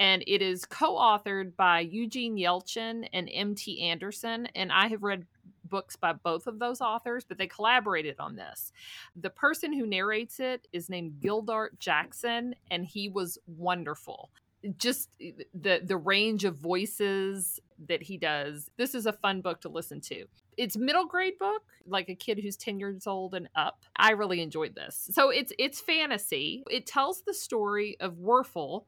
and 0.00 0.24
it 0.26 0.40
is 0.40 0.64
co-authored 0.64 1.54
by 1.56 1.80
Eugene 1.80 2.36
Yelchin 2.36 3.06
and 3.12 3.28
M.T. 3.30 3.82
Anderson. 3.82 4.46
And 4.54 4.72
I 4.72 4.88
have 4.88 5.02
read 5.02 5.26
books 5.62 5.94
by 5.94 6.14
both 6.14 6.46
of 6.46 6.58
those 6.58 6.80
authors, 6.80 7.24
but 7.24 7.36
they 7.36 7.46
collaborated 7.46 8.16
on 8.18 8.34
this. 8.34 8.72
The 9.14 9.30
person 9.30 9.72
who 9.72 9.86
narrates 9.86 10.40
it 10.40 10.66
is 10.72 10.88
named 10.88 11.20
Gildart 11.22 11.78
Jackson, 11.78 12.54
and 12.70 12.84
he 12.86 13.10
was 13.10 13.38
wonderful. 13.46 14.30
Just 14.76 15.10
eh, 15.20 15.32
the 15.54 15.80
the 15.84 15.96
range 15.96 16.44
of 16.44 16.56
voices 16.56 17.60
that 17.86 18.02
he 18.02 18.16
does. 18.16 18.70
This 18.76 18.94
is 18.94 19.06
a 19.06 19.12
fun 19.12 19.42
book 19.42 19.60
to 19.62 19.68
listen 19.68 20.00
to. 20.02 20.26
It's 20.56 20.76
middle 20.76 21.06
grade 21.06 21.38
book, 21.38 21.62
like 21.86 22.08
a 22.10 22.14
kid 22.14 22.38
who's 22.38 22.56
10 22.56 22.78
years 22.78 23.06
old 23.06 23.34
and 23.34 23.48
up. 23.54 23.84
I 23.96 24.10
really 24.12 24.42
enjoyed 24.42 24.74
this. 24.74 25.08
So 25.12 25.30
it's 25.30 25.52
it's 25.58 25.80
fantasy. 25.80 26.62
It 26.70 26.86
tells 26.86 27.22
the 27.22 27.32
story 27.32 27.96
of 28.00 28.16
Werfel, 28.16 28.84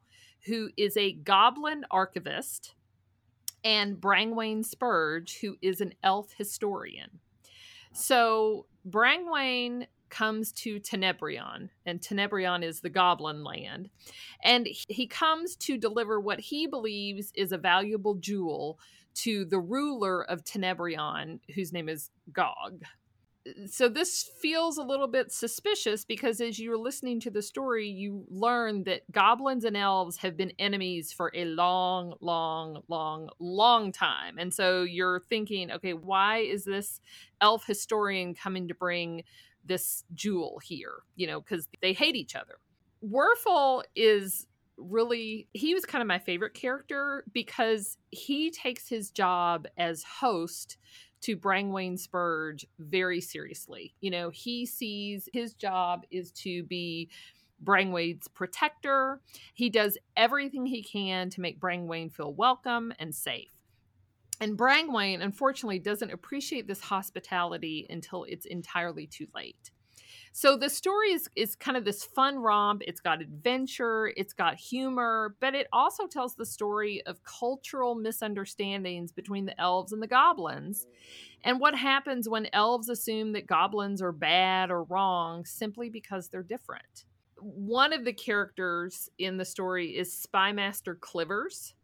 who 0.46 0.70
is 0.76 0.96
a 0.96 1.12
goblin 1.12 1.84
archivist, 1.90 2.74
and 3.64 3.96
Brangwain 3.96 4.64
Spurge, 4.64 5.38
who 5.40 5.56
is 5.62 5.80
an 5.80 5.94
elf 6.02 6.32
historian. 6.36 7.20
So 7.92 8.66
Brangwain 8.88 9.86
comes 10.10 10.52
to 10.52 10.80
Tenebrion, 10.80 11.70
and 11.86 12.00
Tenebrion 12.00 12.62
is 12.62 12.80
the 12.80 12.90
goblin 12.90 13.44
land. 13.44 13.88
And 14.42 14.66
he 14.66 15.06
comes 15.06 15.56
to 15.56 15.78
deliver 15.78 16.20
what 16.20 16.40
he 16.40 16.66
believes 16.66 17.32
is 17.34 17.52
a 17.52 17.58
valuable 17.58 18.16
jewel 18.16 18.78
to 19.14 19.44
the 19.44 19.60
ruler 19.60 20.22
of 20.24 20.44
Tenebrion, 20.44 21.40
whose 21.54 21.72
name 21.72 21.88
is 21.88 22.10
Gog 22.32 22.82
Uh, 23.46 23.66
so 23.66 23.88
this 23.88 24.30
feels 24.40 24.78
a 24.78 24.82
little 24.82 25.06
bit 25.06 25.32
suspicious 25.32 26.04
because 26.04 26.40
as 26.40 26.58
you're 26.58 26.78
listening 26.78 27.20
to 27.20 27.30
the 27.30 27.42
story 27.42 27.88
you 27.88 28.24
learn 28.28 28.84
that 28.84 29.02
goblins 29.10 29.64
and 29.64 29.76
elves 29.76 30.16
have 30.16 30.36
been 30.36 30.52
enemies 30.58 31.12
for 31.12 31.30
a 31.34 31.44
long 31.44 32.14
long 32.20 32.82
long 32.88 33.28
long 33.38 33.92
time. 33.92 34.38
And 34.38 34.52
so 34.52 34.82
you're 34.82 35.20
thinking 35.28 35.70
okay 35.72 35.94
why 35.94 36.38
is 36.38 36.64
this 36.64 37.00
elf 37.40 37.66
historian 37.66 38.34
coming 38.34 38.68
to 38.68 38.74
bring 38.74 39.24
this 39.64 40.04
jewel 40.14 40.60
here? 40.62 41.02
You 41.16 41.26
know 41.26 41.40
because 41.40 41.68
they 41.80 41.92
hate 41.92 42.16
each 42.16 42.34
other. 42.36 42.58
Werfel 43.04 43.82
is 43.96 44.46
really 44.76 45.48
he 45.52 45.74
was 45.74 45.84
kind 45.84 46.02
of 46.02 46.08
my 46.08 46.18
favorite 46.18 46.54
character 46.54 47.24
because 47.32 47.98
he 48.10 48.50
takes 48.50 48.88
his 48.88 49.10
job 49.10 49.66
as 49.76 50.02
host 50.02 50.76
to 51.22 51.36
Brangwain 51.36 51.98
Spurge 51.98 52.66
very 52.78 53.20
seriously. 53.20 53.94
You 54.00 54.10
know, 54.10 54.30
he 54.30 54.66
sees 54.66 55.28
his 55.32 55.54
job 55.54 56.04
is 56.10 56.30
to 56.32 56.62
be 56.64 57.08
Brangwain's 57.64 58.28
protector. 58.28 59.20
He 59.54 59.70
does 59.70 59.96
everything 60.16 60.66
he 60.66 60.82
can 60.82 61.30
to 61.30 61.40
make 61.40 61.60
Brangwain 61.60 62.12
feel 62.12 62.32
welcome 62.32 62.92
and 62.98 63.14
safe. 63.14 63.52
And 64.40 64.58
Brangwain, 64.58 65.22
unfortunately, 65.22 65.78
doesn't 65.78 66.10
appreciate 66.10 66.66
this 66.66 66.80
hospitality 66.80 67.86
until 67.88 68.24
it's 68.24 68.46
entirely 68.46 69.06
too 69.06 69.28
late. 69.34 69.70
So 70.34 70.56
the 70.56 70.70
story 70.70 71.12
is, 71.12 71.28
is 71.36 71.54
kind 71.54 71.76
of 71.76 71.84
this 71.84 72.04
fun 72.04 72.38
romp. 72.38 72.82
It's 72.86 73.00
got 73.00 73.20
adventure, 73.20 74.12
it's 74.16 74.32
got 74.32 74.54
humor, 74.54 75.36
but 75.40 75.54
it 75.54 75.66
also 75.74 76.06
tells 76.06 76.34
the 76.34 76.46
story 76.46 77.02
of 77.04 77.22
cultural 77.22 77.94
misunderstandings 77.94 79.12
between 79.12 79.44
the 79.44 79.60
elves 79.60 79.92
and 79.92 80.02
the 80.02 80.06
goblins 80.06 80.86
and 81.44 81.60
what 81.60 81.74
happens 81.74 82.30
when 82.30 82.48
elves 82.54 82.88
assume 82.88 83.32
that 83.32 83.46
goblins 83.46 84.00
are 84.00 84.12
bad 84.12 84.70
or 84.70 84.84
wrong 84.84 85.44
simply 85.44 85.90
because 85.90 86.28
they're 86.28 86.42
different. 86.42 87.04
One 87.36 87.92
of 87.92 88.06
the 88.06 88.12
characters 88.14 89.10
in 89.18 89.36
the 89.36 89.44
story 89.44 89.98
is 89.98 90.26
Spymaster 90.26 90.96
Clivers. 90.98 91.74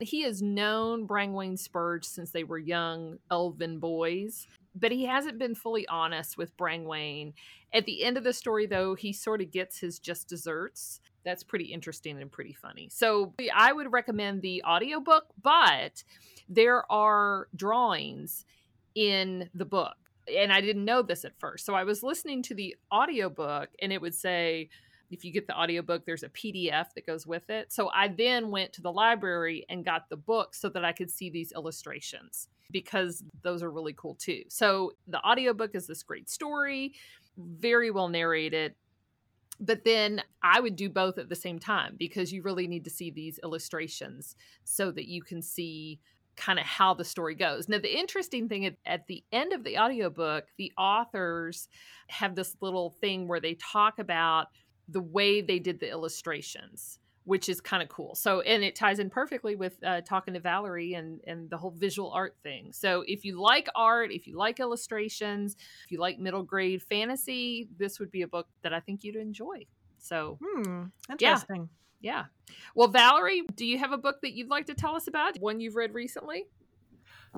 He 0.00 0.22
has 0.22 0.40
known 0.40 1.06
Brangwain 1.06 1.58
Spurge 1.58 2.06
since 2.06 2.30
they 2.30 2.44
were 2.44 2.58
young 2.58 3.18
elven 3.30 3.78
boys 3.78 4.46
but 4.74 4.92
he 4.92 5.04
hasn't 5.04 5.38
been 5.38 5.54
fully 5.54 5.86
honest 5.88 6.36
with 6.36 6.56
Brangwain. 6.56 7.32
At 7.72 7.86
the 7.86 8.04
end 8.04 8.16
of 8.16 8.24
the 8.24 8.32
story, 8.32 8.66
though, 8.66 8.94
he 8.94 9.12
sort 9.12 9.40
of 9.40 9.50
gets 9.50 9.78
his 9.78 9.98
just 9.98 10.28
desserts. 10.28 11.00
That's 11.24 11.42
pretty 11.42 11.66
interesting 11.66 12.20
and 12.20 12.30
pretty 12.30 12.54
funny. 12.54 12.88
So 12.90 13.34
I 13.54 13.72
would 13.72 13.92
recommend 13.92 14.42
the 14.42 14.62
audiobook, 14.64 15.26
but 15.42 16.04
there 16.48 16.90
are 16.90 17.48
drawings 17.54 18.44
in 18.94 19.50
the 19.54 19.64
book. 19.64 19.96
And 20.34 20.52
I 20.52 20.60
didn't 20.60 20.84
know 20.84 21.02
this 21.02 21.24
at 21.24 21.38
first. 21.38 21.66
So 21.66 21.74
I 21.74 21.84
was 21.84 22.02
listening 22.02 22.42
to 22.44 22.54
the 22.54 22.76
audiobook 22.92 23.70
and 23.80 23.92
it 23.92 24.00
would 24.00 24.14
say, 24.14 24.68
if 25.10 25.24
you 25.24 25.32
get 25.32 25.46
the 25.46 25.58
audiobook, 25.58 26.06
there's 26.06 26.22
a 26.22 26.28
PDF 26.28 26.86
that 26.94 27.06
goes 27.06 27.26
with 27.26 27.50
it. 27.50 27.72
So 27.72 27.90
I 27.94 28.08
then 28.08 28.50
went 28.50 28.72
to 28.74 28.82
the 28.82 28.92
library 28.92 29.66
and 29.68 29.84
got 29.84 30.08
the 30.08 30.16
book 30.16 30.54
so 30.54 30.68
that 30.70 30.84
I 30.84 30.92
could 30.92 31.10
see 31.10 31.30
these 31.30 31.52
illustrations 31.52 32.48
because 32.70 33.24
those 33.42 33.62
are 33.62 33.70
really 33.70 33.94
cool 33.94 34.14
too. 34.14 34.44
So 34.48 34.92
the 35.08 35.20
audiobook 35.26 35.74
is 35.74 35.86
this 35.86 36.02
great 36.02 36.30
story, 36.30 36.94
very 37.36 37.90
well 37.90 38.08
narrated. 38.08 38.74
But 39.58 39.84
then 39.84 40.22
I 40.42 40.60
would 40.60 40.76
do 40.76 40.88
both 40.88 41.18
at 41.18 41.28
the 41.28 41.36
same 41.36 41.58
time 41.58 41.96
because 41.98 42.32
you 42.32 42.42
really 42.42 42.66
need 42.66 42.84
to 42.84 42.90
see 42.90 43.10
these 43.10 43.38
illustrations 43.42 44.36
so 44.64 44.90
that 44.92 45.06
you 45.06 45.22
can 45.22 45.42
see 45.42 46.00
kind 46.36 46.58
of 46.58 46.64
how 46.64 46.94
the 46.94 47.04
story 47.04 47.34
goes. 47.34 47.68
Now, 47.68 47.78
the 47.78 47.98
interesting 47.98 48.48
thing 48.48 48.64
at, 48.64 48.76
at, 48.86 49.06
the 49.06 49.22
end 49.30 49.52
of 49.52 49.62
the 49.62 49.76
audiobook, 49.76 50.46
the 50.56 50.72
authors 50.78 51.68
have 52.08 52.34
this 52.34 52.56
little 52.62 52.90
thing 52.90 53.28
where 53.28 53.40
they 53.40 53.54
talk 53.54 53.98
about 53.98 54.46
the 54.90 55.00
way 55.00 55.40
they 55.40 55.58
did 55.58 55.80
the 55.80 55.88
illustrations 55.88 57.00
which 57.24 57.48
is 57.48 57.60
kind 57.60 57.82
of 57.82 57.88
cool. 57.88 58.14
So, 58.14 58.40
and 58.40 58.64
it 58.64 58.74
ties 58.74 58.98
in 58.98 59.10
perfectly 59.10 59.54
with 59.54 59.76
uh, 59.84 60.00
talking 60.00 60.34
to 60.34 60.40
Valerie 60.40 60.94
and 60.94 61.20
and 61.26 61.48
the 61.50 61.56
whole 61.56 61.70
visual 61.70 62.10
art 62.10 62.34
thing. 62.42 62.72
So, 62.72 63.04
if 63.06 63.24
you 63.24 63.40
like 63.40 63.68
art, 63.74 64.10
if 64.10 64.26
you 64.26 64.36
like 64.36 64.58
illustrations, 64.58 65.56
if 65.84 65.92
you 65.92 65.98
like 65.98 66.18
middle 66.18 66.42
grade 66.42 66.82
fantasy, 66.82 67.68
this 67.78 68.00
would 68.00 68.10
be 68.10 68.22
a 68.22 68.28
book 68.28 68.48
that 68.62 68.72
I 68.72 68.80
think 68.80 69.04
you'd 69.04 69.16
enjoy. 69.16 69.66
So, 69.98 70.38
hmm, 70.42 70.84
interesting. 71.10 71.68
Yeah. 72.00 72.24
yeah. 72.48 72.54
Well, 72.74 72.88
Valerie, 72.88 73.42
do 73.54 73.66
you 73.66 73.78
have 73.78 73.92
a 73.92 73.98
book 73.98 74.22
that 74.22 74.32
you'd 74.32 74.48
like 74.48 74.66
to 74.66 74.74
tell 74.74 74.96
us 74.96 75.06
about? 75.06 75.38
One 75.38 75.60
you've 75.60 75.76
read 75.76 75.94
recently? 75.94 76.46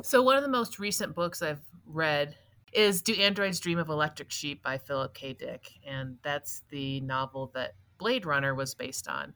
So, 0.03 0.23
one 0.23 0.37
of 0.37 0.43
the 0.43 0.49
most 0.49 0.79
recent 0.79 1.15
books 1.15 1.43
I've 1.43 1.61
read 1.87 2.37
is 2.73 3.03
Do 3.03 3.15
Androids 3.15 3.61
Dream 3.61 3.79
of 3.79 3.89
Electric 3.89 4.31
Sheep 4.31 4.63
by 4.63 4.79
Philip 4.79 5.15
K. 5.15 5.35
Dick. 5.35 5.73
And 5.87 6.17
that's 6.23 6.63
the 6.71 7.01
novel 7.01 7.51
that 7.55 7.75
Blade 7.99 8.27
Runner 8.27 8.55
was 8.55 8.75
based 8.75 9.09
on. 9.09 9.35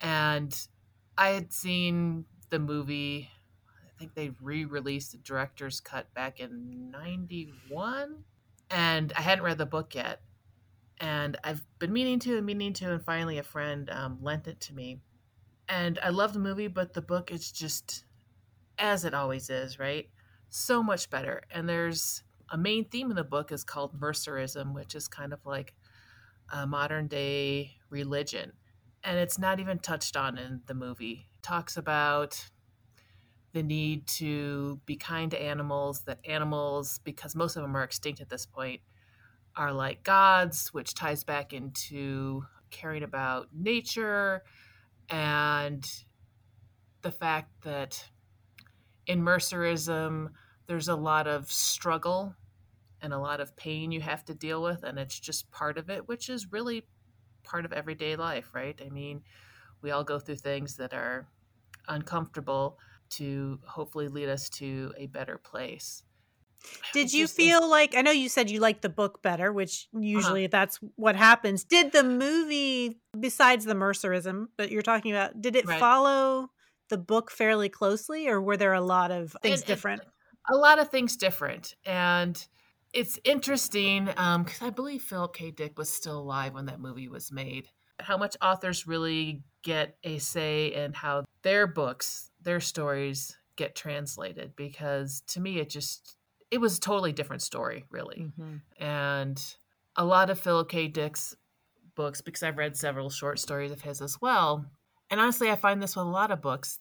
And 0.00 0.56
I 1.16 1.30
had 1.30 1.52
seen 1.52 2.24
the 2.50 2.58
movie, 2.58 3.30
I 3.82 3.98
think 3.98 4.14
they 4.14 4.32
re 4.40 4.64
released 4.64 5.12
the 5.12 5.18
director's 5.18 5.80
cut 5.80 6.12
back 6.14 6.40
in 6.40 6.90
91. 6.90 8.24
And 8.70 9.12
I 9.16 9.20
hadn't 9.20 9.44
read 9.44 9.58
the 9.58 9.66
book 9.66 9.94
yet. 9.94 10.20
And 10.98 11.36
I've 11.44 11.64
been 11.78 11.92
meaning 11.92 12.18
to 12.20 12.36
and 12.36 12.46
meaning 12.46 12.72
to, 12.74 12.92
and 12.92 13.04
finally 13.04 13.38
a 13.38 13.42
friend 13.42 13.88
um, 13.90 14.18
lent 14.20 14.48
it 14.48 14.60
to 14.60 14.74
me. 14.74 15.00
And 15.68 15.98
I 16.02 16.10
love 16.10 16.32
the 16.32 16.40
movie, 16.40 16.68
but 16.68 16.92
the 16.92 17.02
book 17.02 17.32
is 17.32 17.50
just, 17.50 18.04
as 18.78 19.04
it 19.04 19.14
always 19.14 19.48
is, 19.48 19.78
right? 19.78 20.08
So 20.50 20.82
much 20.82 21.08
better. 21.08 21.42
And 21.50 21.68
there's 21.68 22.22
a 22.50 22.58
main 22.58 22.84
theme 22.84 23.10
in 23.10 23.16
the 23.16 23.24
book 23.24 23.52
is 23.52 23.64
called 23.64 23.98
mercerism, 23.98 24.74
which 24.74 24.94
is 24.94 25.08
kind 25.08 25.32
of 25.32 25.44
like 25.44 25.74
a 26.52 26.66
modern 26.66 27.08
day 27.08 27.72
religion 27.90 28.52
and 29.04 29.18
it's 29.18 29.38
not 29.38 29.60
even 29.60 29.78
touched 29.78 30.16
on 30.16 30.38
in 30.38 30.62
the 30.66 30.74
movie. 30.74 31.26
It 31.34 31.42
talks 31.42 31.76
about 31.76 32.42
the 33.52 33.62
need 33.62 34.06
to 34.06 34.80
be 34.86 34.96
kind 34.96 35.30
to 35.30 35.40
animals, 35.40 36.00
that 36.02 36.18
animals, 36.24 36.98
because 37.04 37.36
most 37.36 37.54
of 37.56 37.62
them 37.62 37.76
are 37.76 37.84
extinct 37.84 38.20
at 38.20 38.30
this 38.30 38.46
point, 38.46 38.80
are 39.54 39.72
like 39.72 40.02
gods, 40.02 40.72
which 40.72 40.94
ties 40.94 41.22
back 41.22 41.52
into 41.52 42.44
caring 42.70 43.04
about 43.04 43.48
nature 43.54 44.42
and 45.10 45.86
the 47.02 47.12
fact 47.12 47.50
that 47.62 48.02
in 49.06 49.20
Mercerism, 49.20 50.30
there's 50.66 50.88
a 50.88 50.96
lot 50.96 51.26
of 51.26 51.50
struggle 51.50 52.34
and 53.02 53.12
a 53.12 53.18
lot 53.18 53.40
of 53.40 53.54
pain 53.56 53.92
you 53.92 54.00
have 54.00 54.24
to 54.24 54.34
deal 54.34 54.62
with, 54.62 54.82
and 54.82 54.98
it's 54.98 55.18
just 55.18 55.50
part 55.50 55.76
of 55.76 55.90
it, 55.90 56.08
which 56.08 56.28
is 56.28 56.52
really 56.52 56.84
part 57.42 57.64
of 57.64 57.72
everyday 57.72 58.16
life, 58.16 58.50
right? 58.54 58.80
I 58.84 58.88
mean, 58.88 59.22
we 59.82 59.90
all 59.90 60.04
go 60.04 60.18
through 60.18 60.36
things 60.36 60.76
that 60.78 60.94
are 60.94 61.28
uncomfortable 61.86 62.78
to 63.10 63.58
hopefully 63.66 64.08
lead 64.08 64.28
us 64.28 64.48
to 64.48 64.92
a 64.96 65.06
better 65.06 65.38
place. 65.38 66.02
Did 66.94 67.12
you 67.12 67.28
feel 67.28 67.68
like 67.68 67.94
I 67.94 68.00
know 68.00 68.10
you 68.10 68.30
said 68.30 68.50
you 68.50 68.58
liked 68.58 68.80
the 68.80 68.88
book 68.88 69.20
better, 69.20 69.52
which 69.52 69.88
uh-huh. 69.94 70.02
usually 70.02 70.44
uh-huh. 70.44 70.50
that's 70.50 70.80
what 70.96 71.14
happens. 71.14 71.64
Did 71.64 71.92
the 71.92 72.02
movie 72.02 72.98
besides 73.18 73.66
the 73.66 73.74
Mercerism, 73.74 74.46
but 74.56 74.70
you're 74.70 74.82
talking 74.82 75.12
about, 75.12 75.42
did 75.42 75.56
it 75.56 75.66
right. 75.66 75.78
follow 75.78 76.50
the 76.88 76.96
book 76.96 77.30
fairly 77.30 77.68
closely 77.68 78.28
or 78.28 78.40
were 78.40 78.56
there 78.56 78.72
a 78.72 78.80
lot 78.80 79.10
of 79.10 79.36
things 79.42 79.60
and, 79.60 79.66
different? 79.66 80.02
A 80.48 80.56
lot 80.56 80.78
of 80.78 80.90
things 80.90 81.16
different. 81.16 81.74
And 81.84 82.44
it's 82.92 83.18
interesting 83.24 84.06
because 84.06 84.62
um, 84.62 84.66
I 84.66 84.70
believe 84.70 85.02
Philip 85.02 85.34
K. 85.34 85.50
Dick 85.50 85.78
was 85.78 85.88
still 85.88 86.18
alive 86.18 86.54
when 86.54 86.66
that 86.66 86.80
movie 86.80 87.08
was 87.08 87.32
made. 87.32 87.68
How 88.00 88.16
much 88.16 88.36
authors 88.42 88.86
really 88.86 89.42
get 89.62 89.96
a 90.04 90.18
say 90.18 90.74
in 90.74 90.92
how 90.92 91.24
their 91.42 91.66
books, 91.66 92.30
their 92.42 92.60
stories 92.60 93.36
get 93.56 93.74
translated 93.74 94.54
because 94.56 95.22
to 95.28 95.40
me 95.40 95.58
it 95.58 95.70
just 95.70 96.16
it 96.50 96.58
was 96.58 96.78
a 96.78 96.80
totally 96.80 97.12
different 97.12 97.42
story 97.42 97.84
really 97.90 98.26
mm-hmm. 98.38 98.56
and 98.82 99.56
a 99.96 100.04
lot 100.04 100.30
of 100.30 100.38
philip 100.38 100.68
k 100.68 100.88
dick's 100.88 101.36
books 101.94 102.20
because 102.20 102.42
i've 102.42 102.58
read 102.58 102.76
several 102.76 103.10
short 103.10 103.38
stories 103.38 103.70
of 103.70 103.82
his 103.82 104.00
as 104.00 104.20
well 104.20 104.66
and 105.10 105.20
honestly 105.20 105.50
i 105.50 105.56
find 105.56 105.82
this 105.82 105.94
with 105.94 106.06
a 106.06 106.08
lot 106.08 106.30
of 106.30 106.42
books 106.42 106.80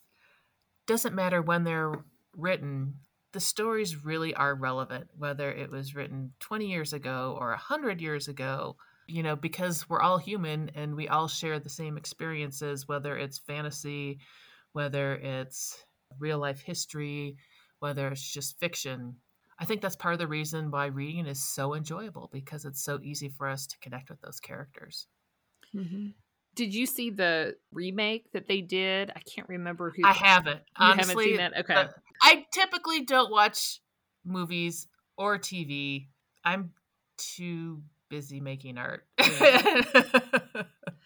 doesn't 0.88 1.16
matter 1.16 1.42
when 1.42 1.64
they're 1.64 1.94
written 2.36 2.96
the 3.34 3.40
stories 3.40 4.06
really 4.06 4.34
are 4.34 4.56
relevant 4.56 5.08
whether 5.18 5.52
it 5.52 5.70
was 5.70 5.96
written 5.96 6.32
20 6.40 6.66
years 6.68 6.94
ago 6.94 7.38
or 7.40 7.50
100 7.50 8.02
years 8.02 8.28
ago 8.28 8.76
you 9.08 9.22
know 9.22 9.36
because 9.36 9.90
we're 9.90 10.02
all 10.02 10.18
human 10.18 10.72
and 10.76 10.96
we 10.96 11.08
all 11.08 11.28
share 11.28 11.60
the 11.60 11.70
same 11.70 11.98
experiences 11.98 12.88
whether 12.88 13.18
it's 13.18 13.40
fantasy 13.40 14.20
whether 14.72 15.16
it's 15.16 15.84
real 16.20 16.40
life 16.40 16.62
history 16.62 17.36
whether 17.80 18.08
it's 18.08 18.32
just 18.32 18.60
fiction 18.60 19.16
I 19.60 19.66
think 19.66 19.82
that's 19.82 19.96
part 19.96 20.14
of 20.14 20.20
the 20.20 20.28
reason 20.28 20.72
why 20.72 20.88
reading 20.88 21.28
is 21.28 21.42
so 21.44 21.74
enjoyable 21.74 22.30
because 22.34 22.66
it's 22.66 22.84
so 22.84 23.00
easy 23.02 23.30
for 23.30 23.48
us 23.48 23.68
to 23.68 23.78
connect 23.80 24.10
with 24.10 24.20
those 24.22 24.40
characters. 24.40 25.08
Mm-hmm. 25.76 26.08
Did 26.56 26.74
you 26.74 26.86
see 26.86 27.10
the 27.10 27.56
remake 27.72 28.32
that 28.34 28.48
they 28.48 28.62
did? 28.62 29.12
I 29.16 29.20
can't 29.22 29.50
remember 29.50 29.92
who. 29.96 30.06
I 30.06 30.14
haven't. 30.14 30.62
You 30.80 30.86
Honestly, 30.86 31.32
haven't 31.32 31.56
seen 31.56 31.68
that? 31.68 31.86
Okay. 31.86 31.90
I 32.22 32.46
typically 32.52 33.02
don't 33.06 33.32
watch 33.32 33.82
movies 34.24 34.88
or 35.18 35.38
TV. 35.38 36.08
I'm 36.46 36.72
too 37.18 37.82
busy 38.10 38.40
making 38.40 38.78
art. 38.78 39.08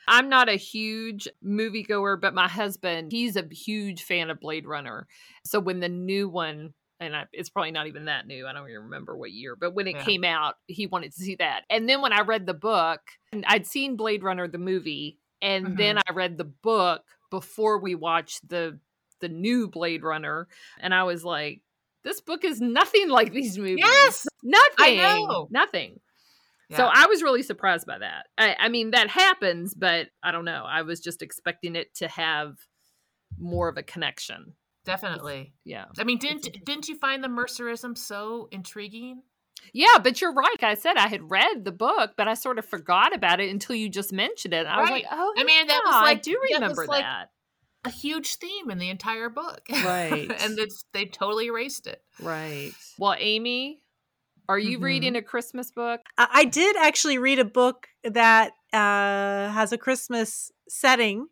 I'm 0.07 0.29
not 0.29 0.49
a 0.49 0.55
huge 0.55 1.27
moviegoer, 1.45 2.19
but 2.19 2.33
my 2.33 2.47
husband, 2.47 3.11
he's 3.11 3.35
a 3.35 3.45
huge 3.49 4.03
fan 4.03 4.29
of 4.29 4.39
Blade 4.39 4.65
Runner. 4.65 5.07
So 5.45 5.59
when 5.59 5.79
the 5.79 5.89
new 5.89 6.29
one 6.29 6.73
and 6.99 7.15
I, 7.15 7.25
it's 7.31 7.49
probably 7.49 7.71
not 7.71 7.87
even 7.87 8.05
that 8.05 8.25
new. 8.25 8.47
I 8.47 8.53
don't 8.53 8.69
even 8.69 8.83
remember 8.83 9.15
what 9.15 9.31
year, 9.31 9.55
but 9.55 9.73
when 9.75 9.87
it 9.87 9.97
yeah. 9.97 10.03
came 10.03 10.23
out, 10.23 10.55
he 10.67 10.87
wanted 10.87 11.13
to 11.13 11.19
see 11.19 11.35
that. 11.35 11.61
And 11.69 11.87
then 11.87 12.01
when 12.01 12.13
I 12.13 12.21
read 12.21 12.45
the 12.45 12.53
book, 12.53 13.01
I'd 13.45 13.67
seen 13.67 13.95
Blade 13.95 14.23
Runner 14.23 14.47
the 14.47 14.57
movie, 14.57 15.19
and 15.41 15.65
mm-hmm. 15.65 15.75
then 15.75 15.97
I 15.97 16.13
read 16.13 16.37
the 16.37 16.45
book 16.45 17.03
before 17.29 17.79
we 17.79 17.95
watched 17.95 18.47
the 18.47 18.79
the 19.19 19.29
new 19.29 19.67
Blade 19.67 20.03
Runner, 20.03 20.47
and 20.79 20.93
I 20.93 21.03
was 21.03 21.23
like, 21.23 21.61
this 22.03 22.21
book 22.21 22.43
is 22.43 22.61
nothing 22.61 23.09
like 23.09 23.33
these 23.33 23.57
movies. 23.57 23.79
Yes, 23.79 24.27
nothing. 24.43 24.75
I 24.79 24.95
know. 24.95 25.47
Nothing. 25.51 25.99
Yeah. 26.69 26.77
So 26.77 26.89
I 26.93 27.07
was 27.07 27.23
really 27.23 27.43
surprised 27.43 27.87
by 27.87 27.99
that. 27.99 28.25
I, 28.37 28.55
I 28.59 28.69
mean, 28.69 28.91
that 28.91 29.09
happens, 29.09 29.73
but 29.73 30.07
I 30.21 30.31
don't 30.31 30.45
know. 30.45 30.65
I 30.67 30.81
was 30.81 30.99
just 30.99 31.21
expecting 31.21 31.75
it 31.75 31.95
to 31.95 32.07
have 32.09 32.57
more 33.39 33.69
of 33.69 33.77
a 33.77 33.83
connection. 33.83 34.53
Definitely. 34.85 35.53
Yeah. 35.65 35.85
I 35.97 36.03
mean, 36.03 36.17
didn't 36.17 36.47
didn't 36.65 36.87
you 36.87 36.97
find 36.97 37.23
the 37.23 37.27
Mercerism 37.27 37.97
so 37.97 38.47
intriguing? 38.51 39.21
Yeah, 39.73 39.97
but 40.01 40.21
you're 40.21 40.33
right. 40.33 40.55
Like 40.61 40.63
I 40.63 40.73
said 40.75 40.97
I 40.97 41.07
had 41.07 41.29
read 41.29 41.65
the 41.65 41.71
book, 41.71 42.13
but 42.17 42.27
I 42.27 42.33
sort 42.33 42.59
of 42.59 42.65
forgot 42.65 43.15
about 43.15 43.39
it 43.39 43.49
until 43.49 43.75
you 43.75 43.89
just 43.89 44.11
mentioned 44.13 44.53
it. 44.53 44.65
I 44.65 44.75
right. 44.75 44.81
was 44.81 44.89
like, 44.89 45.05
oh, 45.11 45.33
I 45.37 45.43
mean, 45.43 45.67
that 45.67 45.81
was 45.85 45.93
like, 45.93 46.17
I 46.17 46.21
do 46.21 46.39
remember 46.51 46.85
that. 46.87 46.87
Like 46.87 47.27
a 47.85 47.89
huge 47.89 48.35
theme 48.35 48.69
in 48.69 48.79
the 48.79 48.89
entire 48.89 49.29
book, 49.29 49.61
right? 49.71 50.29
and 50.41 50.59
it's, 50.59 50.85
they 50.93 51.05
totally 51.05 51.47
erased 51.47 51.87
it, 51.87 52.01
right? 52.19 52.71
Well, 52.97 53.15
Amy, 53.17 53.81
are 54.49 54.59
you 54.59 54.77
mm-hmm. 54.77 54.85
reading 54.85 55.15
a 55.15 55.21
Christmas 55.21 55.71
book? 55.71 56.01
I 56.17 56.45
did 56.45 56.75
actually 56.77 57.17
read 57.17 57.39
a 57.39 57.45
book 57.45 57.87
that 58.03 58.53
uh, 58.73 59.49
has 59.51 59.71
a 59.71 59.77
Christmas 59.77 60.51
setting 60.69 61.27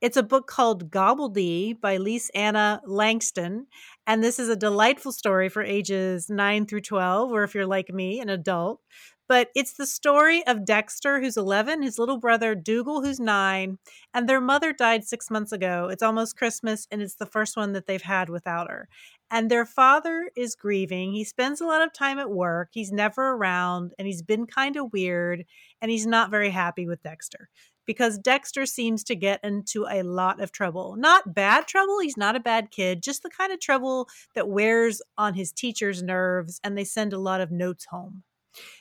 it's 0.00 0.16
a 0.16 0.22
book 0.22 0.46
called 0.46 0.90
Gobbledy 0.90 1.80
by 1.80 1.96
Lis-Anna 1.96 2.82
Langston. 2.84 3.66
And 4.06 4.22
this 4.22 4.38
is 4.38 4.48
a 4.48 4.56
delightful 4.56 5.12
story 5.12 5.48
for 5.48 5.62
ages 5.62 6.28
9 6.28 6.66
through 6.66 6.82
12, 6.82 7.32
or 7.32 7.44
if 7.44 7.54
you're 7.54 7.66
like 7.66 7.92
me, 7.92 8.20
an 8.20 8.28
adult. 8.28 8.80
But 9.28 9.48
it's 9.56 9.72
the 9.72 9.86
story 9.86 10.46
of 10.46 10.64
Dexter, 10.64 11.20
who's 11.20 11.36
11, 11.36 11.82
his 11.82 11.98
little 11.98 12.18
brother 12.18 12.54
Dougal, 12.54 13.02
who's 13.02 13.18
nine, 13.18 13.78
and 14.14 14.28
their 14.28 14.40
mother 14.40 14.72
died 14.72 15.04
six 15.04 15.30
months 15.30 15.50
ago. 15.50 15.88
It's 15.90 16.02
almost 16.02 16.36
Christmas, 16.36 16.86
and 16.92 17.02
it's 17.02 17.16
the 17.16 17.26
first 17.26 17.56
one 17.56 17.72
that 17.72 17.86
they've 17.86 18.00
had 18.00 18.28
without 18.28 18.70
her. 18.70 18.88
And 19.28 19.50
their 19.50 19.66
father 19.66 20.30
is 20.36 20.54
grieving. 20.54 21.12
He 21.12 21.24
spends 21.24 21.60
a 21.60 21.66
lot 21.66 21.82
of 21.82 21.92
time 21.92 22.20
at 22.20 22.30
work. 22.30 22.68
He's 22.72 22.92
never 22.92 23.30
around, 23.30 23.94
and 23.98 24.06
he's 24.06 24.22
been 24.22 24.46
kind 24.46 24.76
of 24.76 24.92
weird, 24.92 25.44
and 25.80 25.90
he's 25.90 26.06
not 26.06 26.30
very 26.30 26.50
happy 26.50 26.86
with 26.86 27.02
Dexter 27.02 27.48
because 27.86 28.18
Dexter 28.18 28.66
seems 28.66 29.02
to 29.04 29.16
get 29.16 29.40
into 29.42 29.86
a 29.88 30.02
lot 30.02 30.40
of 30.40 30.52
trouble. 30.52 30.96
Not 30.96 31.34
bad 31.34 31.66
trouble, 31.66 32.00
he's 32.00 32.16
not 32.16 32.36
a 32.36 32.40
bad 32.40 32.70
kid, 32.70 33.02
just 33.02 33.22
the 33.22 33.30
kind 33.30 33.52
of 33.52 33.60
trouble 33.60 34.08
that 34.34 34.48
wears 34.48 35.00
on 35.16 35.34
his 35.34 35.52
teacher's 35.52 36.02
nerves 36.02 36.60
and 36.62 36.76
they 36.76 36.84
send 36.84 37.12
a 37.12 37.18
lot 37.18 37.40
of 37.40 37.50
notes 37.50 37.86
home. 37.86 38.22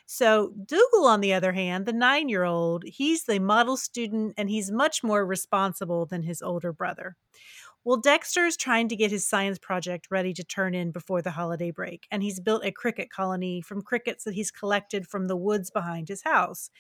So, 0.06 0.54
Dougal, 0.66 1.06
on 1.06 1.22
the 1.22 1.34
other 1.34 1.52
hand, 1.52 1.86
the 1.86 1.94
nine 1.94 2.30
year 2.30 2.44
old, 2.44 2.84
he's 2.86 3.24
the 3.24 3.40
model 3.40 3.78
student 3.78 4.34
and 4.38 4.50
he's 4.50 4.72
much 4.72 5.04
more 5.04 5.26
responsible 5.26 6.06
than 6.06 6.24
his 6.24 6.42
older 6.42 6.72
brother. 6.72 7.16
Well, 7.84 7.98
Dexter's 7.98 8.58
trying 8.58 8.88
to 8.88 8.96
get 8.96 9.12
his 9.12 9.28
science 9.28 9.60
project 9.60 10.08
ready 10.10 10.34
to 10.34 10.44
turn 10.44 10.74
in 10.74 10.90
before 10.90 11.22
the 11.22 11.30
holiday 11.30 11.70
break, 11.70 12.08
and 12.10 12.24
he's 12.24 12.40
built 12.40 12.66
a 12.66 12.72
cricket 12.72 13.12
colony 13.12 13.62
from 13.62 13.84
crickets 13.84 14.24
that 14.24 14.34
he's 14.34 14.50
collected 14.50 15.08
from 15.08 15.28
the 15.28 15.36
woods 15.36 15.70
behind 15.70 16.08
his 16.08 16.24
house 16.24 16.72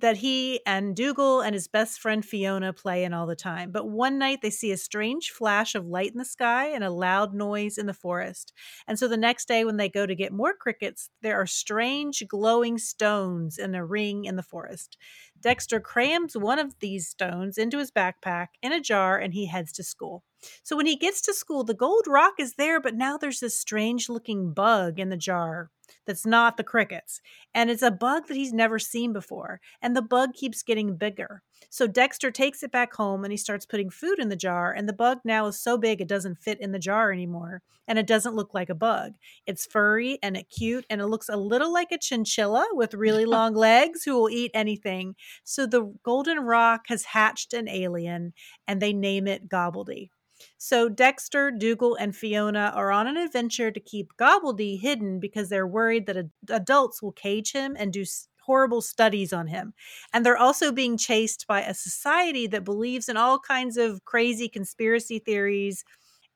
that 0.00 0.18
he 0.18 0.60
and 0.66 0.96
Dougal 0.96 1.40
and 1.40 1.54
his 1.54 1.68
best 1.68 2.00
friend 2.00 2.24
Fiona 2.24 2.72
play 2.72 3.04
in 3.04 3.14
all 3.14 3.26
the 3.26 3.36
time. 3.36 3.70
But 3.70 3.88
one 3.88 4.18
night 4.18 4.40
they 4.42 4.50
see 4.50 4.72
a 4.72 4.76
strange 4.76 5.30
flash 5.30 5.74
of 5.74 5.86
light 5.86 6.12
in 6.12 6.18
the 6.18 6.24
sky 6.24 6.66
and 6.66 6.82
a 6.82 6.90
loud 6.90 7.32
noise 7.34 7.78
in 7.78 7.86
the 7.86 7.94
forest. 7.94 8.52
And 8.86 8.98
so 8.98 9.08
the 9.08 9.16
next 9.16 9.46
day, 9.46 9.64
when 9.64 9.76
they 9.76 9.88
go 9.88 10.06
to 10.06 10.14
get 10.14 10.32
more 10.32 10.54
crickets, 10.54 11.10
there 11.22 11.40
are 11.40 11.46
strange 11.46 12.22
glowing 12.28 12.78
stones 12.78 13.58
in 13.58 13.74
a 13.74 13.84
ring 13.84 14.24
in 14.24 14.36
the 14.36 14.42
forest. 14.42 14.98
Dexter 15.40 15.80
crams 15.80 16.36
one 16.36 16.58
of 16.58 16.78
these 16.80 17.08
stones 17.08 17.58
into 17.58 17.78
his 17.78 17.90
backpack 17.90 18.48
in 18.62 18.72
a 18.72 18.80
jar 18.80 19.18
and 19.18 19.34
he 19.34 19.46
heads 19.46 19.72
to 19.72 19.84
school. 19.84 20.24
So 20.62 20.76
when 20.76 20.86
he 20.86 20.96
gets 20.96 21.20
to 21.22 21.34
school, 21.34 21.64
the 21.64 21.74
gold 21.74 22.04
rock 22.06 22.34
is 22.38 22.54
there, 22.54 22.80
but 22.80 22.94
now 22.94 23.16
there's 23.16 23.40
this 23.40 23.58
strange 23.58 24.08
looking 24.08 24.52
bug 24.52 24.98
in 24.98 25.08
the 25.08 25.16
jar 25.16 25.70
that's 26.06 26.26
not 26.26 26.56
the 26.56 26.64
crickets. 26.64 27.20
And 27.54 27.70
it's 27.70 27.82
a 27.82 27.90
bug 27.90 28.26
that 28.28 28.36
he's 28.36 28.52
never 28.52 28.78
seen 28.78 29.12
before. 29.12 29.60
And 29.80 29.96
the 29.96 30.02
bug 30.02 30.34
keeps 30.34 30.62
getting 30.62 30.96
bigger. 30.96 31.42
So 31.70 31.86
Dexter 31.86 32.30
takes 32.30 32.62
it 32.62 32.72
back 32.72 32.94
home 32.94 33.24
and 33.24 33.32
he 33.32 33.36
starts 33.36 33.66
putting 33.66 33.90
food 33.90 34.18
in 34.18 34.28
the 34.28 34.36
jar. 34.36 34.72
And 34.72 34.88
the 34.88 34.92
bug 34.92 35.18
now 35.24 35.46
is 35.46 35.60
so 35.60 35.78
big 35.78 36.00
it 36.00 36.08
doesn't 36.08 36.38
fit 36.38 36.60
in 36.60 36.72
the 36.72 36.78
jar 36.78 37.12
anymore. 37.12 37.62
And 37.86 37.98
it 37.98 38.06
doesn't 38.06 38.34
look 38.34 38.54
like 38.54 38.70
a 38.70 38.74
bug. 38.74 39.14
It's 39.46 39.66
furry 39.66 40.18
and 40.22 40.36
it 40.36 40.50
cute 40.50 40.86
and 40.88 41.00
it 41.00 41.06
looks 41.06 41.28
a 41.28 41.36
little 41.36 41.72
like 41.72 41.92
a 41.92 41.98
chinchilla 41.98 42.66
with 42.72 42.94
really 42.94 43.24
long 43.26 43.54
legs 43.54 44.04
who 44.04 44.14
will 44.14 44.30
eat 44.30 44.50
anything. 44.54 45.14
So 45.44 45.66
the 45.66 45.94
golden 46.02 46.40
rock 46.40 46.82
has 46.88 47.04
hatched 47.04 47.52
an 47.52 47.68
alien 47.68 48.32
and 48.66 48.80
they 48.80 48.92
name 48.92 49.26
it 49.26 49.48
Gobbledy. 49.48 50.10
So 50.58 50.88
Dexter, 50.88 51.50
Dougal, 51.50 51.94
and 51.96 52.14
Fiona 52.16 52.72
are 52.74 52.90
on 52.90 53.06
an 53.06 53.16
adventure 53.16 53.70
to 53.70 53.80
keep 53.80 54.12
Gobbledy 54.18 54.80
hidden 54.80 55.20
because 55.20 55.48
they're 55.48 55.66
worried 55.66 56.06
that 56.06 56.16
ad- 56.16 56.30
adults 56.48 57.02
will 57.02 57.12
cage 57.12 57.52
him 57.52 57.76
and 57.78 57.92
do 57.92 58.02
s- 58.02 58.28
horrible 58.42 58.82
studies 58.82 59.32
on 59.32 59.46
him. 59.46 59.72
And 60.12 60.24
they're 60.24 60.36
also 60.36 60.70
being 60.72 60.96
chased 60.96 61.46
by 61.46 61.62
a 61.62 61.74
society 61.74 62.46
that 62.48 62.64
believes 62.64 63.08
in 63.08 63.16
all 63.16 63.38
kinds 63.38 63.76
of 63.76 64.04
crazy 64.04 64.48
conspiracy 64.48 65.18
theories 65.18 65.84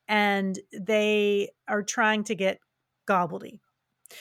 and 0.07 0.59
they 0.73 1.49
are 1.67 1.83
trying 1.83 2.23
to 2.25 2.35
get 2.35 2.59
Gobbledy. 3.07 3.59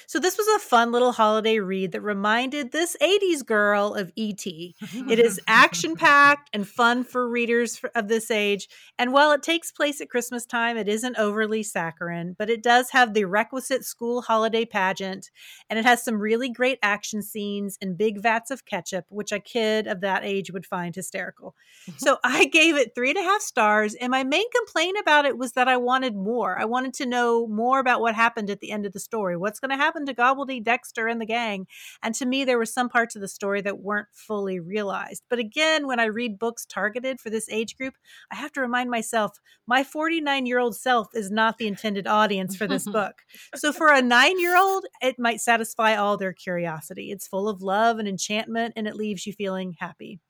So 0.07 0.19
this 0.19 0.37
was 0.37 0.47
a 0.49 0.59
fun 0.59 0.93
little 0.93 1.13
holiday 1.13 1.59
read 1.59 1.93
that 1.93 2.01
reminded 2.01 2.73
this 2.73 2.97
80s 3.01 3.45
girl 3.45 3.95
of 3.95 4.13
ET. 4.17 4.45
It 4.47 5.19
is 5.19 5.41
action 5.47 5.97
packed 5.97 6.51
and 6.53 6.67
fun 6.67 7.05
for 7.05 7.29
readers 7.29 7.81
of 7.95 8.09
this 8.09 8.31
age. 8.31 8.69
And 8.99 9.13
while 9.13 9.33
it 9.33 9.43
takes 9.43 9.73
place 9.73 10.01
at 10.01 10.11
Christmas 10.11 10.47
time, 10.47 10.77
it 10.77 10.89
isn't 10.89 11.19
overly 11.19 11.63
saccharine, 11.63 12.37
but 12.39 12.51
it 12.51 12.63
does 12.63 12.91
have 12.91 13.15
the 13.15 13.25
requisite 13.25 13.85
school 13.85 14.23
holiday 14.23 14.65
pageant. 14.65 15.31
And 15.71 15.79
it 15.79 15.85
has 15.85 16.03
some 16.03 16.21
really 16.21 16.49
great 16.49 16.79
action 16.83 17.23
scenes 17.23 17.79
and 17.81 17.97
big 17.97 18.21
vats 18.21 18.51
of 18.51 18.65
ketchup, 18.65 19.07
which 19.09 19.33
a 19.33 19.41
kid 19.41 19.87
of 19.87 20.01
that 20.01 20.25
age 20.25 20.51
would 20.51 20.67
find 20.67 20.95
hysterical. 20.95 21.55
Mm-hmm. 21.89 21.99
so 21.99 22.19
I 22.25 22.45
gave 22.47 22.77
it 22.77 22.95
three 22.95 23.11
and 23.11 23.19
a 23.19 23.23
half 23.23 23.41
stars. 23.41 23.95
And 23.95 24.11
my 24.11 24.25
main 24.25 24.51
complaint 24.51 24.99
about 25.01 25.25
it 25.25 25.39
was 25.39 25.53
that 25.53 25.69
I 25.69 25.77
wanted 25.77 26.15
more. 26.15 26.59
I 26.59 26.65
wanted 26.65 26.95
to 26.95 27.07
know 27.07 27.47
more 27.47 27.79
about 27.79 28.01
what 28.01 28.15
happened 28.15 28.51
at 28.51 28.61
the 28.61 28.71
end 28.71 28.85
of 28.85 28.93
the 28.93 29.01
story. 29.01 29.37
What's 29.37 29.61
going 29.61 29.71
to 29.71 29.78
happen 29.79 30.07
to 30.07 30.15
Gobbledy, 30.15 30.63
Dexter, 30.63 31.09
and 31.09 31.21
the 31.21 31.27
gang? 31.27 31.67
And 32.03 32.15
to 32.17 32.27
me, 32.27 32.45
there 32.45 32.59
were 32.59 32.67
some 32.67 32.89
parts 32.89 33.17
of 33.17 33.23
the 33.23 33.29
story 33.29 33.61
that 33.63 33.81
weren't 33.81 34.09
fully 34.13 34.61
realized. 34.61 35.25
But 35.31 35.39
again, 35.39 35.87
when 35.87 36.01
I 36.01 36.07
read 36.07 36.39
books 36.39 36.67
targeted 36.67 37.21
for 37.21 37.31
this 37.31 37.49
age 37.49 37.77
group, 37.77 37.95
I 38.31 38.37
have 38.37 38.53
to 38.53 38.61
remind 38.61 38.91
myself 38.91 39.39
my 39.67 39.85
49 39.85 40.47
year 40.47 40.59
old 40.59 40.77
self 40.77 41.09
is 41.15 41.31
not 41.31 41.59
the 41.59 41.67
intended 41.67 42.07
audience 42.07 42.57
for 42.57 42.67
this 42.67 42.85
book. 42.91 43.15
So 43.55 43.73
for 43.73 43.93
a 43.93 44.03
nine 44.03 44.39
year 44.39 44.57
old, 44.57 44.85
it 45.01 45.19
might 45.19 45.41
satisfy 45.41 45.97
all 45.97 46.17
their 46.17 46.33
curiosity. 46.33 47.11
It's 47.11 47.27
full 47.27 47.49
of 47.49 47.63
love 47.63 47.99
and 47.99 48.09
enchantment, 48.09 48.75
and 48.77 48.87
it 48.87 48.97
leaves 48.97 49.27
you 49.27 49.33
feeling 49.33 49.77
happy. 49.79 50.21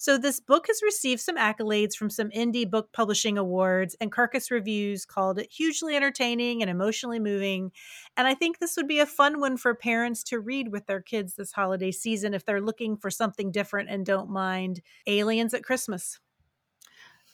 So 0.00 0.16
this 0.16 0.40
book 0.40 0.68
has 0.68 0.80
received 0.82 1.20
some 1.20 1.36
accolades 1.36 1.94
from 1.94 2.08
some 2.08 2.30
indie 2.30 2.68
book 2.68 2.90
publishing 2.90 3.36
awards, 3.36 3.94
and 4.00 4.10
Kirkus 4.10 4.50
Reviews 4.50 5.04
called 5.04 5.38
it 5.38 5.52
hugely 5.52 5.94
entertaining 5.94 6.62
and 6.62 6.70
emotionally 6.70 7.18
moving. 7.18 7.70
And 8.16 8.26
I 8.26 8.32
think 8.32 8.60
this 8.60 8.78
would 8.78 8.88
be 8.88 9.00
a 9.00 9.04
fun 9.04 9.40
one 9.40 9.58
for 9.58 9.74
parents 9.74 10.22
to 10.24 10.40
read 10.40 10.68
with 10.72 10.86
their 10.86 11.02
kids 11.02 11.34
this 11.34 11.52
holiday 11.52 11.92
season 11.92 12.32
if 12.32 12.46
they're 12.46 12.62
looking 12.62 12.96
for 12.96 13.10
something 13.10 13.52
different 13.52 13.90
and 13.90 14.06
don't 14.06 14.30
mind 14.30 14.80
aliens 15.06 15.52
at 15.52 15.64
Christmas. 15.64 16.18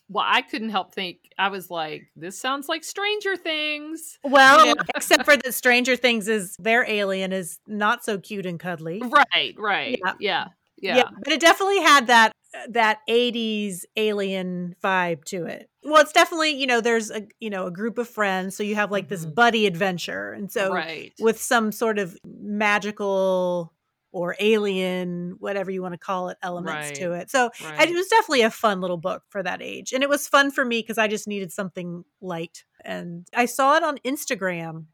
Well, 0.09 0.25
I 0.27 0.43
couldn't 0.43 0.71
help 0.71 0.93
think. 0.93 1.19
I 1.39 1.51
was 1.51 1.71
like, 1.71 2.09
this 2.17 2.37
sounds 2.37 2.69
like 2.69 2.83
Stranger 2.83 3.37
Things. 3.37 4.19
Well, 4.25 4.75
except 4.97 5.25
for 5.25 5.37
that 5.37 5.55
Stranger 5.55 5.95
Things 5.95 6.27
is 6.27 6.57
their 6.59 6.85
alien 6.91 7.33
is 7.33 7.61
not 7.69 8.05
so 8.05 8.19
cute 8.19 8.45
and 8.45 8.59
cuddly. 8.59 9.01
Right, 9.05 9.55
right. 9.57 10.01
Yeah. 10.05 10.15
Yeah. 10.19 10.47
Yeah. 10.79 10.97
yeah 10.97 11.09
but 11.23 11.33
it 11.33 11.41
definitely 11.41 11.81
had 11.81 12.07
that 12.07 12.33
that 12.69 13.01
80s 13.09 13.85
alien 13.97 14.77
vibe 14.83 15.25
to 15.25 15.47
it. 15.47 15.69
Well, 15.83 16.03
it's 16.03 16.13
definitely, 16.13 16.51
you 16.51 16.67
know, 16.67 16.81
there's 16.81 17.11
a, 17.11 17.27
you 17.39 17.51
know, 17.51 17.67
a 17.67 17.71
group 17.71 17.99
of 17.99 18.09
friends, 18.09 18.57
so 18.57 18.63
you 18.63 18.75
have 18.75 18.91
like 18.91 19.05
mm-hmm. 19.05 19.15
this 19.15 19.27
buddy 19.27 19.67
adventure. 19.67 20.33
And 20.33 20.51
so 20.51 20.73
right. 20.73 21.13
with 21.21 21.41
some 21.41 21.73
sort 21.73 21.99
of 21.99 22.17
magical 22.25 23.73
or 24.13 24.35
alien, 24.41 25.37
whatever 25.39 25.71
you 25.71 25.83
want 25.83 25.93
to 25.93 25.99
call 25.99 26.31
it, 26.31 26.39
elements 26.43 26.89
right. 26.89 26.95
to 26.95 27.13
it. 27.13 27.31
So 27.31 27.51
right. 27.63 27.89
it 27.89 27.95
was 27.95 28.09
definitely 28.09 28.43
a 28.43 28.51
fun 28.51 28.81
little 28.81 28.97
book 28.97 29.23
for 29.29 29.43
that 29.43 29.61
age. 29.61 29.93
And 29.93 30.03
it 30.03 30.09
was 30.09 30.27
fun 30.27 30.51
for 30.51 30.65
me 30.65 30.81
because 30.81 30.99
I 30.99 31.07
just 31.07 31.29
needed 31.29 31.53
something 31.53 32.05
light. 32.21 32.65
And 32.85 33.27
I 33.35 33.45
saw 33.45 33.77
it 33.77 33.83
on 33.83 33.99
Instagram 33.99 34.87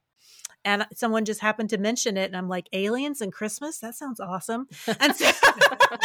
and 0.64 0.86
someone 0.94 1.24
just 1.24 1.40
happened 1.40 1.70
to 1.70 1.78
mention 1.78 2.16
it 2.16 2.24
and 2.24 2.36
i'm 2.36 2.48
like 2.48 2.68
aliens 2.72 3.20
and 3.20 3.32
christmas? 3.32 3.78
That 3.78 3.94
sounds 3.94 4.20
awesome. 4.20 4.66
And 5.00 5.16
so, 5.16 5.30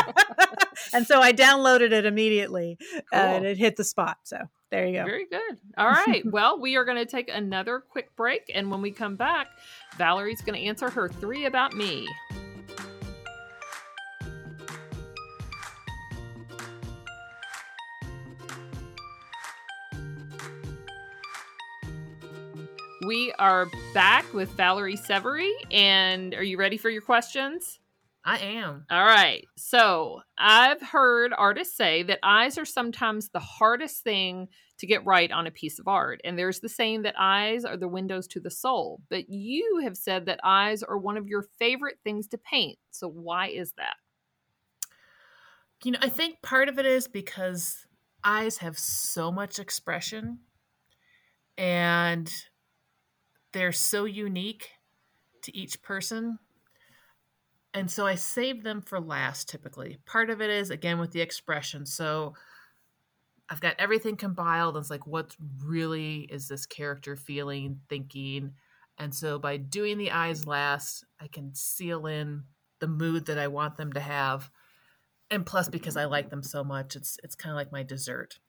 and 0.94 1.08
so 1.08 1.22
i 1.22 1.32
downloaded 1.34 1.92
it 1.92 2.06
immediately 2.06 2.78
cool. 2.92 3.20
uh, 3.20 3.24
and 3.24 3.46
it 3.46 3.58
hit 3.58 3.76
the 3.76 3.84
spot 3.84 4.18
so 4.24 4.38
there 4.70 4.86
you 4.86 4.98
go. 4.98 5.06
Very 5.06 5.26
good. 5.26 5.58
All 5.78 5.90
right 5.90 6.24
well 6.26 6.60
we 6.60 6.76
are 6.76 6.86
going 6.86 6.98
to 6.98 7.06
take 7.06 7.30
another 7.30 7.80
quick 7.80 8.16
break 8.16 8.52
and 8.54 8.70
when 8.70 8.82
we 8.82 8.92
come 8.92 9.16
back 9.16 9.48
valerie's 9.98 10.42
going 10.42 10.60
to 10.60 10.66
answer 10.66 10.90
her 10.90 11.08
three 11.08 11.46
about 11.46 11.74
me 11.74 12.08
We 23.08 23.32
are 23.40 23.72
back 23.94 24.34
with 24.34 24.50
Valerie 24.58 24.98
Saverie. 24.98 25.54
And 25.72 26.34
are 26.34 26.44
you 26.44 26.58
ready 26.58 26.76
for 26.76 26.90
your 26.90 27.02
questions? 27.02 27.80
I 28.26 28.38
am. 28.40 28.86
All 28.92 29.06
right. 29.06 29.46
So 29.56 30.24
I've 30.38 30.82
heard 30.82 31.32
artists 31.32 31.78
say 31.78 32.04
that 32.04 32.20
eyes 32.22 32.58
are 32.58 32.66
sometimes 32.66 33.30
the 33.30 33.40
hardest 33.40 34.04
thing 34.04 34.50
to 34.80 34.88
get 34.88 35.06
right 35.06 35.32
on 35.32 35.48
a 35.48 35.52
piece 35.52 35.80
of 35.80 35.88
art. 35.88 36.20
And 36.26 36.38
there's 36.38 36.60
the 36.60 36.68
saying 36.68 37.04
that 37.04 37.16
eyes 37.18 37.64
are 37.64 37.78
the 37.78 37.88
windows 37.88 38.28
to 38.28 38.42
the 38.42 38.52
soul. 38.52 39.00
But 39.10 39.30
you 39.30 39.80
have 39.86 39.96
said 39.96 40.26
that 40.26 40.42
eyes 40.44 40.84
are 40.84 40.98
one 40.98 41.16
of 41.16 41.30
your 41.30 41.46
favorite 41.58 42.00
things 42.04 42.28
to 42.28 42.38
paint. 42.38 42.78
So 42.92 43.08
why 43.08 43.48
is 43.48 43.72
that? 43.78 43.96
You 45.86 45.94
know, 45.94 46.00
I 46.02 46.10
think 46.10 46.42
part 46.42 46.68
of 46.68 46.78
it 46.78 46.86
is 46.86 47.08
because 47.08 47.88
eyes 48.22 48.58
have 48.58 48.78
so 48.78 49.32
much 49.32 49.60
expression. 49.60 50.40
And 51.58 52.30
they're 53.58 53.72
so 53.72 54.06
unique 54.06 54.70
to 55.44 55.56
each 55.56 55.82
person. 55.82 56.40
And 57.74 57.92
so 57.92 58.06
I 58.06 58.16
save 58.16 58.64
them 58.64 58.82
for 58.82 59.00
last 59.00 59.50
typically. 59.50 59.98
Part 60.06 60.30
of 60.30 60.42
it 60.42 60.50
is 60.50 60.70
again 60.70 61.00
with 61.00 61.12
the 61.12 61.22
expression. 61.22 61.86
So 61.86 62.34
I've 63.50 63.62
got 63.62 63.76
everything 63.80 64.16
compiled. 64.18 64.76
And 64.76 64.84
it's 64.84 64.90
like, 64.90 65.08
what 65.08 65.36
really 65.64 66.22
is 66.22 66.48
this 66.48 66.66
character 66.66 67.16
feeling, 67.16 67.82
thinking? 67.90 68.54
And 68.98 69.14
so 69.14 69.40
by 69.40 69.58
doing 69.58 69.98
the 69.98 70.12
eyes 70.12 70.48
last, 70.48 71.06
I 71.20 71.28
can 71.28 71.54
seal 71.54 72.08
in 72.08 72.44
the 72.80 72.88
mood 72.88 73.28
that 73.28 73.38
I 73.38 73.48
want 73.48 73.78
them 73.78 73.94
to 73.94 74.00
have. 74.00 74.50
And 75.30 75.46
plus, 75.46 75.70
because 75.70 75.98
I 75.98 76.06
like 76.06 76.30
them 76.30 76.44
so 76.44 76.64
much, 76.64 76.96
it's 76.96 77.18
it's 77.24 77.36
kind 77.36 77.52
of 77.52 77.58
like 77.58 77.72
my 77.72 77.84
dessert. 77.84 78.40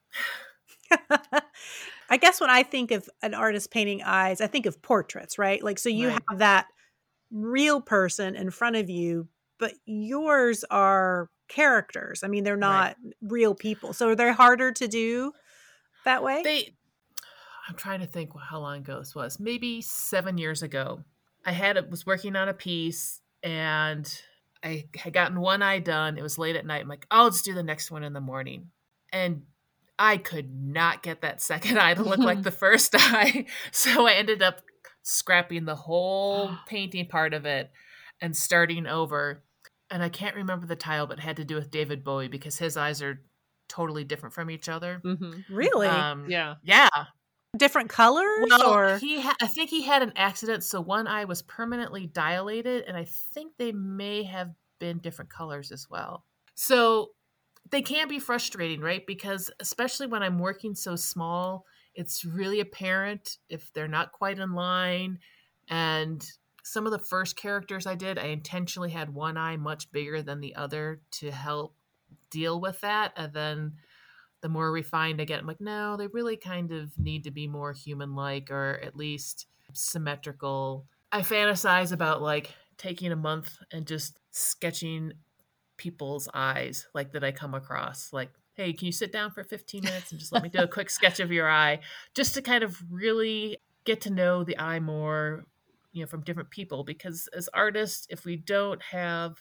I 2.09 2.17
guess 2.17 2.41
when 2.41 2.51
I 2.51 2.63
think 2.63 2.91
of 2.91 3.09
an 3.23 3.35
artist 3.35 3.71
painting 3.71 4.03
eyes, 4.03 4.41
I 4.41 4.47
think 4.47 4.67
of 4.67 4.81
portraits, 4.83 5.39
right? 5.39 5.63
Like, 5.63 5.79
so 5.79 5.89
you 5.89 6.09
right. 6.09 6.23
have 6.29 6.39
that 6.39 6.67
real 7.31 7.81
person 7.81 8.35
in 8.35 8.51
front 8.51 8.77
of 8.77 8.89
you, 8.89 9.29
but 9.59 9.75
yours 9.85 10.65
are 10.71 11.29
characters. 11.49 12.23
I 12.23 12.29
mean, 12.29 12.45
they're 12.45 12.57
not 12.57 12.97
right. 13.03 13.15
real 13.23 13.55
people. 13.55 13.93
So 13.93 14.09
are 14.09 14.15
they 14.15 14.33
harder 14.33 14.73
to 14.73 14.89
do 14.89 15.33
that 16.05 16.23
way? 16.23 16.43
They, 16.43 16.75
I'm 17.69 17.77
trying 17.77 18.01
to 18.01 18.07
think 18.07 18.31
how 18.39 18.61
long 18.61 18.79
ago 18.79 18.99
this 18.99 19.15
was. 19.15 19.39
Maybe 19.39 19.83
seven 19.83 20.39
years 20.39 20.63
ago. 20.63 21.05
I 21.45 21.53
had 21.53 21.91
was 21.91 22.05
working 22.05 22.37
on 22.37 22.49
a 22.49 22.55
piece 22.55 23.21
and 23.43 24.11
I 24.63 24.87
had 24.97 25.13
gotten 25.13 25.41
one 25.41 25.63
eye 25.63 25.79
done. 25.79 26.19
It 26.19 26.23
was 26.23 26.39
late 26.39 26.57
at 26.57 26.67
night. 26.67 26.83
I'm 26.83 26.89
like, 26.89 27.07
I'll 27.11 27.31
just 27.31 27.45
do 27.45 27.55
the 27.55 27.63
next 27.63 27.91
one 27.91 28.03
in 28.03 28.13
the 28.13 28.21
morning. 28.21 28.71
And 29.13 29.43
I 29.99 30.17
could 30.17 30.55
not 30.55 31.03
get 31.03 31.23
that 31.23 31.43
second 31.43 31.79
eye 31.81 31.95
to 31.95 32.03
look 32.03 32.19
like 32.19 32.43
the 32.45 32.51
first 32.51 32.95
eye. 32.97 33.47
So 33.73 34.07
I 34.07 34.13
ended 34.13 34.43
up 34.43 34.63
scrapping 35.03 35.65
the 35.65 35.75
whole 35.75 36.51
painting 36.67 37.07
part 37.07 37.35
of 37.35 37.47
it 37.47 37.71
and 38.21 38.37
starting 38.37 38.87
over. 38.87 39.43
And 39.91 40.03
I 40.03 40.09
can't 40.09 40.37
remember 40.37 40.67
the 40.67 40.77
title, 40.77 41.07
but 41.07 41.19
it 41.19 41.23
had 41.23 41.37
to 41.37 41.45
do 41.45 41.55
with 41.55 41.71
David 41.71 42.05
Bowie 42.05 42.29
because 42.29 42.59
his 42.59 42.77
eyes 42.77 43.01
are 43.03 43.21
totally 43.69 44.05
different 44.05 44.35
from 44.35 44.51
each 44.51 44.69
other. 44.69 45.01
Mm-hmm. 45.05 45.55
Really? 45.55 45.89
Um, 45.89 46.27
yeah. 46.29 46.57
Yeah. 46.63 46.89
Different 47.57 47.89
colors, 47.89 48.47
well, 48.51 48.75
or 48.75 48.99
he? 48.99 49.21
Ha- 49.21 49.37
I 49.41 49.47
think 49.47 49.71
he 49.71 49.83
had 49.83 50.03
an 50.03 50.13
accident, 50.17 50.63
so 50.63 50.83
one 50.83 51.07
eye 51.07 51.25
was 51.25 51.41
permanently 51.41 52.07
dilated, 52.07 52.85
and 52.87 52.95
I 52.95 53.07
think 53.33 53.55
they 53.57 53.73
may 53.73 54.25
have 54.25 54.51
been 54.79 54.99
different 54.99 55.31
colors 55.31 55.73
as 55.73 55.89
well. 55.89 56.25
So 56.55 57.13
they 57.71 57.83
can 57.83 58.09
be 58.09 58.19
frustrating, 58.19 58.81
right? 58.81 59.07
Because 59.07 59.51
especially 59.61 60.07
when 60.07 60.23
I'm 60.23 60.39
working 60.39 60.75
so 60.75 60.97
small, 60.97 61.65
it's 61.95 62.25
really 62.25 62.61
apparent 62.61 63.39
if 63.49 63.73
they're 63.73 63.89
not 63.89 64.13
quite 64.13 64.39
in 64.39 64.53
line. 64.53 65.19
And 65.69 66.25
some 66.63 66.87
of 66.87 66.93
the 66.93 66.99
first 66.99 67.37
characters 67.37 67.87
I 67.87 67.95
did, 67.95 68.19
I 68.19 68.27
intentionally 68.27 68.91
had 68.91 69.13
one 69.13 69.37
eye 69.37 69.57
much 69.57 69.91
bigger 69.91 70.23
than 70.23 70.41
the 70.41 70.55
other 70.55 71.01
to 71.13 71.31
help 71.31 71.75
deal 72.31 72.61
with 72.61 72.81
that. 72.83 73.13
And 73.17 73.33
then 73.33 73.73
the 74.41 74.49
more 74.49 74.71
refined 74.71 75.21
I 75.21 75.25
get, 75.25 75.41
I'm 75.41 75.47
like, 75.47 75.61
no, 75.61 75.97
they 75.97 76.07
really 76.07 76.37
kind 76.37 76.71
of 76.73 76.97
need 76.99 77.25
to 77.25 77.31
be 77.31 77.49
more 77.49 77.73
human 77.73 78.15
like 78.15 78.51
or 78.51 78.81
at 78.83 78.97
least 78.97 79.47
symmetrical. 79.73 80.87
I 81.11 81.23
fantasize 81.23 81.93
about 81.93 82.23
like 82.23 82.55
taking 82.77 83.13
a 83.13 83.17
month 83.17 83.57
and 83.73 83.87
just 83.87 84.21
sketching 84.31 85.15
people's 85.79 86.29
eyes 86.35 86.87
like 86.95 87.13
that 87.13 87.25
I 87.25 87.33
come 87.33 87.55
across 87.55 88.13
like 88.13 88.31
hey 88.55 88.73
can 88.73 88.87
you 88.87 88.93
sit 88.93 89.13
down 89.13 89.31
for 89.31 89.43
15 89.43 89.85
minutes 89.85 90.11
and 90.11 90.21
just 90.21 90.33
let 90.33 90.43
me 90.43 90.49
do 90.51 90.59
a 90.59 90.69
quick 90.69 90.91
sketch 90.91 91.21
of 91.21 91.33
your 91.33 91.49
eye 91.49 91.81
just 92.15 92.35
to 92.35 92.43
kind 92.43 92.63
of 92.63 92.77
really 92.91 93.57
get 93.85 94.03
to 94.03 94.11
know 94.11 94.45
the 94.45 94.59
eye 94.59 94.81
more 94.81 95.47
you 95.93 96.03
know 96.03 96.07
from 96.07 96.23
different 96.23 96.51
people 96.51 96.85
because 96.85 97.29
as 97.35 97.49
artists 97.55 98.07
if 98.11 98.25
we 98.25 98.37
don't 98.37 98.83
have 98.83 99.41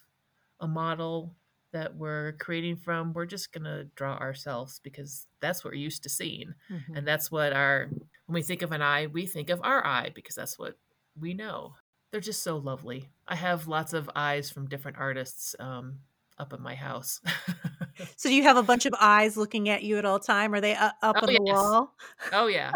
a 0.61 0.67
model 0.67 1.35
that 1.73 1.95
we're 1.95 2.33
creating 2.39 2.77
from 2.77 3.11
we're 3.11 3.25
just 3.25 3.51
going 3.51 3.65
to 3.65 3.83
draw 3.95 4.15
ourselves 4.17 4.79
because 4.83 5.25
that's 5.41 5.63
what 5.63 5.73
we're 5.73 5.79
used 5.79 6.03
to 6.03 6.09
seeing 6.09 6.53
mm-hmm. 6.71 6.95
and 6.95 7.05
that's 7.05 7.29
what 7.29 7.51
our 7.51 7.89
when 8.27 8.35
we 8.35 8.41
think 8.41 8.61
of 8.61 8.71
an 8.71 8.81
eye 8.81 9.07
we 9.07 9.25
think 9.25 9.49
of 9.49 9.59
our 9.63 9.85
eye 9.85 10.09
because 10.15 10.35
that's 10.35 10.57
what 10.57 10.77
we 11.19 11.33
know 11.33 11.73
they're 12.11 12.21
just 12.21 12.43
so 12.43 12.57
lovely. 12.57 13.09
I 13.27 13.35
have 13.35 13.67
lots 13.67 13.93
of 13.93 14.09
eyes 14.15 14.49
from 14.49 14.67
different 14.67 14.97
artists 14.97 15.55
um, 15.59 15.99
up 16.39 16.53
in 16.53 16.61
my 16.61 16.75
house. 16.75 17.21
so 18.15 18.29
do 18.29 18.35
you 18.35 18.43
have 18.43 18.57
a 18.57 18.63
bunch 18.63 18.85
of 18.85 18.93
eyes 18.99 19.37
looking 19.37 19.69
at 19.69 19.83
you 19.83 19.97
at 19.97 20.05
all 20.05 20.19
time? 20.19 20.53
Are 20.53 20.61
they 20.61 20.75
up 20.75 20.95
oh, 21.01 21.13
on 21.13 21.29
yes. 21.29 21.39
the 21.39 21.43
wall? 21.43 21.95
Oh 22.31 22.47
yeah. 22.47 22.71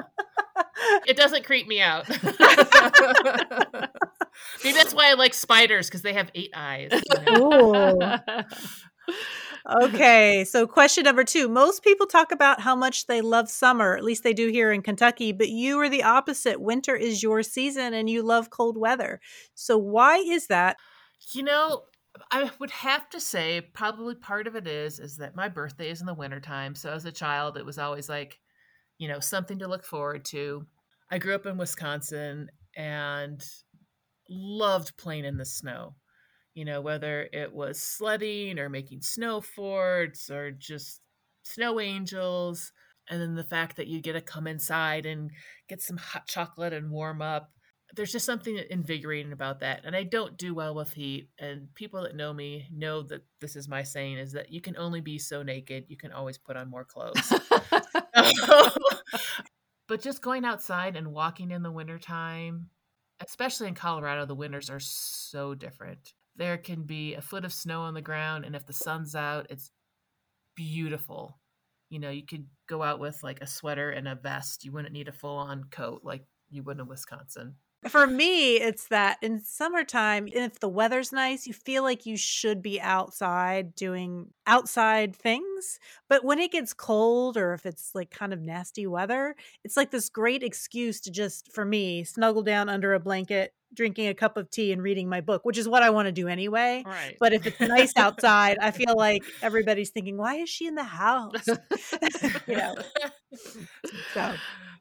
it 1.08 1.18
doesn't 1.18 1.46
creep 1.46 1.68
me 1.68 1.82
out. 1.82 2.08
Maybe 4.64 4.76
that's 4.76 4.94
why 4.94 5.10
I 5.10 5.14
like 5.14 5.34
spiders 5.34 5.88
because 5.88 6.02
they 6.02 6.14
have 6.14 6.32
eight 6.36 6.52
eyes. 6.56 6.92
You 6.92 7.24
know? 7.34 8.18
okay, 9.84 10.46
so 10.46 10.66
question 10.68 11.04
number 11.04 11.24
two. 11.24 11.48
Most 11.48 11.84
people 11.84 12.08
talk 12.08 12.32
about 12.32 12.62
how 12.62 12.76
much 12.76 13.08
they 13.08 13.22
love 13.22 13.50
summer, 13.50 13.96
at 13.96 14.04
least 14.04 14.24
they 14.24 14.34
do 14.34 14.50
here 14.50 14.72
in 14.72 14.82
Kentucky, 14.82 15.32
but 15.32 15.50
you 15.50 15.80
are 15.80 15.90
the 15.90 16.04
opposite. 16.04 16.60
Winter 16.62 16.96
is 16.96 17.22
your 17.22 17.44
season 17.44 17.94
and 17.94 18.10
you 18.10 18.24
love 18.24 18.50
cold 18.50 18.78
weather. 18.78 19.20
So, 19.54 19.78
why 19.78 20.18
is 20.18 20.48
that? 20.48 20.78
You 21.34 21.44
know, 21.44 21.84
I 22.32 22.50
would 22.60 22.72
have 22.72 23.10
to 23.10 23.20
say 23.20 23.62
probably 23.62 24.16
part 24.16 24.48
of 24.48 24.56
it 24.56 24.68
is 24.68 25.00
is 25.00 25.18
that 25.18 25.36
my 25.36 25.50
birthday 25.50 25.90
is 25.90 26.00
in 26.00 26.08
the 26.08 26.14
wintertime. 26.14 26.76
So 26.76 26.92
as 26.92 27.06
a 27.06 27.12
child, 27.12 27.58
it 27.58 27.66
was 27.66 27.78
always 27.78 28.08
like, 28.08 28.40
you 28.98 29.08
know, 29.08 29.20
something 29.20 29.60
to 29.60 29.68
look 29.68 29.84
forward 29.84 30.26
to. 30.26 30.66
I 31.12 31.18
grew 31.18 31.36
up 31.36 31.46
in 31.46 31.58
Wisconsin 31.58 32.50
and 32.78 33.44
loved 34.30 34.98
playing 34.98 35.26
in 35.26 35.38
the 35.38 35.46
snow. 35.46 35.96
You 36.54 36.66
know, 36.66 36.82
whether 36.82 37.30
it 37.34 37.54
was 37.54 37.82
sledding 37.82 38.60
or 38.60 38.70
making 38.70 39.02
snow 39.02 39.42
forts 39.42 40.30
or 40.30 40.52
just 40.52 41.02
snow 41.44 41.80
angels. 41.80 42.72
And 43.10 43.22
then 43.22 43.36
the 43.36 43.44
fact 43.44 43.78
that 43.78 43.88
you 43.88 44.02
get 44.02 44.14
to 44.14 44.22
come 44.22 44.48
inside 44.48 45.06
and 45.06 45.32
get 45.68 45.82
some 45.82 45.98
hot 45.98 46.28
chocolate 46.28 46.74
and 46.74 46.92
warm 46.92 47.22
up 47.22 47.52
there's 47.96 48.12
just 48.12 48.26
something 48.26 48.60
invigorating 48.70 49.32
about 49.32 49.60
that 49.60 49.82
and 49.84 49.96
i 49.96 50.04
don't 50.04 50.38
do 50.38 50.54
well 50.54 50.74
with 50.74 50.94
heat 50.94 51.30
and 51.40 51.74
people 51.76 52.04
that 52.04 52.16
know 52.16 52.34
me 52.34 52.68
know 52.72 53.02
that 53.02 53.24
this 53.40 53.56
is 53.56 53.68
my 53.68 53.84
saying 53.84 54.18
is 54.18 54.32
that 54.32 54.52
you 54.52 54.62
can 54.62 54.78
only 54.78 55.02
be 55.02 55.18
so 55.18 55.44
naked 55.44 55.86
you 55.88 55.98
can 55.98 56.12
always 56.12 56.38
put 56.38 56.58
on 56.58 56.70
more 56.70 56.86
clothes. 56.86 57.34
But 59.88 60.02
just 60.02 60.22
going 60.22 60.46
outside 60.46 60.96
and 60.96 61.12
walking 61.12 61.52
in 61.52 61.64
the 61.64 61.72
wintertime 61.72 62.68
especially 63.20 63.68
in 63.68 63.76
colorado 63.76 64.26
the 64.26 64.36
winters 64.36 64.70
are 64.70 64.80
so 64.80 65.54
different. 65.54 66.14
There 66.38 66.58
can 66.58 66.84
be 66.84 67.14
a 67.14 67.22
foot 67.22 67.44
of 67.44 67.54
snow 67.54 67.82
on 67.82 67.94
the 67.94 68.02
ground 68.02 68.46
and 68.46 68.56
if 68.56 68.66
the 68.66 68.74
sun's 68.74 69.16
out 69.16 69.48
it's 69.50 69.72
beautiful. 70.56 71.38
You 71.90 72.00
know 72.00 72.10
you 72.10 72.26
could 72.26 72.48
go 72.70 72.82
out 72.82 73.02
with 73.02 73.22
like 73.22 73.42
a 73.42 73.48
sweater 73.48 73.90
and 73.90 74.08
a 74.08 74.16
vest 74.16 74.64
you 74.64 74.72
wouldn't 74.72 74.94
need 74.94 75.10
a 75.10 75.14
full 75.14 75.38
on 75.38 75.66
coat 75.66 76.02
like 76.06 76.26
you 76.50 76.64
would 76.64 76.80
in 76.80 76.88
wisconsin 76.88 77.56
for 77.88 78.06
me, 78.06 78.58
it's 78.58 78.88
that 78.90 79.18
in 79.22 79.40
summertime, 79.40 80.28
if 80.32 80.60
the 80.60 80.70
weather's 80.70 81.12
nice, 81.12 81.48
you 81.48 81.54
feel 81.54 81.82
like 81.82 82.06
you 82.06 82.16
should 82.16 82.62
be 82.62 82.80
outside 82.80 83.74
doing 83.74 84.28
outside 84.46 85.16
things. 85.16 85.80
But 86.08 86.24
when 86.24 86.38
it 86.38 86.52
gets 86.52 86.74
cold 86.74 87.38
or 87.38 87.54
if 87.54 87.66
it's 87.66 87.96
like 87.96 88.12
kind 88.12 88.34
of 88.34 88.42
nasty 88.42 88.86
weather, 88.86 89.36
it's 89.64 89.78
like 89.78 89.90
this 89.90 90.10
great 90.10 90.44
excuse 90.44 91.00
to 91.02 91.12
just, 91.12 91.52
for 91.52 91.66
me, 91.66 92.04
snuggle 92.04 92.44
down 92.44 92.70
under 92.70 92.94
a 92.94 93.00
blanket, 93.00 93.56
drinking 93.74 94.10
a 94.10 94.14
cup 94.14 94.38
of 94.38 94.52
tea 94.52 94.72
and 94.72 94.84
reading 94.84 95.10
my 95.10 95.22
book, 95.22 95.44
which 95.44 95.58
is 95.58 95.68
what 95.68 95.82
I 95.82 95.90
want 95.90 96.06
to 96.06 96.12
do 96.12 96.28
anyway. 96.28 96.84
Right. 96.86 97.18
But 97.20 97.34
if 97.34 97.48
it's 97.48 97.60
nice 97.60 97.94
outside, 97.98 98.58
I 98.62 98.70
feel 98.70 98.96
like 98.96 99.24
everybody's 99.42 99.90
thinking, 99.90 100.18
why 100.18 100.36
is 100.36 100.50
she 100.50 100.68
in 100.68 100.76
the 100.76 100.84
house? 100.84 101.48
you 102.48 102.56
know. 102.56 102.76
So. 104.14 104.34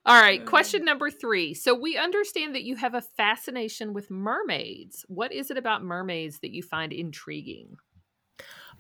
All 0.07 0.21
right, 0.21 0.45
question 0.47 0.85
number 0.85 1.11
three. 1.11 1.53
So, 1.53 1.75
we 1.75 1.99
understand 1.99 2.55
that 2.55 2.63
you 2.63 2.77
have 2.77 2.95
a 2.95 3.03
fascination 3.03 3.93
with 3.93 4.11
mermaids. 4.11 5.05
What 5.09 5.33
is 5.33 5.51
it 5.51 5.59
about 5.59 5.85
mermaids 5.85 6.39
that 6.41 6.53
you 6.53 6.63
find 6.63 6.93
intriguing? 6.93 7.77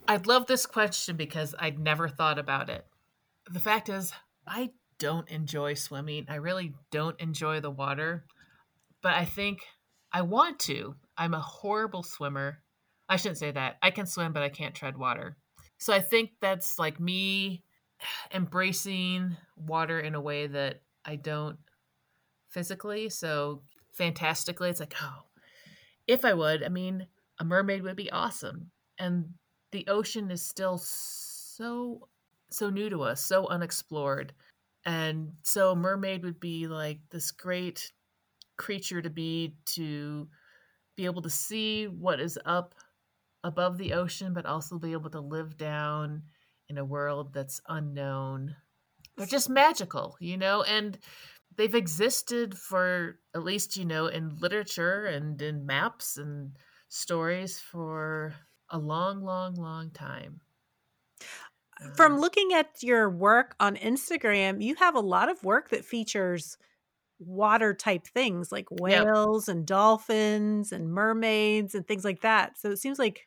I 0.08 0.16
love 0.16 0.46
this 0.46 0.64
question 0.64 1.16
because 1.16 1.54
I'd 1.58 1.78
never 1.78 2.08
thought 2.08 2.38
about 2.38 2.70
it. 2.70 2.86
The 3.50 3.60
fact 3.60 3.88
is, 3.88 4.12
I 4.46 4.70
don't 4.98 5.28
enjoy 5.28 5.74
swimming. 5.74 6.26
I 6.28 6.36
really 6.36 6.72
don't 6.90 7.20
enjoy 7.20 7.60
the 7.60 7.70
water, 7.70 8.24
but 9.02 9.14
I 9.14 9.24
think 9.24 9.60
I 10.12 10.22
want 10.22 10.58
to. 10.60 10.94
I'm 11.16 11.34
a 11.34 11.40
horrible 11.40 12.02
swimmer. 12.02 12.62
I 13.08 13.16
shouldn't 13.16 13.38
say 13.38 13.50
that. 13.50 13.76
I 13.82 13.90
can 13.90 14.06
swim, 14.06 14.32
but 14.32 14.42
I 14.42 14.48
can't 14.48 14.74
tread 14.74 14.96
water. 14.96 15.36
So 15.78 15.92
I 15.92 16.00
think 16.00 16.30
that's 16.40 16.78
like 16.78 17.00
me 17.00 17.62
embracing 18.32 19.36
water 19.56 20.00
in 20.00 20.14
a 20.14 20.20
way 20.20 20.46
that 20.46 20.80
I 21.04 21.16
don't 21.16 21.58
physically. 22.48 23.08
So 23.08 23.62
fantastically, 23.92 24.70
it's 24.70 24.80
like, 24.80 24.94
oh, 25.02 25.24
if 26.06 26.24
I 26.24 26.34
would, 26.34 26.62
I 26.62 26.68
mean, 26.68 27.06
a 27.38 27.44
mermaid 27.44 27.82
would 27.82 27.96
be 27.96 28.10
awesome. 28.10 28.70
And 28.98 29.34
the 29.72 29.86
ocean 29.88 30.30
is 30.30 30.42
still 30.42 30.78
so 30.78 32.08
so 32.52 32.68
new 32.68 32.90
to 32.90 33.02
us, 33.02 33.24
so 33.24 33.46
unexplored. 33.46 34.32
And 34.84 35.32
so 35.42 35.76
mermaid 35.76 36.24
would 36.24 36.40
be 36.40 36.66
like 36.66 36.98
this 37.10 37.30
great 37.30 37.92
creature 38.56 39.00
to 39.00 39.10
be 39.10 39.54
to 39.64 40.28
be 40.96 41.04
able 41.04 41.22
to 41.22 41.30
see 41.30 41.86
what 41.86 42.20
is 42.20 42.38
up 42.44 42.74
above 43.44 43.78
the 43.78 43.92
ocean, 43.94 44.34
but 44.34 44.46
also 44.46 44.78
be 44.78 44.92
able 44.92 45.10
to 45.10 45.20
live 45.20 45.56
down 45.56 46.22
in 46.68 46.76
a 46.76 46.84
world 46.84 47.32
that's 47.32 47.60
unknown 47.68 48.54
they're 49.16 49.26
just 49.26 49.50
magical, 49.50 50.16
you 50.20 50.36
know, 50.36 50.62
and 50.62 50.98
they've 51.56 51.74
existed 51.74 52.56
for 52.56 53.18
at 53.34 53.44
least, 53.44 53.76
you 53.76 53.84
know, 53.84 54.06
in 54.06 54.36
literature 54.40 55.04
and 55.06 55.40
in 55.42 55.66
maps 55.66 56.16
and 56.16 56.56
stories 56.88 57.58
for 57.58 58.34
a 58.70 58.78
long, 58.78 59.22
long, 59.22 59.54
long 59.54 59.90
time. 59.90 60.40
From 61.94 62.14
um, 62.14 62.20
looking 62.20 62.52
at 62.52 62.82
your 62.82 63.08
work 63.08 63.54
on 63.58 63.76
Instagram, 63.76 64.62
you 64.62 64.74
have 64.76 64.94
a 64.94 65.00
lot 65.00 65.30
of 65.30 65.42
work 65.42 65.70
that 65.70 65.84
features 65.84 66.58
water 67.18 67.74
type 67.74 68.06
things 68.06 68.50
like 68.50 68.66
whales 68.70 69.48
and 69.48 69.66
dolphins 69.66 70.72
and 70.72 70.92
mermaids 70.92 71.74
and 71.74 71.86
things 71.86 72.04
like 72.04 72.22
that. 72.22 72.58
So 72.58 72.70
it 72.70 72.78
seems 72.78 72.98
like 72.98 73.26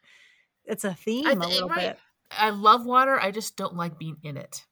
it's 0.66 0.84
a 0.84 0.94
theme 0.94 1.26
th- 1.26 1.36
a 1.36 1.40
little 1.40 1.70
right. 1.70 1.80
bit. 1.80 2.00
I 2.32 2.50
love 2.50 2.86
water. 2.86 3.20
I 3.20 3.32
just 3.32 3.56
don't 3.58 3.76
like 3.76 4.00
being 4.00 4.18
in 4.24 4.38
it. 4.38 4.66